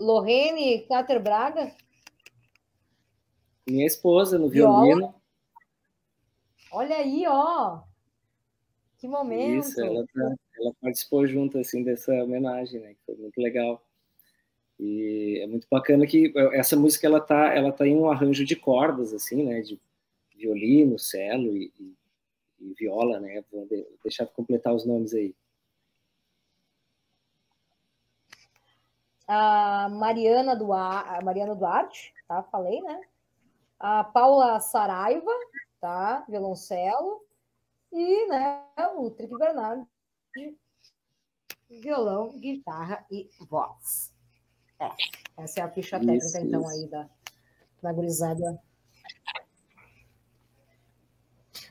Lorene 0.00 0.86
Cater 0.88 1.22
Braga. 1.22 1.72
Minha 3.68 3.86
esposa 3.86 4.38
no 4.38 4.48
Viola. 4.48 4.84
violino. 4.84 5.14
Olha 6.72 6.96
aí, 6.96 7.24
ó. 7.28 7.82
Que 8.98 9.06
momento. 9.06 9.66
Isso, 9.66 9.80
ela, 9.80 10.04
tá, 10.12 10.34
ela 10.58 10.74
participou 10.80 11.26
junto 11.26 11.58
assim 11.58 11.82
dessa 11.82 12.12
homenagem, 12.24 12.80
né? 12.80 12.94
Que 12.94 13.00
foi 13.06 13.16
muito 13.16 13.38
legal. 13.40 13.84
E 14.78 15.40
é 15.42 15.46
muito 15.46 15.66
bacana 15.70 16.06
que 16.06 16.32
é, 16.34 16.58
essa 16.58 16.74
música 16.76 17.06
ela 17.06 17.20
tá, 17.20 17.54
ela 17.54 17.70
tá 17.70 17.86
em 17.86 17.96
um 17.96 18.10
arranjo 18.10 18.44
de 18.44 18.56
cordas 18.56 19.12
assim, 19.12 19.44
né, 19.44 19.60
de 19.60 19.78
violino, 20.34 20.98
cello 20.98 21.54
e, 21.54 21.70
e, 21.78 21.94
e 22.60 22.74
viola, 22.78 23.20
né? 23.20 23.44
Vou 23.52 23.68
deixar 24.02 24.26
completar 24.26 24.74
os 24.74 24.86
nomes 24.86 25.12
aí. 25.12 25.34
A 29.32 29.88
Mariana 29.88 30.56
Duarte, 30.56 31.08
a 31.08 31.22
Mariana 31.22 31.54
Duarte, 31.54 32.12
tá? 32.26 32.42
Falei, 32.42 32.80
né? 32.82 33.00
A 33.78 34.02
Paula 34.02 34.58
Saraiva, 34.58 35.30
tá? 35.80 36.24
Violoncelo 36.28 37.24
e, 37.92 38.26
né, 38.26 38.64
o 38.96 39.08
Trick 39.10 39.36
Bernardo, 39.38 39.86
violão, 41.68 42.38
guitarra 42.40 43.06
e 43.08 43.28
voz. 43.48 44.12
É, 44.80 44.90
essa 45.36 45.60
é 45.60 45.62
a 45.62 45.70
ficha 45.70 45.98
técnica, 45.98 46.26
isso, 46.26 46.38
então, 46.38 46.62
isso. 46.62 46.70
aí 46.70 46.88
da, 46.88 47.08
da 47.82 47.92
gurizada. 47.92 48.60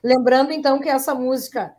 Lembrando, 0.02 0.54
então, 0.54 0.80
que 0.80 0.88
essa 0.88 1.14
música 1.14 1.76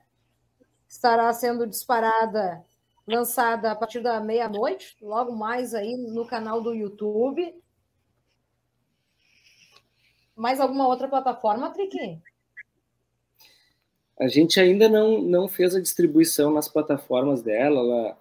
estará 0.87 1.33
sendo 1.33 1.67
disparada, 1.67 2.63
lançada 3.11 3.73
a 3.73 3.75
partir 3.75 4.01
da 4.01 4.21
meia-noite, 4.21 4.97
logo 5.03 5.33
mais 5.35 5.75
aí 5.75 5.97
no 5.97 6.27
canal 6.27 6.63
do 6.63 6.75
YouTube. 6.75 7.55
Mais 10.37 10.61
alguma 10.61 10.87
outra 10.87 11.09
plataforma, 11.09 11.71
Triqui? 11.71 12.19
A 14.19 14.29
gente 14.29 14.61
ainda 14.61 14.89
não, 14.89 15.21
não 15.23 15.49
fez 15.49 15.75
a 15.75 15.81
distribuição 15.81 16.53
nas 16.53 16.69
plataformas 16.69 17.43
dela. 17.43 17.81
Ela, 17.81 18.19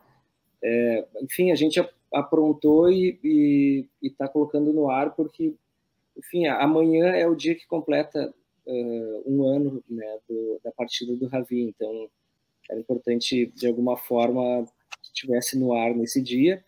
é, 0.64 1.08
enfim, 1.22 1.52
a 1.52 1.56
gente 1.56 1.80
aprontou 2.12 2.90
e 2.92 3.88
está 4.02 4.28
colocando 4.28 4.74
no 4.74 4.90
ar, 4.90 5.16
porque, 5.16 5.54
enfim, 6.18 6.48
amanhã 6.48 7.08
é 7.08 7.28
o 7.28 7.36
dia 7.36 7.56
que 7.56 7.68
completa 7.68 8.34
uh, 8.66 9.24
um 9.26 9.44
ano 9.44 9.84
né, 9.90 10.20
do, 10.28 10.60
da 10.64 10.72
partida 10.72 11.16
do 11.16 11.28
Ravi, 11.28 11.62
então 11.62 12.10
era 12.70 12.80
importante, 12.80 13.48
de 13.48 13.68
alguma 13.68 13.98
forma, 13.98 14.66
que 15.10 15.18
estivesse 15.18 15.58
no 15.58 15.74
ar 15.74 15.94
nesse 15.96 16.22
dia. 16.22 16.64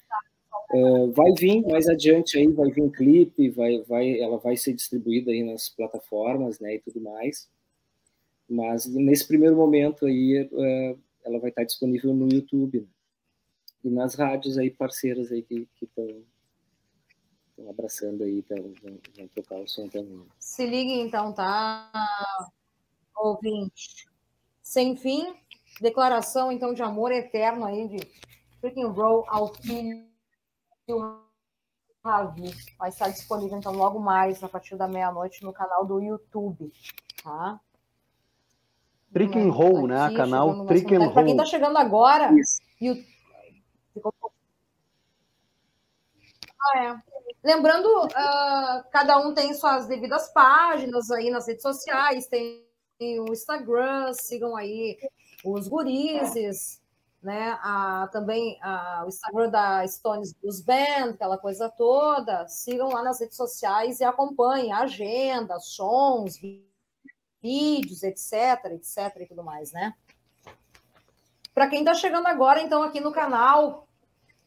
Uh, 0.74 1.12
vai 1.12 1.32
vir 1.34 1.62
mais 1.64 1.88
adiante 1.88 2.38
aí, 2.38 2.48
vai 2.48 2.72
vir 2.72 2.82
um 2.82 2.90
clipe, 2.90 3.50
vai, 3.50 3.82
vai, 3.82 4.20
ela 4.20 4.38
vai 4.38 4.56
ser 4.56 4.74
distribuída 4.74 5.32
aí 5.32 5.44
nas 5.44 5.68
plataformas, 5.70 6.60
né, 6.60 6.76
e 6.76 6.80
tudo 6.80 7.02
mais. 7.02 7.50
Mas 8.50 8.86
nesse 8.86 9.28
primeiro 9.28 9.56
momento 9.56 10.06
aí, 10.06 10.50
uh, 10.52 11.00
ela 11.26 11.40
vai 11.40 11.50
estar 11.50 11.64
disponível 11.64 12.14
no 12.14 12.32
YouTube. 12.32 12.82
Né? 12.82 12.88
e 13.84 13.90
nas 13.90 14.16
rádios 14.16 14.58
aí 14.58 14.70
parceiras 14.70 15.32
aí 15.32 15.42
que 15.42 15.68
estão 15.82 16.24
abraçando 17.70 18.24
aí, 18.24 18.44
vão, 18.50 18.74
vão 19.16 19.28
tocar 19.30 19.60
o 19.60 19.68
som 19.68 19.88
também. 19.88 20.26
Se 20.40 20.66
ligue 20.66 20.94
então, 20.94 21.34
tá, 21.34 21.92
ouvinte. 23.16 24.08
Sem 24.62 24.96
fim, 24.96 25.34
Declaração, 25.82 26.52
então, 26.52 26.76
de 26.76 26.84
amor 26.84 27.12
eterno 27.12 27.66
aí 27.66 27.88
de 27.88 27.98
Freaking 28.60 28.86
Roll 28.86 29.26
ao 29.28 29.52
filho 29.56 30.06
do 30.88 31.20
Ravi. 32.06 32.54
Vai 32.78 32.90
estar 32.90 33.10
disponível, 33.10 33.58
então, 33.58 33.74
logo 33.74 34.00
mais, 34.00 34.44
a 34.44 34.48
partir 34.48 34.76
da 34.76 34.88
meia-noite, 34.88 35.44
no 35.44 35.52
canal 35.52 35.84
do 35.84 36.00
YouTube. 36.00 36.72
Tá? 37.24 37.60
Freaking 39.12 39.46
né? 39.46 39.52
Roll, 39.52 39.88
né? 39.88 40.14
Canal 40.16 40.68
freaking 40.68 40.96
and 40.96 41.00
tá 41.00 41.06
Roll. 41.06 41.14
Para 41.16 41.24
quem 41.24 41.32
está 41.32 41.46
chegando 41.46 41.78
agora, 41.78 42.30
Ah, 46.64 46.78
é. 46.78 47.12
Lembrando, 47.44 47.88
uh, 48.06 48.84
cada 48.92 49.18
um 49.18 49.34
tem 49.34 49.52
suas 49.56 49.88
devidas 49.88 50.32
páginas 50.32 51.10
aí 51.10 51.32
nas 51.32 51.48
redes 51.48 51.64
sociais, 51.64 52.28
tem 52.28 52.64
o 53.20 53.34
Instagram, 53.34 54.14
sigam 54.14 54.56
aí 54.56 54.96
os 55.44 55.68
gurizes, 55.68 56.82
né? 57.22 57.58
A, 57.62 58.10
também 58.12 58.58
a, 58.62 59.04
o 59.06 59.10
Instagram 59.10 59.50
da 59.50 59.88
Stones 59.88 60.34
Blues 60.34 60.62
Band, 60.62 61.12
aquela 61.14 61.38
coisa 61.38 61.70
toda. 61.70 62.48
Sigam 62.48 62.90
lá 62.90 63.04
nas 63.04 63.20
redes 63.20 63.38
sociais 63.38 64.00
e 64.00 64.04
acompanhem 64.04 64.72
a 64.72 64.80
agenda, 64.80 65.60
sons, 65.60 66.40
vídeos, 67.42 68.04
etc, 68.04 68.66
etc 68.74 69.22
e 69.22 69.26
tudo 69.28 69.44
mais, 69.44 69.72
né? 69.72 69.94
Para 71.54 71.68
quem 71.68 71.80
está 71.80 71.94
chegando 71.94 72.28
agora, 72.28 72.62
então, 72.62 72.82
aqui 72.82 73.00
no 73.02 73.12
canal 73.12 73.88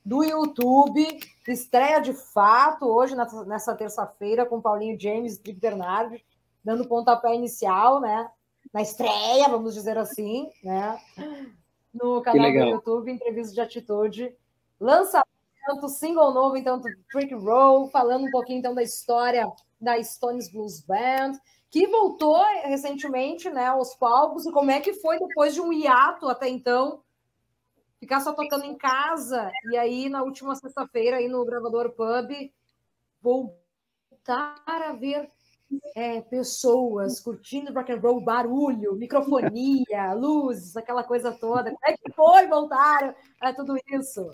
do 0.04 0.22
YouTube, 0.22 1.18
estreia 1.46 2.00
de 2.00 2.12
fato 2.12 2.86
hoje, 2.86 3.14
nessa 3.46 3.74
terça-feira, 3.74 4.46
com 4.46 4.60
Paulinho 4.60 4.98
James 4.98 5.40
e 5.44 5.52
Bernardi, 5.52 6.24
dando 6.62 6.88
pontapé 6.88 7.34
inicial, 7.34 8.00
né? 8.00 8.28
Na 8.74 8.82
estreia, 8.82 9.48
vamos 9.48 9.72
dizer 9.72 9.96
assim, 9.96 10.50
né? 10.60 11.00
No 11.94 12.20
canal 12.20 12.50
do 12.50 12.58
YouTube, 12.58 13.12
entrevista 13.12 13.54
de 13.54 13.60
atitude, 13.60 14.36
lançamento, 14.80 15.88
single 15.88 16.34
novo, 16.34 16.56
então, 16.56 16.80
do 16.80 16.88
Trick 17.08 17.32
Roll, 17.34 17.88
falando 17.88 18.26
um 18.26 18.30
pouquinho, 18.32 18.58
então, 18.58 18.74
da 18.74 18.82
história 18.82 19.46
da 19.80 20.02
Stones 20.02 20.50
Blues 20.50 20.80
Band, 20.80 21.38
que 21.70 21.86
voltou 21.86 22.42
recentemente 22.64 23.48
né, 23.48 23.66
aos 23.66 23.94
palcos, 23.94 24.44
e 24.44 24.50
como 24.50 24.72
é 24.72 24.80
que 24.80 24.94
foi 24.94 25.20
depois 25.20 25.54
de 25.54 25.60
um 25.60 25.72
hiato 25.72 26.28
até 26.28 26.48
então, 26.48 27.00
ficar 28.00 28.18
só 28.22 28.32
tocando 28.32 28.64
em 28.64 28.76
casa, 28.76 29.52
e 29.70 29.76
aí 29.76 30.08
na 30.08 30.24
última 30.24 30.56
sexta-feira, 30.56 31.18
aí 31.18 31.28
no 31.28 31.44
Gravador 31.44 31.90
Pub, 31.90 32.52
voltar 33.22 34.60
a 34.66 34.92
ver 34.94 35.30
é, 35.94 36.20
pessoas 36.20 37.20
curtindo 37.20 37.72
rock 37.72 37.92
and 37.92 38.00
roll, 38.00 38.20
barulho, 38.20 38.94
microfonia, 38.94 40.12
luzes, 40.14 40.76
aquela 40.76 41.04
coisa 41.04 41.32
toda. 41.32 41.70
Como 41.70 41.86
é 41.86 41.96
que 41.96 42.12
foi 42.12 42.46
voltar 42.46 43.16
a 43.40 43.52
tudo 43.52 43.76
isso? 43.92 44.30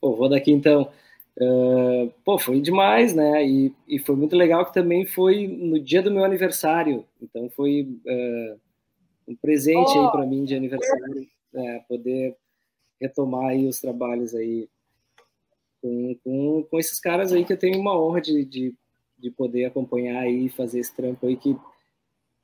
Pô, 0.00 0.14
vou 0.14 0.28
daqui 0.28 0.52
então. 0.52 0.90
Uh, 1.40 2.12
pô, 2.24 2.36
foi 2.36 2.60
demais, 2.60 3.14
né? 3.14 3.46
E, 3.46 3.72
e, 3.86 3.98
foi 4.00 4.16
muito 4.16 4.34
legal 4.34 4.66
que 4.66 4.74
também 4.74 5.06
foi 5.06 5.46
no 5.46 5.78
dia 5.78 6.02
do 6.02 6.10
meu 6.10 6.24
aniversário. 6.24 7.04
Então 7.22 7.48
foi 7.50 7.82
uh, 7.82 8.60
um 9.28 9.36
presente 9.36 9.92
oh. 9.96 10.00
aí 10.04 10.10
para 10.10 10.26
mim 10.26 10.44
de 10.44 10.56
aniversário, 10.56 11.28
né? 11.52 11.84
poder 11.88 12.36
retomar 13.00 13.50
aí 13.50 13.66
os 13.66 13.80
trabalhos 13.80 14.34
aí 14.34 14.68
com, 15.80 16.14
com, 16.24 16.62
com 16.64 16.78
esses 16.78 17.00
caras 17.00 17.32
aí 17.32 17.44
que 17.44 17.52
eu 17.52 17.58
tenho 17.58 17.80
uma 17.80 17.98
honra 17.98 18.20
de, 18.20 18.44
de, 18.44 18.74
de 19.18 19.30
poder 19.30 19.66
acompanhar 19.66 20.22
aí 20.22 20.48
fazer 20.48 20.80
esse 20.80 20.94
trampo 20.94 21.26
aí 21.26 21.36
que 21.36 21.56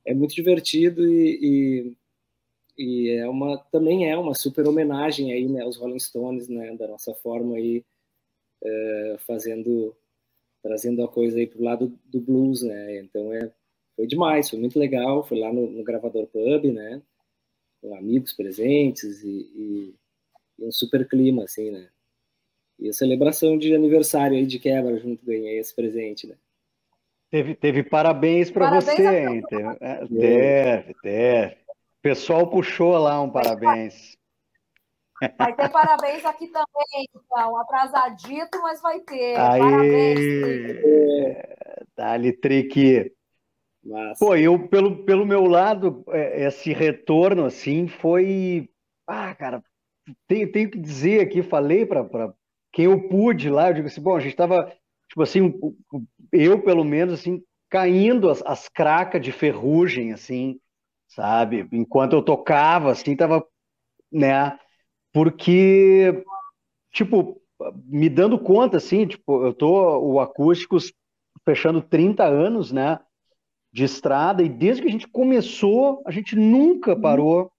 é 0.05 0.13
muito 0.13 0.35
divertido 0.35 1.07
e, 1.07 1.95
e, 2.77 3.07
e, 3.07 3.09
é 3.11 3.27
uma 3.27 3.57
também 3.71 4.09
é 4.09 4.17
uma 4.17 4.33
super 4.35 4.67
homenagem 4.67 5.31
aí 5.33 5.47
né 5.47 5.61
aos 5.61 5.77
Rolling 5.77 5.99
Stones 5.99 6.47
né 6.47 6.75
da 6.75 6.87
nossa 6.87 7.13
forma 7.13 7.55
aí 7.55 7.83
é, 8.65 9.17
fazendo, 9.19 9.95
trazendo 10.61 11.03
a 11.03 11.07
coisa 11.07 11.37
aí 11.37 11.47
pro 11.47 11.63
lado 11.63 11.99
do 12.05 12.19
blues, 12.19 12.61
né? 12.63 12.99
Então 12.99 13.33
é, 13.33 13.51
foi 13.95 14.07
demais, 14.07 14.49
foi 14.49 14.59
muito 14.59 14.79
legal. 14.79 15.23
Foi 15.23 15.39
lá 15.39 15.53
no, 15.53 15.69
no 15.69 15.83
Gravador 15.83 16.27
Pub, 16.27 16.65
né? 16.71 17.01
Com 17.81 17.95
amigos 17.95 18.33
presentes 18.33 19.23
e, 19.23 19.27
e, 19.55 19.95
e, 20.59 20.65
um 20.65 20.71
super 20.71 21.07
clima, 21.07 21.43
assim, 21.43 21.71
né? 21.71 21.89
E 22.79 22.89
a 22.89 22.93
celebração 22.93 23.57
de 23.57 23.73
aniversário 23.73 24.37
aí 24.37 24.45
de 24.45 24.59
quebra 24.59 24.97
junto, 24.97 25.25
ganhei 25.25 25.57
esse 25.57 25.73
presente, 25.75 26.27
né? 26.27 26.35
Teve, 27.29 27.55
teve 27.55 27.83
parabéns 27.83 28.51
para 28.51 28.69
você, 28.69 29.01
hein? 29.01 29.41
É, 29.81 30.05
deve, 30.05 30.95
deve. 31.03 31.53
O 31.53 32.01
pessoal 32.01 32.49
puxou 32.49 32.97
lá 32.97 33.21
um 33.21 33.29
parabéns. 33.29 34.17
Vai 35.37 35.55
ter 35.55 35.69
parabéns 35.69 36.25
aqui 36.25 36.47
também, 36.47 37.09
então. 37.13 37.57
Atrasadito, 37.57 38.61
mas 38.61 38.81
vai 38.81 38.99
ter. 38.99 39.35
Aê, 39.37 39.59
parabéns. 39.59 40.19
Dá-lhe 41.95 42.33
trique. 42.33 43.11
Pô, 44.19 44.35
eu, 44.35 44.67
pelo, 44.67 45.03
pelo 45.05 45.25
meu 45.25 45.45
lado, 45.45 46.03
é, 46.09 46.45
esse 46.47 46.73
retorno, 46.73 47.45
assim, 47.45 47.87
foi. 47.87 48.69
Ah, 49.07 49.33
cara, 49.35 49.63
tenho, 50.27 50.51
tenho 50.51 50.69
que 50.69 50.79
dizer 50.79 51.21
aqui, 51.21 51.41
falei 51.41 51.85
para 51.85 52.03
quem 52.75 52.85
eu 52.85 53.07
pude 53.07 53.49
lá, 53.49 53.69
eu 53.69 53.73
digo 53.73 53.87
assim, 53.87 54.01
bom, 54.01 54.17
a 54.17 54.19
gente 54.19 54.31
estava, 54.31 54.69
tipo 55.07 55.21
assim, 55.21 55.53
eu 56.29 56.61
pelo 56.61 56.83
menos, 56.83 57.13
assim, 57.13 57.41
caindo 57.69 58.29
as, 58.29 58.43
as 58.45 58.67
cracas 58.67 59.21
de 59.21 59.31
ferrugem, 59.31 60.11
assim, 60.11 60.59
sabe? 61.07 61.65
Enquanto 61.71 62.13
eu 62.17 62.21
tocava, 62.21 62.91
assim, 62.91 63.15
tava, 63.15 63.47
né? 64.11 64.59
porque, 65.13 66.21
tipo, 66.91 67.41
me 67.85 68.09
dando 68.09 68.37
conta, 68.37 68.75
assim, 68.75 69.07
tipo, 69.07 69.45
eu 69.45 69.53
tô 69.53 69.97
o 69.99 70.19
Acústicos 70.19 70.91
fechando 71.45 71.81
30 71.81 72.25
anos, 72.25 72.73
né, 72.73 72.99
de 73.71 73.85
estrada, 73.85 74.43
e 74.43 74.49
desde 74.49 74.81
que 74.81 74.89
a 74.89 74.91
gente 74.91 75.07
começou, 75.07 76.03
a 76.05 76.11
gente 76.11 76.35
nunca 76.35 76.93
uhum. 76.93 76.99
parou, 77.01 77.51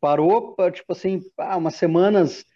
parou, 0.00 0.56
tipo 0.72 0.92
assim, 0.92 1.20
ah, 1.36 1.58
umas 1.58 1.74
semanas 1.74 2.46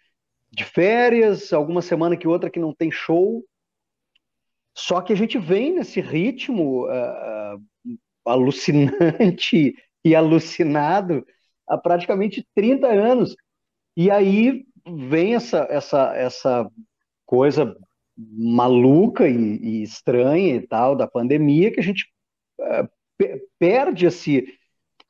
de 0.53 0.63
férias, 0.63 1.51
alguma 1.51 1.81
semana 1.81 2.15
que 2.15 2.27
outra 2.27 2.49
que 2.49 2.59
não 2.59 2.73
tem 2.73 2.91
show, 2.91 3.43
só 4.75 5.01
que 5.01 5.11
a 5.11 5.15
gente 5.15 5.37
vem 5.37 5.73
nesse 5.73 5.99
ritmo 5.99 6.85
uh, 6.85 7.89
alucinante 8.25 9.75
e 10.05 10.15
alucinado 10.15 11.25
há 11.67 11.77
praticamente 11.77 12.47
30 12.55 12.87
anos. 12.87 13.35
E 13.97 14.11
aí 14.11 14.65
vem 14.85 15.35
essa, 15.35 15.67
essa, 15.69 16.15
essa 16.15 16.69
coisa 17.25 17.75
maluca 18.15 19.27
e, 19.27 19.57
e 19.57 19.83
estranha 19.83 20.55
e 20.55 20.67
tal 20.67 20.95
da 20.95 21.07
pandemia 21.07 21.71
que 21.71 21.79
a 21.79 21.83
gente 21.83 22.07
é, 22.59 22.87
perde 23.57 24.05
esse 24.05 24.45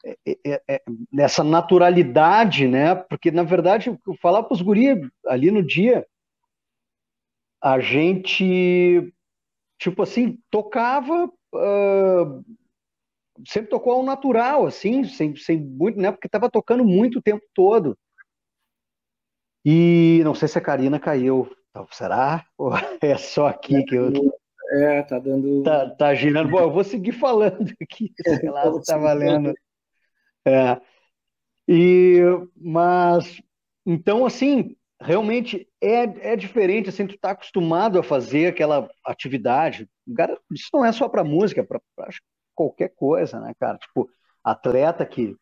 é, 0.06 0.62
é, 0.68 0.84
essa 1.18 1.44
naturalidade, 1.44 2.68
né? 2.68 2.96
Porque 2.96 3.32
na 3.32 3.44
verdade, 3.44 3.90
eu 3.90 4.16
falar 4.22 4.44
para 4.44 4.54
os 4.54 4.62
guris 4.62 4.98
ali 5.28 5.52
no 5.52 5.64
dia, 5.64 6.06
a 7.62 7.80
gente 7.80 9.14
tipo 9.80 10.04
assim 10.04 10.40
tocava 10.50 11.26
uh, 11.26 12.44
sempre 13.48 13.70
tocou 13.70 13.94
ao 13.94 14.04
natural, 14.04 14.66
assim, 14.66 15.04
sem, 15.04 15.36
sem 15.36 15.58
muito, 15.60 16.00
né? 16.00 16.12
Porque 16.12 16.28
estava 16.28 16.50
tocando 16.50 16.84
muito 16.84 17.20
o 17.20 17.22
tempo 17.22 17.44
todo. 17.54 17.98
E 19.66 20.22
não 20.24 20.36
sei 20.36 20.48
se 20.48 20.58
a 20.58 20.62
Karina 20.62 21.00
caiu. 21.00 21.50
Então, 21.70 21.88
será? 21.92 22.46
Ou 22.58 22.72
é 23.02 23.18
só 23.18 23.48
aqui 23.48 23.78
é, 23.78 23.84
que 23.84 23.96
eu. 23.96 24.12
É, 24.74 25.02
tá 25.04 25.20
dando. 25.20 25.64
Tá, 25.64 25.90
tá 25.90 26.14
girando. 26.14 26.50
Bom, 26.50 26.60
eu 26.60 26.72
vou 26.72 26.84
seguir 26.84 27.14
falando 27.14 27.74
aqui, 27.82 28.12
sei 28.22 28.50
lá 28.50 28.72
se 28.74 28.84
tá 28.86 28.98
valendo. 28.98 29.54
É. 30.46 30.82
E, 31.68 32.20
mas, 32.56 33.42
então, 33.86 34.26
assim, 34.26 34.76
realmente 35.02 35.68
é, 35.82 36.32
é 36.34 36.36
diferente, 36.36 36.90
assim, 36.90 37.08
tu 37.08 37.18
tá 37.18 37.32
acostumado 37.32 38.00
a 38.00 38.04
fazer 38.04 38.48
aquela 38.48 38.90
atividade. 39.06 39.90
Cara, 40.16 40.38
isso 40.52 40.70
não 40.74 40.86
é 40.86 40.92
só 40.92 41.08
para 41.08 41.24
música, 41.24 41.62
é 41.62 41.64
para 41.64 41.80
qualquer 42.56 42.90
coisa, 42.96 43.40
né, 43.40 43.54
cara? 43.60 43.78
Tipo, 43.78 44.10
atleta 44.44 45.06
que, 45.06 45.36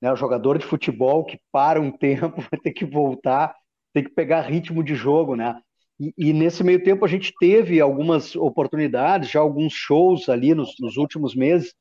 né, 0.00 0.14
jogador 0.16 0.58
de 0.58 0.66
futebol 0.66 1.24
que 1.24 1.40
para 1.52 1.80
um 1.80 1.90
tempo, 1.96 2.40
vai 2.40 2.60
ter 2.60 2.72
que 2.72 2.84
voltar 2.84 3.54
tem 3.94 4.02
que 4.02 4.10
pegar 4.10 4.42
ritmo 4.42 4.82
de 4.82 4.94
jogo, 4.94 5.36
né? 5.36 5.58
E, 5.98 6.12
e, 6.18 6.32
nesse 6.32 6.64
meio 6.64 6.82
tempo 6.82 7.04
a 7.04 7.08
gente 7.08 7.32
teve 7.38 7.80
algumas 7.80 8.34
oportunidades, 8.34 9.30
já 9.30 9.38
alguns 9.38 9.72
shows 9.72 10.28
ali 10.28 10.52
nos, 10.52 10.74
nos 10.80 10.96
últimos 10.96 11.36
meses, 11.36 11.72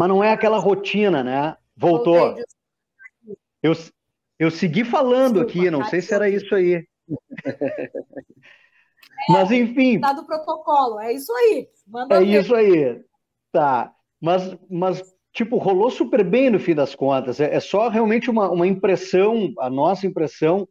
mas 0.00 0.08
não 0.08 0.24
é 0.24 0.32
aquela 0.32 0.56
rotina, 0.56 1.22
né? 1.22 1.54
Voltou. 1.76 2.34
Eu, 3.62 3.74
eu 4.38 4.50
segui 4.50 4.82
falando 4.82 5.42
aqui, 5.42 5.70
não 5.70 5.84
sei 5.84 6.00
se 6.00 6.14
era 6.14 6.26
isso 6.26 6.54
aí. 6.54 6.86
Mas 9.28 9.50
enfim. 9.50 10.00
Tá 10.00 10.14
do 10.14 10.24
protocolo, 10.24 10.98
é 11.00 11.12
isso 11.12 11.30
aí. 11.30 11.68
Manda 11.86 12.14
é 12.16 12.20
ver. 12.20 12.40
isso 12.40 12.54
aí. 12.54 13.04
Tá. 13.52 13.92
Mas, 14.18 14.56
mas, 14.70 15.02
tipo, 15.34 15.58
rolou 15.58 15.90
super 15.90 16.24
bem 16.24 16.48
no 16.48 16.58
fim 16.58 16.74
das 16.74 16.94
contas. 16.94 17.38
É, 17.38 17.54
é 17.54 17.60
só 17.60 17.90
realmente 17.90 18.30
uma, 18.30 18.50
uma 18.50 18.66
impressão, 18.66 19.52
a 19.58 19.68
nossa 19.68 20.06
impressão 20.06 20.66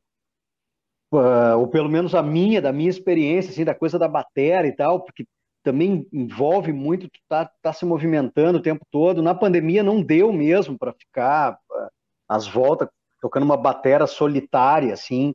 uh, 1.14 1.56
ou 1.60 1.68
pelo 1.68 1.88
menos 1.88 2.16
a 2.16 2.24
minha, 2.24 2.60
da 2.60 2.74
minha 2.74 2.90
experiência, 2.90 3.52
assim, 3.52 3.64
da 3.64 3.76
coisa 3.76 4.00
da 4.00 4.08
bateria 4.08 4.66
e 4.68 4.76
tal, 4.76 5.04
porque 5.04 5.28
também 5.64 6.08
envolve 6.12 6.72
muito, 6.72 7.10
tu 7.10 7.20
tá, 7.28 7.50
tá 7.62 7.74
se 7.74 7.86
movimentando 7.86 8.60
o 8.60 8.62
tempo 8.62 8.86
todo. 8.92 9.22
Na 9.22 9.36
pandemia 9.36 9.84
não 9.84 10.02
deu 10.02 10.32
mesmo 10.32 10.78
para 10.78 10.94
ficar 10.94 11.54
uh, 11.54 11.90
às 12.28 12.48
voltas 12.48 12.90
tocando 13.22 13.44
uma 13.44 13.58
bateria 13.58 14.08
solitária, 14.08 14.94
assim, 14.94 15.34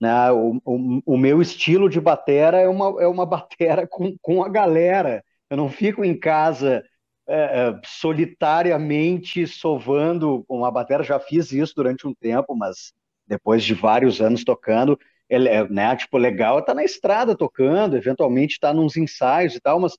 Né? 0.00 0.30
O, 0.32 0.60
o, 0.64 1.00
o, 1.06 1.18
meu 1.18 1.42
estilo 1.42 1.88
de 1.88 2.00
batera 2.00 2.60
é 2.60 2.68
uma, 2.68 3.02
é 3.02 3.06
uma 3.06 3.26
batera 3.26 3.86
com, 3.86 4.16
com 4.22 4.44
a 4.44 4.48
galera. 4.48 5.24
Eu 5.50 5.56
não 5.56 5.68
fico 5.68 6.04
em 6.04 6.18
casa 6.18 6.84
é, 7.26 7.68
é, 7.68 7.80
solitariamente 7.84 9.46
sovando 9.46 10.44
uma 10.48 10.70
batera. 10.70 11.02
Já 11.02 11.18
fiz 11.18 11.52
isso 11.52 11.74
durante 11.76 12.06
um 12.06 12.14
tempo, 12.14 12.54
mas 12.54 12.92
depois 13.26 13.64
de 13.64 13.74
vários 13.74 14.20
anos 14.20 14.44
tocando, 14.44 14.98
ele, 15.28 15.48
é, 15.48 15.68
né, 15.68 15.96
tipo, 15.96 16.18
legal 16.18 16.62
tá 16.62 16.74
na 16.74 16.84
estrada 16.84 17.36
tocando, 17.36 17.96
eventualmente 17.96 18.58
tá 18.60 18.72
nos 18.72 18.96
ensaios 18.96 19.54
e 19.54 19.60
tal, 19.60 19.80
mas, 19.80 19.96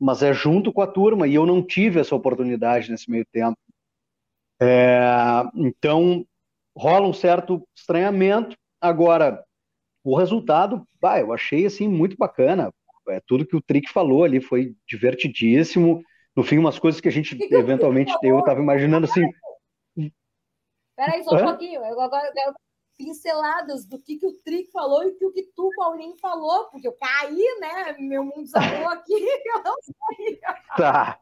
mas 0.00 0.22
é 0.22 0.32
junto 0.32 0.72
com 0.72 0.82
a 0.82 0.86
turma, 0.86 1.26
e 1.26 1.34
eu 1.34 1.46
não 1.46 1.62
tive 1.62 2.00
essa 2.00 2.14
oportunidade 2.14 2.90
nesse 2.90 3.10
meio 3.10 3.24
tempo. 3.32 3.56
É, 4.60 5.42
então, 5.56 6.24
rola 6.76 7.06
um 7.06 7.12
certo 7.12 7.66
estranhamento. 7.76 8.56
Agora, 8.80 9.44
o 10.04 10.16
resultado, 10.16 10.86
bah, 11.00 11.20
eu 11.20 11.32
achei 11.32 11.66
assim 11.66 11.88
muito 11.88 12.16
bacana. 12.16 12.72
É, 13.08 13.20
tudo 13.26 13.46
que 13.46 13.56
o 13.56 13.60
Trick 13.60 13.90
falou 13.90 14.24
ali 14.24 14.40
foi 14.40 14.74
divertidíssimo. 14.86 16.02
No 16.34 16.42
fim, 16.42 16.58
umas 16.58 16.78
coisas 16.78 17.00
que 17.00 17.08
a 17.08 17.12
gente 17.12 17.36
eventualmente 17.52 18.12
eu 18.22 18.38
estava 18.38 18.60
imaginando 18.60 19.06
assim. 19.06 19.22
Peraí, 20.96 21.22
só 21.24 21.34
um 21.34 21.44
pouquinho. 21.44 21.84
Eu 21.84 22.00
agora 22.00 22.30
quero 22.32 22.54
pinceladas 23.02 23.84
do 23.84 23.98
que, 23.98 24.16
que 24.16 24.26
o 24.26 24.32
Trick 24.44 24.70
falou 24.70 25.02
e 25.02 25.24
o 25.24 25.32
que 25.32 25.42
tu, 25.56 25.68
Paulinho, 25.76 26.16
falou, 26.20 26.66
porque 26.66 26.86
eu 26.86 26.92
caí, 26.92 27.58
né? 27.60 27.96
Meu 27.98 28.22
mundo 28.22 28.44
desabou 28.44 28.88
aqui, 28.88 29.12
eu 29.44 29.62
não 29.64 29.74
sei. 29.82 30.40
Tá. 30.76 31.18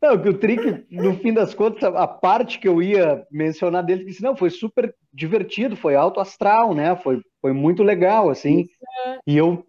Não, 0.00 0.20
que 0.20 0.28
o 0.28 0.38
Trick, 0.38 0.86
no 0.90 1.18
fim 1.18 1.32
das 1.32 1.54
contas, 1.54 1.82
a 1.82 2.06
parte 2.06 2.60
que 2.60 2.68
eu 2.68 2.82
ia 2.82 3.26
mencionar 3.30 3.82
dele, 3.82 4.04
disse, 4.04 4.22
não, 4.22 4.36
foi 4.36 4.50
super 4.50 4.94
divertido, 5.12 5.76
foi 5.76 5.96
alto 5.96 6.20
astral, 6.20 6.74
né? 6.74 6.94
Foi, 6.94 7.20
foi 7.40 7.52
muito 7.52 7.82
legal, 7.82 8.30
assim. 8.30 8.68
É. 9.06 9.18
E 9.26 9.36
eu, 9.36 9.66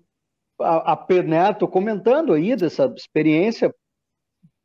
a, 0.61 0.93
a, 0.93 1.23
né, 1.23 1.53
tô 1.53 1.67
comentando 1.67 2.33
aí 2.33 2.55
dessa 2.55 2.93
experiência 2.95 3.73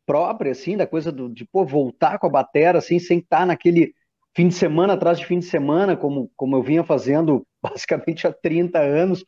própria, 0.04 0.52
assim, 0.52 0.76
da 0.76 0.86
coisa 0.86 1.10
do, 1.10 1.30
de, 1.32 1.46
pô, 1.46 1.64
voltar 1.64 2.18
com 2.18 2.26
a 2.26 2.30
batera, 2.30 2.78
assim, 2.78 2.98
sem 2.98 3.20
estar 3.20 3.46
naquele 3.46 3.94
fim 4.34 4.48
de 4.48 4.54
semana 4.54 4.94
atrás 4.94 5.18
de 5.18 5.26
fim 5.26 5.38
de 5.38 5.46
semana, 5.46 5.96
como, 5.96 6.30
como 6.36 6.56
eu 6.56 6.62
vinha 6.62 6.84
fazendo 6.84 7.46
basicamente 7.62 8.26
há 8.26 8.32
30 8.32 8.78
anos. 8.78 9.24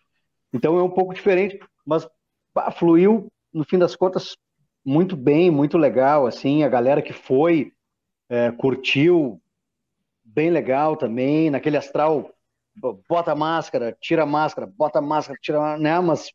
Então 0.53 0.79
é 0.79 0.83
um 0.83 0.91
pouco 0.91 1.15
diferente, 1.15 1.59
mas 1.85 2.09
pá, 2.53 2.71
fluiu, 2.71 3.31
no 3.53 3.65
fim 3.65 3.79
das 3.79 3.95
contas, 3.97 4.37
muito 4.85 5.17
bem, 5.17 5.51
muito 5.51 5.77
legal, 5.77 6.27
assim, 6.27 6.63
a 6.63 6.69
galera 6.69 7.03
que 7.03 7.13
foi 7.13 7.73
é, 8.29 8.53
curtiu, 8.53 9.41
bem 10.25 10.51
legal 10.51 10.97
também, 10.97 11.51
naquele 11.51 11.77
astral, 11.77 12.33
bota 13.09 13.35
máscara, 13.35 13.97
tira 14.01 14.27
máscara, 14.27 14.67
bota 14.67 15.01
máscara, 15.01 15.39
tira 15.41 15.75
a 15.75 15.79
né, 15.79 15.99
mas, 16.01 16.31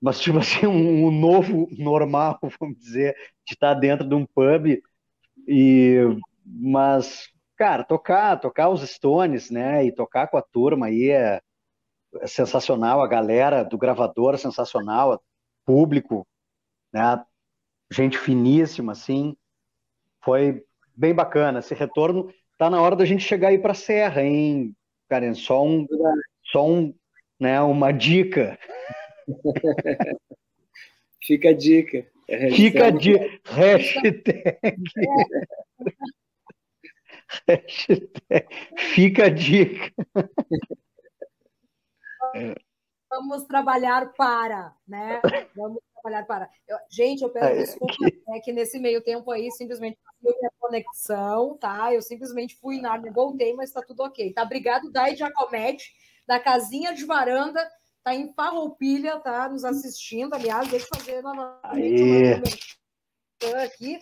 mas 0.00 0.20
tipo 0.20 0.38
assim, 0.38 0.66
um, 0.66 1.06
um 1.06 1.10
novo 1.10 1.68
normal, 1.78 2.38
vamos 2.60 2.78
dizer, 2.78 3.14
de 3.46 3.54
estar 3.54 3.74
dentro 3.74 4.06
de 4.06 4.14
um 4.14 4.26
pub, 4.26 4.78
e, 5.48 6.00
mas, 6.44 7.28
cara, 7.56 7.84
tocar, 7.84 8.38
tocar 8.38 8.68
os 8.68 8.88
Stones, 8.88 9.50
né, 9.50 9.84
e 9.84 9.92
tocar 9.92 10.28
com 10.28 10.36
a 10.36 10.42
turma 10.42 10.86
aí 10.86 11.10
é, 11.10 11.40
é 12.20 12.26
sensacional, 12.26 13.02
a 13.02 13.08
galera 13.08 13.64
do 13.64 13.78
gravador 13.78 14.34
é 14.34 14.38
sensacional, 14.38 15.22
público, 15.64 16.26
né, 16.92 17.24
gente 17.90 18.18
finíssima, 18.18 18.92
assim. 18.92 19.36
Foi 20.22 20.64
bem 20.94 21.14
bacana. 21.14 21.60
Esse 21.60 21.74
retorno 21.74 22.32
tá 22.58 22.68
na 22.70 22.80
hora 22.80 22.96
da 22.96 23.04
gente 23.04 23.22
chegar 23.22 23.48
aí 23.48 23.58
para 23.58 23.72
a 23.72 23.74
Serra, 23.74 24.22
hein, 24.22 24.74
Karen? 25.08 25.34
Só 25.34 25.64
um, 25.64 25.86
só 26.44 26.66
um, 26.66 26.94
né, 27.38 27.60
uma 27.60 27.92
dica. 27.92 28.58
Fica 31.22 31.50
a 31.50 31.52
dica. 31.52 32.06
É 32.28 32.50
Fica 32.50 32.86
a 32.86 32.90
dica. 32.90 33.40
Hashtag. 33.44 34.22
Fica 38.94 39.26
a 39.26 39.28
dica. 39.28 39.92
Vamos 43.08 43.44
trabalhar 43.44 44.12
para, 44.14 44.74
né? 44.86 45.20
Vamos 45.54 45.80
trabalhar 45.94 46.26
para. 46.26 46.50
Eu, 46.66 46.78
gente, 46.90 47.22
eu 47.22 47.30
peço 47.30 47.78
desculpa, 47.78 48.40
que 48.42 48.52
nesse 48.52 48.78
meio 48.78 49.00
tempo 49.02 49.30
aí 49.30 49.50
simplesmente 49.52 49.98
fui 50.20 50.34
minha 50.36 50.50
conexão, 50.58 51.56
tá? 51.58 51.92
Eu 51.94 52.02
simplesmente 52.02 52.56
fui 52.56 52.80
na 52.80 52.92
área, 52.92 53.12
voltei, 53.12 53.54
mas 53.54 53.72
tá 53.72 53.82
tudo 53.82 54.02
ok. 54.02 54.32
Tá? 54.32 54.42
Obrigado, 54.42 54.90
Dai 54.90 55.16
Giacometti, 55.16 55.92
da 56.26 56.40
casinha 56.40 56.92
de 56.92 57.04
varanda, 57.04 57.66
tá 58.02 58.14
em 58.14 58.32
Farroupilha, 58.34 59.18
tá? 59.20 59.48
Nos 59.48 59.64
assistindo. 59.64 60.34
Aliás, 60.34 60.68
deixa 60.68 60.86
eu 60.92 60.98
fazer 60.98 61.22
novamente 61.22 62.76
aqui. 63.62 63.98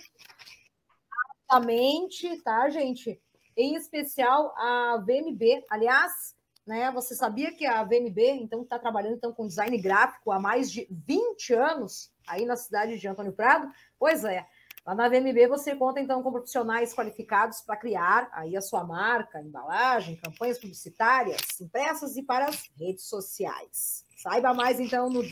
Rapidamente, 1.51 2.43
tá, 2.43 2.69
gente? 2.71 3.21
Em 3.57 3.77
especial 3.77 4.55
a 4.57 4.97
VMB. 4.99 5.65
Aliás, 5.71 6.35
né? 6.67 6.91
Você 6.93 7.15
sabia 7.15 7.53
que 7.53 7.67
a 7.67 7.83
VMB, 7.85 8.19
então, 8.41 8.63
está 8.63 8.79
trabalhando 8.79 9.17
então, 9.17 9.33
com 9.33 9.47
design 9.47 9.77
gráfico 9.79 10.33
há 10.33 10.41
mais 10.41 10.71
de 10.71 10.87
20 10.91 11.55
anos 11.55 12.11
aí 12.27 12.45
na 12.47 12.57
cidade 12.57 12.99
de 12.99 13.09
Antônio 13.09 13.33
Prado? 13.33 13.71
Pois 13.99 14.25
é, 14.25 14.47
lá 14.87 14.95
na 14.95 15.09
VMB 15.09 15.47
você 15.47 15.77
conta 15.77 16.01
então 16.01 16.23
com 16.23 16.33
profissionais 16.33 16.95
qualificados 16.95 17.61
para 17.61 17.77
criar 17.77 18.31
aí 18.33 18.57
a 18.57 18.63
sua 18.63 18.83
marca, 18.83 19.41
embalagem, 19.41 20.17
campanhas 20.17 20.59
publicitárias, 20.59 21.41
impressas 21.61 22.17
e 22.17 22.23
para 22.23 22.47
as 22.47 22.71
redes 22.79 23.05
sociais. 23.05 24.05
Saiba 24.17 24.55
mais 24.55 24.81
então 24.81 25.11
no 25.11 25.23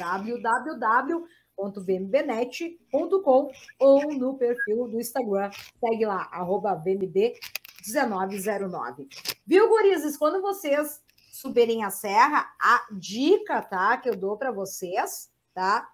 www.vmbnet.com 1.57 3.51
ou 3.79 4.13
no 4.15 4.37
perfil 4.37 4.89
do 4.89 5.01
Instagram. 5.01 5.51
Segue 5.79 6.05
lá, 6.07 6.29
arroba 6.33 6.75
VMB1909. 6.77 9.07
Viu, 9.47 9.69
gurizes? 9.69 10.17
Quando 10.17 10.43
vocês 10.43 11.01
subirem 11.33 11.85
a 11.85 11.91
serra, 11.91 12.53
a 12.61 12.89
dica, 12.93 13.63
tá, 13.63 13.97
que 13.97 14.09
eu 14.09 14.17
dou 14.17 14.37
para 14.37 14.51
vocês, 14.51 15.31
tá, 15.55 15.89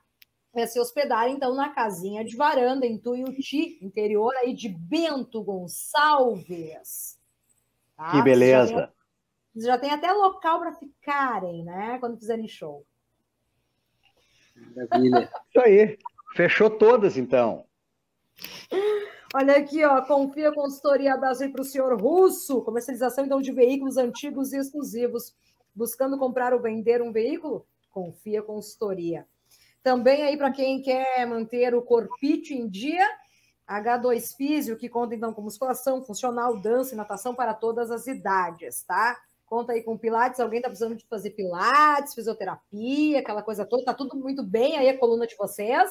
é 0.54 0.66
se 0.66 0.80
hospedar 0.80 1.28
então 1.28 1.54
na 1.54 1.68
casinha 1.70 2.24
de 2.24 2.34
varanda 2.36 2.86
em 2.86 2.96
Tuiuti, 2.98 3.78
interior 3.82 4.34
aí 4.36 4.54
de 4.54 4.68
Bento 4.68 5.42
Gonçalves. 5.42 7.18
Tá? 7.96 8.12
Que 8.12 8.22
beleza. 8.22 8.68
Já 8.68 8.86
tem, 8.86 8.92
já 9.56 9.76
tem 9.78 9.90
até 9.90 10.12
local 10.12 10.61
para 10.61 10.72
ficarem, 10.72 11.64
né, 11.64 11.98
quando 11.98 12.18
fizerem 12.18 12.46
show. 12.48 12.86
Maravilha. 14.74 15.30
Isso 15.48 15.61
aí. 15.61 15.98
Fechou 16.34 16.70
todas, 16.70 17.16
então. 17.16 17.64
Olha 19.34 19.56
aqui, 19.56 19.84
ó, 19.84 20.00
confia 20.02 20.52
consultoria 20.52 21.16
Brasil 21.16 21.52
para 21.52 21.61
o 21.61 21.64
senhor 21.64 22.00
Russo, 22.00 22.62
comercialização 22.62 23.26
então 23.26 23.42
de 23.42 23.52
veículos 23.52 23.96
antigos 23.96 24.52
e 24.52 24.59
exclusivos. 24.59 25.34
Buscando 25.74 26.18
comprar 26.18 26.54
ou 26.54 26.61
vender 26.61 27.02
um 27.02 27.12
veículo? 27.12 27.66
Confia 27.90 28.42
consultoria. 28.42 29.26
Também 29.82 30.22
aí 30.22 30.36
para 30.36 30.50
quem 30.50 30.80
quer 30.80 31.26
manter 31.26 31.74
o 31.74 31.82
corpite 31.82 32.54
em 32.54 32.68
dia, 32.68 33.06
H2 33.68 34.34
Físio, 34.34 34.76
que 34.76 34.88
conta 34.88 35.14
então 35.14 35.32
com 35.32 35.42
musculação, 35.42 36.02
funcional, 36.02 36.59
dança 36.59 36.94
e 36.94 36.96
natação 36.96 37.34
para 37.34 37.52
todas 37.52 37.90
as 37.90 38.06
idades, 38.06 38.82
tá? 38.82 39.16
Conta 39.49 39.72
aí 39.72 39.82
com 39.82 39.96
Pilates, 39.96 40.40
alguém 40.40 40.59
está 40.59 40.68
precisando 40.68 40.96
de 40.96 41.07
fazer 41.07 41.30
Pilates, 41.30 42.14
fisioterapia, 42.14 43.20
aquela 43.20 43.42
coisa 43.42 43.64
toda, 43.64 43.84
tá 43.84 43.94
tudo 43.94 44.16
muito 44.16 44.42
bem 44.42 44.76
aí 44.76 44.88
a 44.88 44.99
coluna 44.99 45.26
de 45.26 45.36
vocês. 45.36 45.90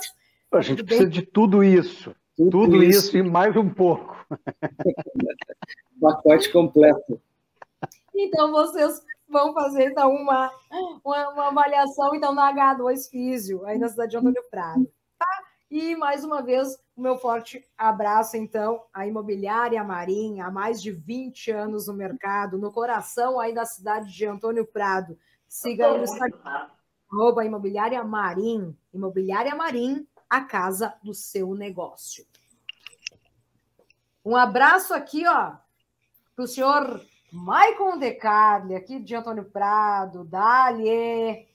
A 0.51 0.61
gente 0.61 0.83
precisa 0.83 1.09
bem. 1.09 1.19
de 1.19 1.25
tudo 1.25 1.63
isso. 1.63 2.15
Tudo, 2.37 2.65
Tudo 2.65 2.83
isso. 2.83 3.07
isso. 3.07 3.17
e 3.17 3.23
mais 3.23 3.57
um 3.57 3.67
pouco. 3.67 4.15
Pacote 5.99 6.51
completo. 6.51 7.19
Então, 8.13 8.51
vocês 8.51 9.01
vão 9.27 9.55
fazer 9.55 9.85
então, 9.85 10.11
uma, 10.11 10.51
uma, 11.03 11.29
uma, 11.29 11.47
avaliação 11.47 12.13
então, 12.13 12.35
na 12.35 12.53
H2 12.53 13.09
Físio, 13.09 13.65
aí 13.65 13.79
na 13.79 13.89
cidade 13.89 14.11
de 14.11 14.17
Antônio 14.17 14.43
Prado. 14.51 14.87
Tá? 15.17 15.25
E, 15.71 15.95
mais 15.95 16.23
uma 16.23 16.43
vez, 16.43 16.77
o 16.97 17.01
meu 17.01 17.15
forte 17.15 17.63
abraço, 17.77 18.35
então, 18.35 18.83
à 18.91 19.05
Imobiliária 19.05 19.83
Marim, 19.83 20.41
há 20.41 20.49
mais 20.49 20.81
de 20.81 20.91
20 20.91 21.51
anos 21.51 21.85
no 21.85 21.93
mercado, 21.93 22.57
no 22.57 22.71
coração 22.71 23.39
aí 23.39 23.53
da 23.53 23.65
cidade 23.65 24.11
de 24.11 24.25
Antônio 24.25 24.65
Prado. 24.65 25.15
Siga 25.47 25.85
aí 25.85 25.97
no 25.99 26.03
Instagram, 26.03 26.67
arroba 27.11 27.45
Imobiliária 27.45 28.03
Marim, 28.03 28.75
Imobiliária 28.91 29.55
Marim, 29.55 30.07
a 30.27 30.41
casa 30.41 30.95
do 31.03 31.13
seu 31.13 31.53
negócio. 31.53 32.25
Um 34.25 34.35
abraço 34.35 34.91
aqui, 34.91 35.25
ó, 35.27 35.53
para 36.35 36.45
o 36.45 36.47
senhor 36.47 36.99
Maicon 37.31 37.99
De 37.99 38.11
Carli, 38.13 38.75
aqui 38.75 38.99
de 38.99 39.15
Antônio 39.15 39.45
Prado, 39.45 40.25
Dali. 40.25 41.47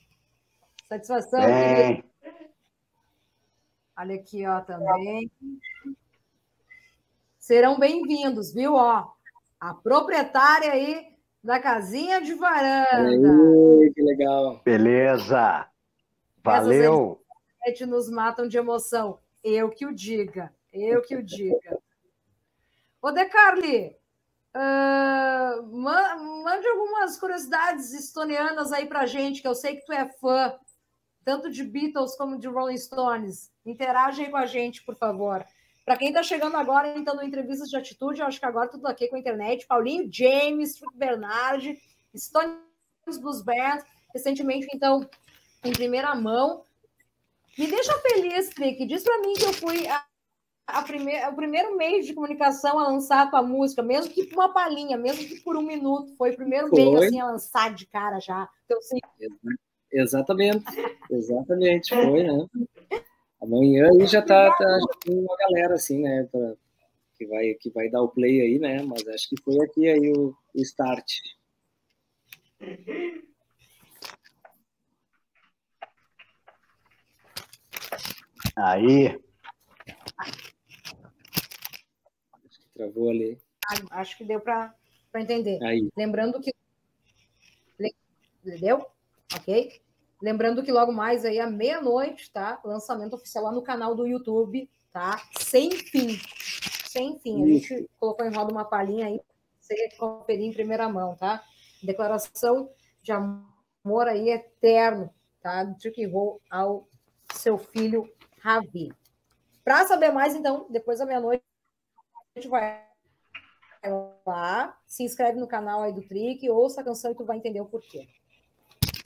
Satisfação, 0.88 1.40
querido. 1.40 2.11
Olha 3.96 4.14
aqui, 4.14 4.46
ó, 4.46 4.60
também. 4.60 5.30
Serão 7.38 7.78
bem-vindos, 7.78 8.52
viu? 8.52 8.74
Ó, 8.74 9.12
a 9.60 9.74
proprietária 9.74 10.72
aí 10.72 11.14
da 11.44 11.60
casinha 11.60 12.20
de 12.20 12.32
varanda. 12.32 13.10
que 13.94 14.02
legal. 14.02 14.60
Beleza. 14.64 15.68
Valeu. 16.42 17.22
Essas 17.64 17.86
nos 17.86 18.08
matam 18.08 18.48
de 18.48 18.56
emoção. 18.56 19.18
Eu 19.44 19.68
que 19.68 19.84
o 19.84 19.94
diga. 19.94 20.52
Eu 20.72 21.02
que 21.02 21.14
o 21.14 21.22
diga. 21.22 21.78
Ô, 23.02 23.10
Decarli, 23.10 23.94
uh, 24.56 25.62
mande 26.42 26.66
algumas 26.66 27.18
curiosidades 27.18 27.92
estonianas 27.92 28.72
aí 28.72 28.86
pra 28.86 29.04
gente, 29.04 29.42
que 29.42 29.48
eu 29.48 29.54
sei 29.54 29.76
que 29.76 29.84
tu 29.84 29.92
é 29.92 30.08
fã, 30.14 30.58
tanto 31.24 31.50
de 31.50 31.62
Beatles 31.62 32.16
como 32.16 32.38
de 32.38 32.48
Rolling 32.48 32.76
Stones. 32.76 33.50
Interage 33.64 34.22
aí 34.22 34.30
com 34.30 34.36
a 34.36 34.46
gente, 34.46 34.82
por 34.84 34.96
favor. 34.96 35.44
Para 35.84 35.96
quem 35.96 36.08
está 36.08 36.22
chegando 36.22 36.56
agora, 36.56 36.96
então, 36.96 37.16
no 37.16 37.24
Entrevistas 37.24 37.68
de 37.68 37.76
Atitude, 37.76 38.20
eu 38.20 38.26
acho 38.26 38.38
que 38.38 38.46
agora 38.46 38.70
tudo 38.70 38.86
aqui 38.86 39.08
com 39.08 39.16
a 39.16 39.18
internet. 39.18 39.66
Paulinho 39.66 40.08
James, 40.12 40.78
Frank 40.78 40.96
Bernard, 40.96 41.76
Stones 42.16 43.18
Blues 43.20 43.42
Band, 43.42 43.78
recentemente, 44.14 44.68
então, 44.72 45.08
em 45.64 45.72
primeira 45.72 46.14
mão. 46.14 46.62
Me 47.58 47.66
deixa 47.66 47.98
feliz, 47.98 48.50
Trick. 48.50 48.86
Diz 48.86 49.02
para 49.02 49.18
mim 49.18 49.32
que 49.34 49.44
eu 49.44 49.52
fui 49.52 49.88
a, 49.88 50.04
a 50.68 50.82
primeir, 50.82 51.28
o 51.28 51.34
primeiro 51.34 51.76
meio 51.76 52.02
de 52.02 52.14
comunicação 52.14 52.78
a 52.78 52.88
lançar 52.88 53.26
a 53.26 53.30
tua 53.30 53.42
música, 53.42 53.82
mesmo 53.82 54.12
que 54.12 54.26
por 54.26 54.38
uma 54.38 54.52
palhinha, 54.52 54.96
mesmo 54.96 55.26
que 55.26 55.40
por 55.40 55.56
um 55.56 55.62
minuto. 55.62 56.14
Foi 56.16 56.30
o 56.30 56.36
primeiro 56.36 56.68
foi. 56.68 56.78
meio 56.78 56.98
assim, 56.98 57.20
a 57.20 57.26
lançar 57.26 57.74
de 57.74 57.86
cara 57.86 58.20
já. 58.20 58.48
Então, 58.64 58.80
sim. 58.80 58.98
Exatamente, 59.92 60.64
exatamente, 61.10 61.94
foi, 61.94 62.22
né? 62.22 62.46
Amanhã 63.42 63.88
aí 63.90 64.06
já 64.06 64.22
tá, 64.22 64.50
tá 64.56 64.64
já 64.64 65.00
tem 65.00 65.18
uma 65.18 65.36
galera 65.36 65.74
assim, 65.74 66.00
né, 66.02 66.26
pra, 66.30 66.54
que 67.16 67.26
vai 67.26 67.54
que 67.54 67.70
vai 67.70 67.90
dar 67.90 68.02
o 68.02 68.08
play 68.08 68.40
aí, 68.40 68.58
né? 68.58 68.82
Mas 68.82 69.06
acho 69.08 69.28
que 69.28 69.42
foi 69.42 69.60
aqui 69.64 69.88
aí 69.88 70.12
o, 70.12 70.34
o 70.54 70.60
start. 70.62 71.06
Aí. 78.56 79.08
Acho 82.44 82.60
que 82.60 82.68
travou 82.74 83.10
ali. 83.10 83.38
Acho 83.90 84.18
que 84.18 84.24
deu 84.24 84.40
para 84.40 84.74
entender. 85.16 85.62
Aí. 85.62 85.88
Lembrando 85.96 86.40
que. 86.40 86.52
Entendeu? 88.44 88.86
Ok? 89.36 89.80
Lembrando 90.22 90.62
que 90.62 90.70
logo 90.70 90.92
mais 90.92 91.24
aí 91.24 91.40
à 91.40 91.50
meia-noite, 91.50 92.30
tá? 92.30 92.60
Lançamento 92.64 93.14
oficial 93.14 93.44
lá 93.44 93.52
no 93.52 93.62
canal 93.62 93.94
do 93.94 94.06
YouTube, 94.06 94.70
tá? 94.92 95.20
Sem 95.38 95.70
fim. 95.70 96.20
Sem 96.86 97.18
fim. 97.18 97.42
A 97.42 97.46
gente 97.46 97.90
colocou 97.98 98.24
em 98.24 98.32
roda 98.32 98.52
uma 98.52 98.64
palhinha 98.64 99.06
aí, 99.06 99.20
você 99.60 99.88
conferir 99.98 100.44
em 100.44 100.52
primeira 100.52 100.88
mão, 100.88 101.16
tá? 101.16 101.42
Declaração 101.82 102.70
de 103.02 103.10
amor 103.10 104.06
aí 104.06 104.28
eterno, 104.28 105.10
tá? 105.40 105.64
De 105.64 105.90
que 105.90 106.06
vou 106.06 106.40
ao 106.48 106.86
seu 107.34 107.58
filho 107.58 108.08
Ravi. 108.40 108.92
Para 109.64 109.86
saber 109.86 110.12
mais, 110.12 110.34
então, 110.34 110.66
depois 110.70 110.98
da 110.98 111.06
meia-noite, 111.06 111.42
a 112.34 112.38
gente 112.38 112.48
vai 112.48 112.84
lá, 114.26 114.78
se 114.86 115.02
inscreve 115.02 115.38
no 115.40 115.48
canal 115.48 115.82
aí 115.82 115.92
do 115.92 116.02
Trick, 116.02 116.48
ouça 116.48 116.80
a 116.80 116.84
canção 116.84 117.10
e 117.10 117.14
tu 117.14 117.24
vai 117.24 117.36
entender 117.36 117.60
o 117.60 117.66
porquê. 117.66 118.08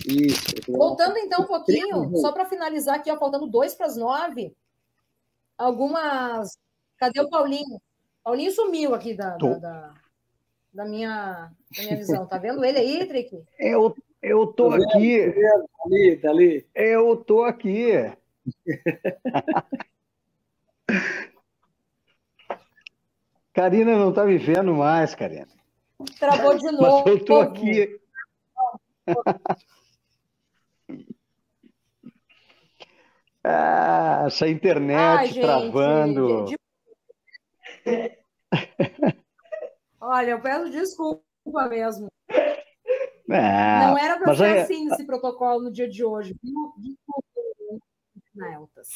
Isso. 0.06 0.54
Voltando 0.68 1.18
então 1.18 1.42
um 1.42 1.46
pouquinho, 1.46 2.16
só 2.16 2.30
para 2.30 2.46
finalizar 2.46 2.94
aqui, 2.96 3.10
ó, 3.10 3.18
faltando 3.18 3.48
dois 3.48 3.74
para 3.74 3.86
as 3.86 3.96
nove. 3.96 4.54
Algumas. 5.58 6.56
Cadê 6.96 7.20
o 7.20 7.28
Paulinho? 7.28 7.80
Paulinho 8.22 8.52
sumiu 8.52 8.94
aqui 8.94 9.14
da, 9.14 9.36
da, 9.36 9.54
da, 9.58 9.94
da, 10.72 10.84
minha, 10.84 11.50
da 11.76 11.82
minha 11.82 11.96
visão. 11.96 12.24
Tá 12.26 12.38
vendo 12.38 12.64
ele 12.64 12.78
aí, 12.78 13.04
Trick? 13.06 13.42
Eu, 13.58 13.96
eu 14.22 14.46
tô 14.46 14.70
tá 14.70 14.76
aqui. 14.76 15.32
Tá 15.32 15.64
ali, 15.84 16.16
tá 16.18 16.30
ali. 16.30 16.66
Eu 16.74 17.16
tô 17.16 17.42
aqui. 17.42 17.92
Karina 23.52 23.98
não 23.98 24.12
tá 24.12 24.24
me 24.24 24.38
vendo 24.38 24.72
mais, 24.74 25.14
Karina. 25.14 25.48
Travou 26.18 26.56
de 26.56 26.70
novo. 26.70 27.04
Mas 27.04 27.06
eu 27.06 27.24
tô 27.24 27.40
aqui. 27.40 27.98
Ah, 33.48 34.24
essa 34.26 34.48
internet 34.48 34.98
Ai, 34.98 35.26
gente, 35.28 35.40
travando. 35.40 36.46
De... 36.46 36.56
Olha, 40.00 40.30
eu 40.30 40.40
peço 40.40 40.68
desculpa 40.68 41.22
mesmo. 41.68 42.08
É, 42.28 43.86
não 43.86 43.96
era 43.96 44.18
para 44.18 44.34
ser 44.34 44.46
é... 44.46 44.62
assim 44.62 44.88
esse 44.92 45.06
protocolo 45.06 45.62
no 45.62 45.70
dia 45.70 45.88
de 45.88 46.04
hoje. 46.04 46.34
Desculpa, 46.42 47.22
Neltas. 48.34 48.88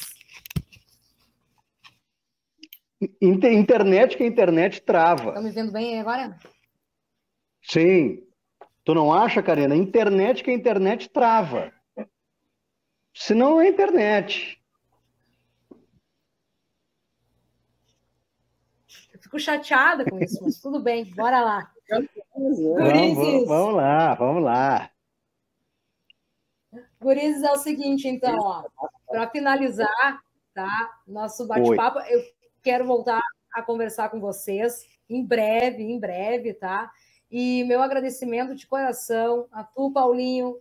Internet 3.21 4.17
que 4.17 4.23
a 4.23 4.27
internet 4.27 4.81
trava. 4.81 5.29
Estão 5.29 5.43
me 5.43 5.51
vendo 5.51 5.71
bem 5.71 5.97
agora? 6.01 6.37
Sim. 7.63 8.21
Tu 8.83 8.93
não 8.93 9.13
acha, 9.13 9.41
Karina? 9.41 9.75
Internet 9.75 10.43
que 10.43 10.51
a 10.51 10.53
internet 10.53 11.09
trava. 11.09 11.71
Se 13.13 13.33
não 13.33 13.59
é 13.61 13.67
internet. 13.67 14.61
Eu 19.13 19.19
fico 19.19 19.39
chateada 19.39 20.05
com 20.05 20.19
isso, 20.19 20.43
mas 20.43 20.59
tudo 20.59 20.79
bem, 20.79 21.05
bora 21.13 21.41
lá. 21.41 21.71
Vamos, 21.89 23.47
vamos 23.47 23.75
lá, 23.75 24.15
vamos 24.15 24.43
lá. 24.43 24.89
Gurizes, 27.01 27.43
é 27.43 27.51
o 27.51 27.57
seguinte, 27.57 28.07
então, 28.07 28.63
para 29.07 29.29
finalizar, 29.29 30.23
tá? 30.53 31.01
Nosso 31.05 31.45
bate-papo, 31.47 31.99
eu 31.99 32.21
quero 32.61 32.85
voltar 32.85 33.21
a 33.53 33.61
conversar 33.61 34.09
com 34.09 34.19
vocês 34.19 34.85
em 35.09 35.25
breve, 35.25 35.83
em 35.83 35.99
breve, 35.99 36.53
tá? 36.53 36.89
E 37.29 37.63
meu 37.65 37.81
agradecimento 37.81 38.55
de 38.55 38.67
coração 38.67 39.47
a 39.51 39.63
tu, 39.63 39.91
Paulinho, 39.91 40.57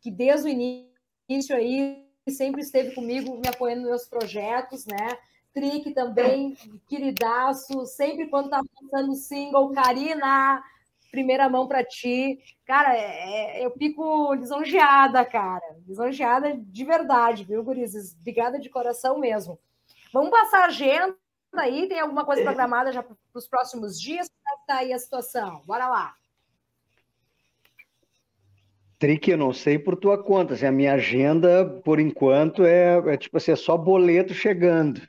que 0.00 0.10
desde 0.10 0.48
o 0.48 0.50
início 0.50 0.85
início 1.28 1.54
aí 1.56 2.04
sempre 2.28 2.62
esteve 2.62 2.94
comigo, 2.94 3.36
me 3.38 3.48
apoiando 3.48 3.82
nos 3.82 3.90
meus 3.90 4.06
projetos, 4.06 4.86
né? 4.86 5.16
Trick 5.52 5.94
também, 5.94 6.54
queridaço, 6.86 7.86
sempre 7.86 8.28
quando 8.28 8.50
tá 8.50 8.60
lançando 8.82 9.12
o 9.12 9.16
single, 9.16 9.72
Karina, 9.72 10.62
primeira 11.10 11.48
mão 11.48 11.66
para 11.66 11.82
ti. 11.82 12.38
Cara, 12.66 12.94
é, 12.94 13.60
é, 13.60 13.64
eu 13.64 13.70
fico 13.70 14.34
lisonjeada, 14.34 15.24
cara. 15.24 15.64
Lisonjeada 15.86 16.54
de 16.58 16.84
verdade, 16.84 17.44
viu, 17.44 17.64
Gurizes? 17.64 18.14
Obrigada 18.20 18.58
de 18.58 18.68
coração 18.68 19.18
mesmo. 19.18 19.58
Vamos 20.12 20.30
passar 20.30 20.64
a 20.64 20.66
agenda 20.66 21.16
aí, 21.56 21.88
tem 21.88 22.00
alguma 22.00 22.24
coisa 22.24 22.42
programada 22.42 22.92
já 22.92 23.02
para 23.02 23.16
os 23.34 23.48
próximos 23.48 23.98
dias? 23.98 24.28
Como 24.28 24.60
está 24.60 24.76
aí 24.76 24.92
a 24.92 24.98
situação? 24.98 25.62
Bora 25.64 25.88
lá. 25.88 26.14
Trick, 28.98 29.30
eu 29.30 29.36
não 29.36 29.52
sei 29.52 29.78
por 29.78 29.96
tua 29.96 30.22
conta. 30.22 30.54
Assim, 30.54 30.66
a 30.66 30.72
minha 30.72 30.94
agenda, 30.94 31.64
por 31.84 32.00
enquanto, 32.00 32.64
é, 32.64 32.96
é 33.14 33.16
tipo 33.16 33.36
assim, 33.36 33.52
é 33.52 33.56
só 33.56 33.76
boleto 33.76 34.32
chegando. 34.32 35.00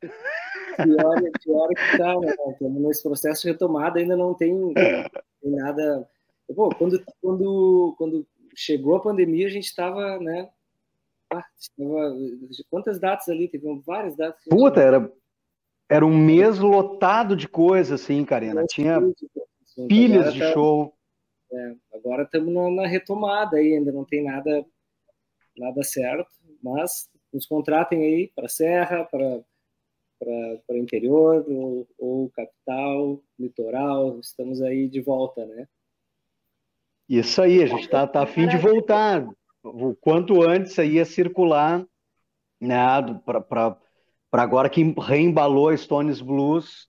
Pior, 0.00 1.22
pior 1.42 1.68
que 1.68 1.98
tá, 1.98 2.18
né? 2.20 2.34
Estamos 2.52 2.82
nesse 2.82 3.02
processo 3.02 3.42
de 3.42 3.48
retomada, 3.48 3.98
ainda 3.98 4.16
não 4.16 4.34
tem, 4.34 4.74
tem 4.74 5.50
nada. 5.50 6.08
Bom, 6.54 6.68
quando, 6.70 7.02
quando, 7.20 7.94
quando 7.96 8.26
chegou 8.54 8.96
a 8.96 9.00
pandemia, 9.00 9.46
a 9.46 9.50
gente 9.50 9.66
estava, 9.66 10.18
né? 10.18 10.48
Ah, 11.32 11.44
quantas 12.70 13.00
datas 13.00 13.28
ali? 13.28 13.48
Teve 13.48 13.66
várias 13.84 14.16
datas. 14.16 14.44
Puta, 14.48 14.80
era, 14.80 15.12
era 15.88 16.04
um 16.04 16.16
mês 16.16 16.58
lotado 16.58 17.36
de 17.36 17.48
coisa, 17.48 17.96
assim, 17.96 18.24
Karina. 18.24 18.64
Tinha 18.66 19.00
pilhas 19.88 20.32
de 20.32 20.40
show. 20.52 20.94
É, 21.54 21.96
agora 21.96 22.24
estamos 22.24 22.74
na, 22.74 22.86
retomada 22.86 23.56
aí, 23.56 23.74
ainda 23.74 23.92
não 23.92 24.04
tem 24.04 24.24
nada, 24.24 24.64
nada 25.56 25.82
certo, 25.82 26.28
mas 26.62 27.08
nos 27.32 27.46
contratem 27.46 28.02
aí 28.02 28.32
para 28.34 28.48
Serra, 28.48 29.04
para 29.04 29.42
para 30.66 30.78
interior 30.78 31.44
ou, 31.46 31.86
ou, 31.98 32.30
capital, 32.30 33.22
litoral, 33.38 34.18
estamos 34.20 34.62
aí 34.62 34.88
de 34.88 35.02
volta, 35.02 35.44
né? 35.44 35.66
Isso 37.06 37.42
aí, 37.42 37.62
a 37.62 37.66
gente 37.66 37.82
está 37.84 38.06
tá 38.06 38.22
a 38.22 38.26
fim 38.26 38.46
de 38.48 38.56
voltar 38.56 39.26
o 39.62 39.94
quanto 39.94 40.42
antes 40.42 40.78
aí 40.78 40.98
a 40.98 41.04
circular, 41.04 41.84
né, 42.60 42.76
para 43.26 43.76
agora 44.32 44.70
que 44.70 44.82
reembalou 44.98 45.68
a 45.68 45.76
Stones 45.76 46.22
Blues, 46.22 46.88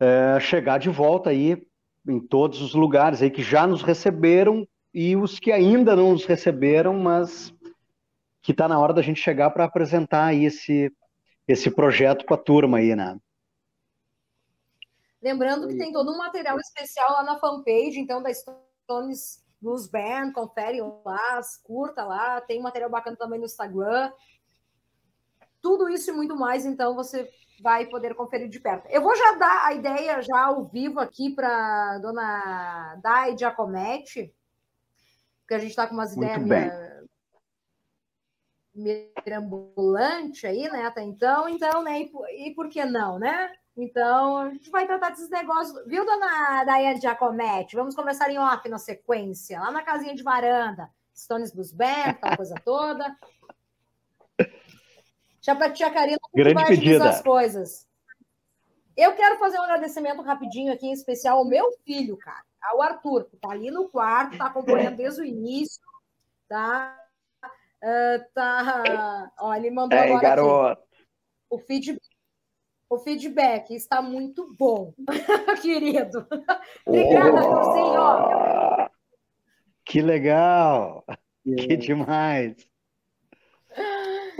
é, 0.00 0.40
chegar 0.40 0.78
de 0.78 0.88
volta 0.88 1.30
aí 1.30 1.64
em 2.06 2.20
todos 2.20 2.60
os 2.60 2.74
lugares 2.74 3.22
aí 3.22 3.30
que 3.30 3.42
já 3.42 3.66
nos 3.66 3.82
receberam 3.82 4.66
e 4.92 5.16
os 5.16 5.38
que 5.38 5.52
ainda 5.52 5.94
não 5.94 6.12
nos 6.12 6.24
receberam, 6.24 6.94
mas 6.94 7.52
que 8.42 8.52
está 8.52 8.66
na 8.66 8.78
hora 8.78 8.92
da 8.92 9.02
gente 9.02 9.20
chegar 9.20 9.50
para 9.50 9.64
apresentar 9.64 10.26
aí 10.26 10.44
esse, 10.44 10.92
esse 11.46 11.70
projeto 11.70 12.24
para 12.24 12.36
a 12.36 12.42
turma 12.42 12.78
aí, 12.78 12.96
né? 12.96 13.18
Lembrando 15.22 15.68
que 15.68 15.76
tem 15.76 15.92
todo 15.92 16.10
um 16.10 16.16
material 16.16 16.58
especial 16.58 17.12
lá 17.12 17.22
na 17.22 17.38
fanpage, 17.38 18.00
então, 18.00 18.22
da 18.22 18.32
Stones 18.32 19.44
Blues 19.60 19.86
Band, 19.86 20.32
confere 20.32 20.80
lá, 21.04 21.40
curta 21.62 22.02
lá, 22.04 22.40
tem 22.40 22.62
material 22.62 22.88
bacana 22.88 23.16
também 23.16 23.38
no 23.38 23.44
Instagram. 23.44 24.10
Tudo 25.60 25.90
isso 25.90 26.10
e 26.10 26.14
muito 26.14 26.34
mais, 26.34 26.64
então 26.64 26.94
você 26.94 27.28
vai 27.60 27.86
poder 27.86 28.14
conferir 28.14 28.48
de 28.48 28.58
perto. 28.58 28.86
Eu 28.88 29.02
vou 29.02 29.14
já 29.16 29.32
dar 29.32 29.66
a 29.66 29.74
ideia 29.74 30.22
já 30.22 30.46
ao 30.46 30.64
vivo 30.64 30.98
aqui 30.98 31.34
para 31.34 31.98
dona 31.98 32.96
Dai 33.02 33.36
Giacometti, 33.36 34.34
porque 35.42 35.54
a 35.54 35.58
gente 35.58 35.70
está 35.70 35.86
com 35.86 35.94
umas 35.94 36.16
muito 36.16 36.30
ideias 36.46 36.90
mirambulante 38.74 40.46
aí, 40.46 40.70
né, 40.70 40.86
até 40.86 41.02
então, 41.02 41.48
então, 41.48 41.82
né, 41.82 42.02
e, 42.02 42.48
e 42.48 42.54
por 42.54 42.68
que 42.68 42.84
não, 42.84 43.18
né? 43.18 43.52
Então, 43.76 44.38
a 44.38 44.50
gente 44.50 44.70
vai 44.70 44.86
tratar 44.86 45.10
desses 45.10 45.30
negócios, 45.30 45.86
viu, 45.86 46.04
dona 46.04 46.64
Daiane 46.64 47.00
Giacometti? 47.00 47.76
Vamos 47.76 47.94
começar 47.94 48.30
em 48.30 48.38
off 48.38 48.68
na 48.68 48.78
sequência, 48.78 49.60
lá 49.60 49.70
na 49.70 49.82
casinha 49.82 50.14
de 50.14 50.22
varanda, 50.22 50.90
Stones 51.16 51.52
dos 51.52 51.72
aquela 51.78 52.36
coisa 52.36 52.54
toda. 52.64 53.04
Já 55.40 55.54
para 55.54 55.70
tia 55.70 55.90
Karina, 55.90 56.18
Grande 56.34 56.66
pedida. 56.66 57.08
as 57.08 57.22
coisas. 57.22 57.88
Eu 58.96 59.14
quero 59.14 59.38
fazer 59.38 59.58
um 59.58 59.62
agradecimento 59.62 60.20
rapidinho 60.22 60.72
aqui, 60.72 60.86
em 60.86 60.92
especial 60.92 61.38
ao 61.38 61.44
meu 61.44 61.72
filho, 61.84 62.16
cara, 62.18 62.44
ao 62.62 62.82
Arthur, 62.82 63.24
que 63.24 63.36
tá 63.36 63.50
ali 63.50 63.70
no 63.70 63.88
quarto, 63.88 64.36
tá 64.36 64.46
acompanhando 64.46 64.96
desde 64.98 65.22
o 65.22 65.24
início, 65.24 65.80
tá? 66.48 66.96
Uh, 67.82 68.22
tá. 68.34 69.32
Ó, 69.38 69.54
ele 69.54 69.70
mandou 69.70 69.98
Ei, 69.98 70.04
agora 70.04 70.20
garoto. 70.20 70.82
Aqui. 70.82 71.06
o 71.48 71.58
feedback. 71.58 72.10
O 72.90 72.98
feedback 72.98 73.70
está 73.72 74.02
muito 74.02 74.52
bom, 74.58 74.92
querido. 75.62 76.26
Obrigada, 76.84 77.40
oh, 77.48 78.90
Que 79.84 80.02
legal! 80.02 81.04
Que 81.44 81.76
demais! 81.76 82.69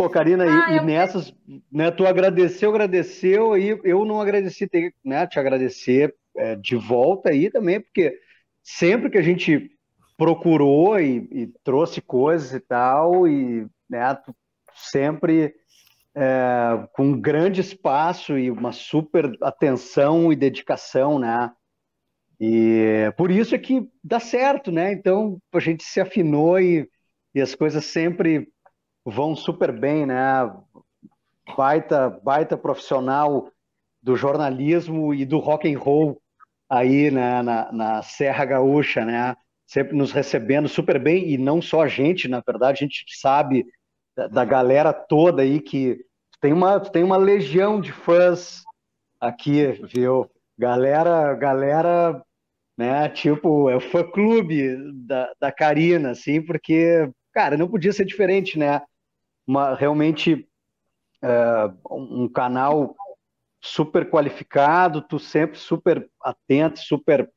Pô, 0.00 0.08
Karina, 0.08 0.44
ah, 0.44 0.72
e, 0.72 0.76
eu... 0.78 0.82
e, 0.82 0.86
nessas, 0.86 1.34
né, 1.70 1.90
tu 1.90 2.06
agradeceu, 2.06 2.70
agradeceu, 2.70 3.52
aí 3.52 3.78
eu 3.84 4.06
não 4.06 4.18
agradeci, 4.18 4.66
né, 5.04 5.26
te 5.26 5.38
agradecer 5.38 6.16
é, 6.34 6.56
de 6.56 6.74
volta 6.74 7.28
aí 7.28 7.50
também, 7.50 7.82
porque 7.82 8.18
sempre 8.62 9.10
que 9.10 9.18
a 9.18 9.22
gente 9.22 9.70
procurou 10.16 10.98
e, 10.98 11.28
e 11.30 11.46
trouxe 11.62 12.00
coisas 12.00 12.54
e 12.54 12.60
tal, 12.60 13.28
e 13.28 13.66
né, 13.90 14.18
sempre 14.74 15.54
é, 16.14 16.88
com 16.94 17.08
um 17.08 17.20
grande 17.20 17.60
espaço 17.60 18.38
e 18.38 18.50
uma 18.50 18.72
super 18.72 19.30
atenção 19.42 20.32
e 20.32 20.36
dedicação, 20.36 21.18
né? 21.18 21.52
E 22.40 23.12
por 23.18 23.30
isso 23.30 23.54
é 23.54 23.58
que 23.58 23.86
dá 24.02 24.18
certo, 24.18 24.72
né? 24.72 24.94
Então 24.94 25.38
a 25.52 25.60
gente 25.60 25.84
se 25.84 26.00
afinou 26.00 26.58
e, 26.58 26.88
e 27.34 27.40
as 27.42 27.54
coisas 27.54 27.84
sempre 27.84 28.48
vão 29.10 29.34
super 29.34 29.72
bem, 29.72 30.06
né? 30.06 30.16
Baita, 31.56 32.08
baita 32.22 32.56
profissional 32.56 33.50
do 34.02 34.16
jornalismo 34.16 35.12
e 35.12 35.24
do 35.26 35.38
rock 35.38 35.72
and 35.72 35.78
roll 35.78 36.20
aí 36.68 37.10
né, 37.10 37.42
na, 37.42 37.72
na 37.72 38.02
Serra 38.02 38.44
Gaúcha, 38.44 39.04
né? 39.04 39.34
sempre 39.70 39.96
nos 39.96 40.10
recebendo 40.10 40.68
super 40.68 40.98
bem, 40.98 41.30
e 41.30 41.38
não 41.38 41.62
só 41.62 41.82
a 41.82 41.86
gente, 41.86 42.26
na 42.26 42.42
verdade, 42.44 42.78
a 42.82 42.86
gente 42.88 43.04
sabe 43.16 43.64
da, 44.32 44.44
galera 44.44 44.92
toda 44.92 45.42
aí 45.42 45.60
que 45.60 46.04
tem 46.40 46.52
uma, 46.52 46.80
tem 46.80 47.04
uma 47.04 47.16
legião 47.16 47.80
de 47.80 47.92
fãs 47.92 48.64
aqui, 49.20 49.66
viu? 49.84 50.28
Galera, 50.58 51.32
galera, 51.34 52.20
né, 52.76 53.08
tipo, 53.10 53.70
é 53.70 53.76
o 53.76 53.80
fã-clube 53.80 54.76
da, 55.06 55.32
da 55.40 55.52
Karina, 55.52 56.10
assim, 56.10 56.44
porque, 56.44 57.08
cara, 57.32 57.56
não 57.56 57.68
podia 57.68 57.92
ser 57.92 58.04
diferente, 58.04 58.58
né? 58.58 58.82
Uma, 59.50 59.74
realmente 59.74 60.48
é, 61.20 61.72
um 61.90 62.28
canal 62.28 62.94
super 63.60 64.08
qualificado, 64.08 65.02
tu 65.02 65.18
sempre 65.18 65.58
super 65.58 66.08
atento, 66.22 66.78
super 66.78 67.28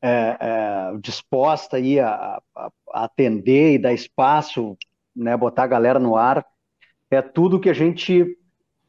é, 0.00 0.36
é, 0.40 0.98
disposta 1.00 1.76
aí 1.76 1.98
a, 1.98 2.40
a, 2.54 2.70
a, 2.92 3.04
atender 3.04 3.72
e 3.72 3.78
dar 3.80 3.92
espaço, 3.92 4.78
né, 5.14 5.36
botar 5.36 5.64
a 5.64 5.66
galera 5.66 5.98
no 5.98 6.14
ar, 6.14 6.46
é 7.10 7.20
tudo 7.20 7.58
que 7.58 7.68
a 7.68 7.74
gente 7.74 8.38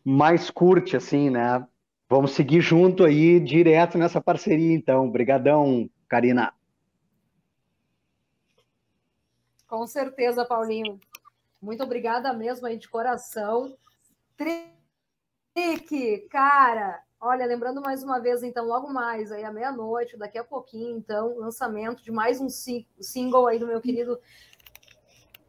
mais 0.06 0.52
curte, 0.52 0.96
assim, 0.96 1.32
né? 1.32 1.68
Vamos 2.08 2.34
seguir 2.34 2.62
junto 2.62 3.04
aí, 3.04 3.40
direto 3.40 3.98
nessa 3.98 4.22
parceria, 4.22 4.76
então. 4.76 5.08
Obrigadão, 5.08 5.90
Karina. 6.08 6.54
Com 9.68 9.86
certeza, 9.86 10.46
Paulinho. 10.46 11.00
Muito 11.68 11.84
obrigada 11.84 12.32
mesmo 12.32 12.65
aí 12.65 12.78
de 12.78 12.88
coração. 12.88 13.78
Trick, 14.38 16.30
cara, 16.30 17.03
Olha, 17.20 17.47
lembrando 17.47 17.82
mais 17.82 18.03
uma 18.03 18.20
vez, 18.20 18.43
então, 18.43 18.63
logo 18.63 18.93
mais, 18.93 19.32
aí 19.32 19.43
à 19.43 19.51
meia-noite, 19.51 20.15
daqui 20.15 20.38
a 20.38 20.43
pouquinho, 20.43 20.95
então, 20.97 21.36
lançamento 21.39 22.03
de 22.03 22.11
mais 22.11 22.39
um 22.39 22.47
single 22.47 23.47
aí 23.47 23.57
do 23.57 23.65
meu 23.65 23.82
querido 23.82 24.20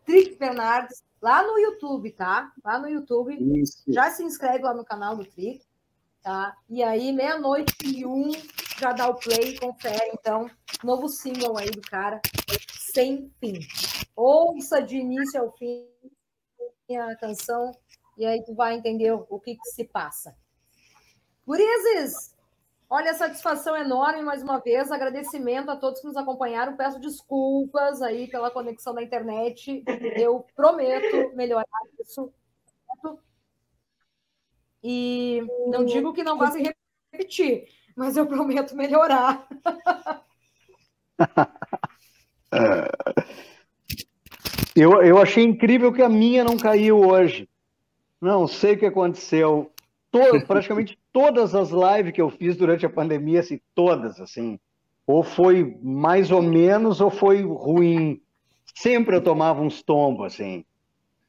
Trick 0.07 0.37
Bernardes, 0.37 1.05
lá 1.21 1.47
no 1.47 1.59
YouTube, 1.59 2.11
tá? 2.13 2.51
Lá 2.65 2.79
no 2.79 2.89
YouTube. 2.89 3.37
Isso. 3.61 3.85
Já 3.87 4.11
se 4.11 4.25
inscreve 4.25 4.65
lá 4.65 4.73
no 4.73 4.85
canal 4.85 5.15
do 5.15 5.27
Trick, 5.27 5.63
tá? 6.23 6.57
E 6.71 6.83
aí, 6.83 7.13
meia-noite 7.13 7.77
e 7.85 8.07
um, 8.07 8.33
já 8.81 8.93
dá 8.93 9.09
o 9.09 9.15
play, 9.15 9.59
confere, 9.59 10.11
então, 10.15 10.51
novo 10.83 11.07
single 11.07 11.59
aí 11.59 11.71
do 11.71 11.83
cara, 11.83 12.21
sem 12.99 13.33
fim. 13.39 13.61
Ouça 14.17 14.83
de 14.83 14.97
início 14.97 15.41
ao 15.41 15.53
fim 15.57 15.87
a 16.91 17.15
canção, 17.17 17.71
e 18.17 18.27
aí 18.27 18.43
tu 18.45 18.55
vai 18.55 18.75
entender 18.75 19.13
o 19.13 19.39
que, 19.39 19.55
que 19.55 19.69
se 19.69 19.85
passa. 19.85 20.35
Gurizes, 21.47 22.35
olha, 22.91 23.15
satisfação 23.15 23.77
enorme 23.77 24.23
mais 24.23 24.43
uma 24.43 24.59
vez. 24.59 24.91
Agradecimento 24.91 25.71
a 25.71 25.77
todos 25.77 26.01
que 26.01 26.07
nos 26.09 26.17
acompanharam. 26.17 26.77
Peço 26.77 26.99
desculpas 26.99 28.03
aí 28.03 28.27
pela 28.27 28.51
conexão 28.51 28.95
da 28.95 29.03
internet. 29.03 29.85
Eu 30.17 30.45
prometo 30.57 31.37
melhorar 31.37 31.67
isso. 32.01 32.33
E 34.83 35.47
não 35.69 35.85
digo 35.85 36.13
que 36.13 36.25
não 36.25 36.39
vá 36.39 36.51
se 36.51 36.75
repetir, 37.13 37.69
mas 37.95 38.17
eu 38.17 38.27
prometo 38.27 38.75
melhorar. 38.75 39.47
eu, 44.75 45.03
eu 45.03 45.19
achei 45.19 45.45
incrível 45.45 45.93
que 45.93 46.03
a 46.03 46.09
minha 46.09 46.45
não 46.45 46.57
caiu 46.57 46.99
hoje. 46.99 47.49
Não 48.21 48.49
sei 48.49 48.75
o 48.75 48.79
que 48.79 48.87
aconteceu 48.87 49.71
to, 50.11 50.19
praticamente 50.47 50.99
todas 51.13 51.55
as 51.55 51.71
lives 51.71 52.13
que 52.13 52.21
eu 52.21 52.31
fiz 52.31 52.57
durante 52.57 52.87
a 52.87 52.91
pandemia, 52.91 53.41
assim, 53.41 53.61
todas, 53.75 54.21
assim, 54.21 54.59
ou 55.07 55.23
foi 55.23 55.77
mais 55.83 56.31
ou 56.31 56.43
menos 56.43 57.01
ou 57.01 57.11
foi 57.11 57.43
ruim. 57.43 58.21
Sempre 58.75 59.17
eu 59.17 59.23
tomava 59.23 59.61
uns 59.61 59.83
tombos, 59.83 60.27
assim. 60.27 60.65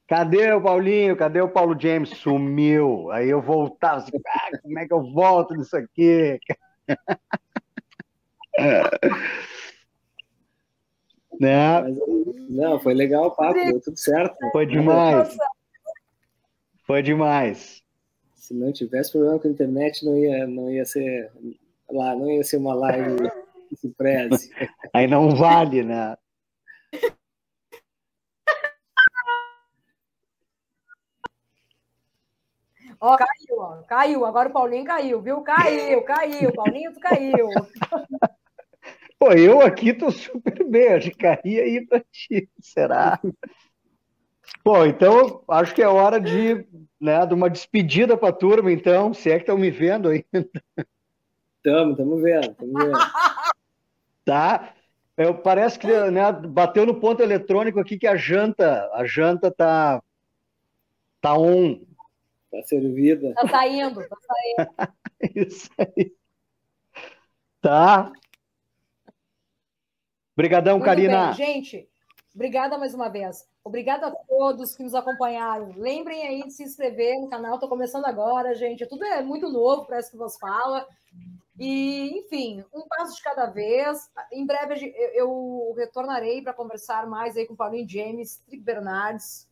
Cadê 0.07 0.51
o 0.51 0.61
Paulinho? 0.61 1.15
Cadê 1.15 1.39
o 1.39 1.49
Paulo 1.49 1.80
James? 1.80 2.09
Sumiu. 2.09 3.11
Aí 3.11 3.30
eu 3.30 3.41
voltava 3.41 3.97
assim, 3.97 4.11
ah, 4.28 4.57
como 4.61 4.80
é 4.80 4.88
que 4.88 4.93
eu 4.93 5.03
volto 5.13 5.53
nisso 5.53 5.78
aqui? 5.78 6.39
né? 11.39 11.81
não, 12.49 12.79
foi 12.79 12.93
legal 12.93 13.27
o 13.27 13.31
papo, 13.31 13.53
deu 13.53 13.81
tudo 13.81 13.97
certo. 13.97 14.35
Foi 14.51 14.65
demais. 14.65 15.35
Foi 16.85 17.01
demais 17.01 17.81
se 18.49 18.55
não 18.55 18.73
tivesse 18.73 19.11
problema 19.11 19.37
com 19.37 19.47
a 19.47 19.51
internet, 19.51 20.03
não 20.03 20.17
ia, 20.17 20.47
não 20.47 20.71
ia 20.71 20.83
ser 20.83 21.31
lá, 21.87 22.15
não 22.15 22.31
ia 22.31 22.43
ser 22.43 22.57
uma 22.57 22.73
live 22.73 23.29
que 23.69 23.75
se 23.75 23.89
preze. 23.89 24.51
Aí 24.91 25.05
não 25.05 25.35
vale, 25.35 25.83
né? 25.83 26.17
Ó, 32.99 33.15
caiu, 33.15 33.59
ó, 33.59 33.83
caiu. 33.83 34.25
Agora 34.25 34.49
o 34.49 34.51
Paulinho 34.51 34.83
caiu, 34.83 35.21
viu? 35.21 35.41
Caiu, 35.41 36.01
caiu. 36.01 36.51
Paulinho, 36.51 36.91
tu 36.91 36.99
caiu. 36.99 37.49
Pô, 39.20 39.34
eu 39.34 39.59
aqui 39.59 39.93
tô 39.93 40.09
super 40.09 40.63
bem. 40.63 40.93
Acho 40.93 41.11
que 41.11 41.17
caí 41.17 41.59
aí 41.59 41.86
pra 41.86 41.99
ti. 42.09 42.49
Será? 42.61 43.20
Bom, 44.63 44.86
então 44.86 45.43
acho 45.49 45.76
que 45.76 45.82
é 45.82 45.88
hora 45.88 46.20
de, 46.20 46.65
né, 46.99 47.26
de 47.26 47.34
uma 47.34 47.49
despedida 47.49 48.17
para 48.17 48.30
a 48.30 48.34
turma, 48.34 48.72
então, 48.72 49.13
se 49.13 49.30
é 49.30 49.36
que 49.36 49.43
estão 49.43 49.57
me 49.57 49.70
vendo 49.70 50.09
ainda. 50.09 50.49
Estamos, 51.57 51.91
estamos 51.91 52.22
vendo, 52.22 52.51
estamos 52.51 52.74
vendo. 52.74 52.97
Tá? 54.26 54.76
Eu, 55.17 55.34
parece 55.34 55.80
que 55.80 55.88
né, 55.88 56.32
bateu 56.32 56.86
no 56.86 56.99
ponto 56.99 57.24
eletrônico 57.24 57.80
aqui 57.80 57.97
que 57.97 58.05
a 58.05 58.15
janta, 58.15 58.88
a 58.93 59.03
janta 59.03 59.49
tá, 59.49 60.03
tá 61.20 61.36
on. 61.36 61.82
Tá 62.51 62.61
servida. 62.63 63.34
Tá 63.34 63.47
saindo, 63.47 64.07
tá 64.07 64.17
saindo. 64.22 64.93
Isso 65.47 65.72
aí. 65.80 66.13
Tá. 67.59 68.11
Obrigadão, 70.39 70.75
Muito 70.75 70.85
Karina. 70.85 71.33
Bem. 71.33 71.33
Gente, 71.33 71.89
obrigada 72.33 72.77
mais 72.77 72.93
uma 72.93 73.09
vez. 73.09 73.45
Obrigada 73.61 74.07
a 74.07 74.11
todos 74.11 74.73
que 74.73 74.81
nos 74.81 74.95
acompanharam. 74.95 75.73
Lembrem 75.75 76.25
aí 76.25 76.43
de 76.43 76.53
se 76.53 76.63
inscrever 76.63 77.19
no 77.19 77.29
canal. 77.29 77.55
Estou 77.55 77.67
começando 77.67 78.05
agora, 78.05 78.55
gente. 78.55 78.87
Tudo 78.87 79.03
é 79.03 79.21
muito 79.21 79.49
novo, 79.49 79.85
parece 79.85 80.11
que 80.11 80.15
vos 80.15 80.37
fala. 80.37 80.87
E, 81.59 82.17
enfim, 82.19 82.63
um 82.73 82.87
passo 82.87 83.17
de 83.17 83.21
cada 83.21 83.47
vez. 83.47 84.09
Em 84.31 84.45
breve 84.45 84.95
eu 85.13 85.73
retornarei 85.75 86.41
para 86.41 86.53
conversar 86.53 87.05
mais 87.05 87.35
aí 87.35 87.45
com 87.45 87.53
Paulinho 87.53 87.89
James, 87.89 88.37
Trick 88.47 88.63
Bernardes. 88.63 89.45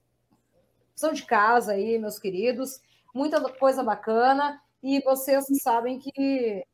São 0.95 1.11
de 1.11 1.25
casa 1.25 1.73
aí, 1.73 1.99
meus 1.99 2.17
queridos. 2.17 2.79
Muita 3.13 3.41
coisa 3.55 3.83
bacana. 3.83 4.61
E 4.81 5.01
vocês 5.01 5.47
sabem 5.61 5.99
que 5.99 6.65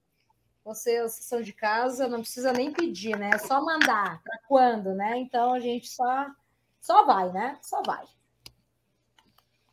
vocês 0.63 1.13
são 1.13 1.41
de 1.41 1.53
casa, 1.53 2.07
não 2.07 2.21
precisa 2.21 2.53
nem 2.53 2.71
pedir, 2.71 3.17
né? 3.17 3.31
É 3.33 3.37
só 3.37 3.63
mandar. 3.63 4.21
Para 4.23 4.39
quando, 4.47 4.93
né? 4.93 5.17
Então 5.17 5.53
a 5.53 5.59
gente 5.59 5.89
só, 5.89 6.27
só 6.79 7.05
vai, 7.05 7.31
né? 7.31 7.57
Só 7.61 7.81
vai. 7.81 8.05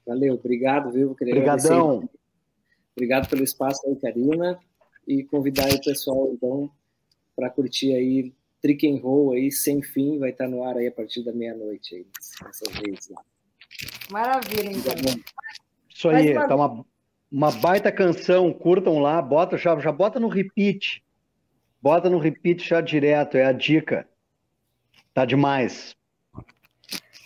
Valeu, 0.07 0.35
obrigado, 0.35 0.91
viu? 0.91 1.13
Obrigadão. 1.13 2.09
Obrigado 2.97 3.29
pelo 3.29 3.45
espaço 3.45 3.87
aí, 3.87 3.97
Karina 3.97 4.59
e 5.11 5.25
convidar 5.25 5.69
o 5.73 5.83
pessoal, 5.83 6.31
então, 6.33 6.71
para 7.35 7.51
curtir 7.51 7.93
aí 7.95 8.33
Trick 8.63 8.89
and 8.89 9.01
Roll 9.01 9.33
aí, 9.33 9.51
sem 9.51 9.83
fim, 9.83 10.19
vai 10.19 10.31
estar 10.31 10.49
no 10.49 10.63
ar 10.63 10.77
aí 10.77 10.87
a 10.87 10.93
partir 10.93 11.25
da 11.25 11.33
meia-noite 11.33 11.97
aí, 11.97 12.07
nessas 12.45 12.69
redes 12.75 13.09
lá. 13.09 13.23
Maravilha, 14.11 14.71
então. 14.71 14.95
Isso 15.89 16.09
aí, 16.09 16.35
tá 16.35 16.55
uma, 16.55 16.85
uma 17.31 17.53
baita 17.53 17.93
canção, 17.93 18.53
curtam 18.53 18.99
lá, 18.99 19.23
bota, 19.23 19.57
já, 19.57 19.79
já 19.79 19.93
bota 19.93 20.19
no 20.19 20.29
repeat. 20.29 21.03
Bota 21.81 22.11
no 22.11 22.19
repeat 22.19 22.67
já 22.67 22.81
direto, 22.81 23.37
é 23.37 23.45
a 23.45 23.53
dica. 23.53 24.09
Tá 25.15 25.25
demais. 25.25 25.97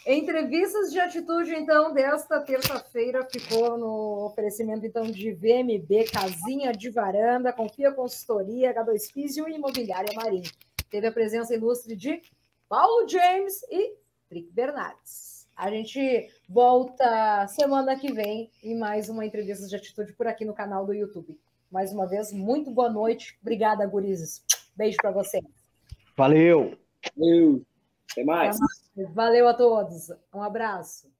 Entrevistas 0.07 0.93
de 0.93 1.01
atitude, 1.01 1.55
então, 1.55 1.95
desta 1.95 2.39
terça-feira 2.41 3.27
ficou 3.31 3.79
no 3.79 4.27
oferecimento, 4.27 4.85
então, 4.85 5.05
de 5.05 5.33
VMB, 5.33 6.11
Casinha 6.13 6.73
de 6.73 6.91
Varanda, 6.91 7.55
Confia 7.55 7.91
Consultoria, 7.91 8.75
H2 8.75 9.13
Físio 9.13 9.49
e 9.49 9.55
Imobiliária 9.55 10.13
Marim. 10.15 10.43
Teve 10.91 11.07
a 11.07 11.13
presença 11.13 11.55
ilustre 11.55 11.97
de 11.97 12.21
Paulo 12.69 13.09
James 13.09 13.63
e 13.71 13.95
Trick 14.29 14.53
Bernardes. 14.53 15.34
A 15.57 15.71
gente 15.71 16.29
volta 16.49 17.47
semana 17.47 17.97
que 17.97 18.13
vem 18.13 18.51
em 18.63 18.77
mais 18.77 19.09
uma 19.09 19.25
entrevista 19.25 19.67
de 19.67 19.77
atitude 19.77 20.13
por 20.13 20.27
aqui 20.27 20.45
no 20.45 20.53
canal 20.53 20.85
do 20.85 20.93
YouTube. 20.93 21.39
Mais 21.71 21.93
uma 21.93 22.07
vez, 22.07 22.33
muito 22.33 22.71
boa 22.71 22.91
noite. 22.91 23.39
Obrigada, 23.41 23.87
gurizes. 23.87 24.45
Beijo 24.77 24.97
para 24.97 25.13
vocês. 25.13 25.45
Valeu. 26.17 26.77
Valeu. 27.17 27.63
Até 28.11 28.25
mais. 28.25 28.59
Valeu 29.13 29.49
a 29.49 29.55
todos. 29.55 30.11
Um 30.33 30.43
abraço. 30.43 31.14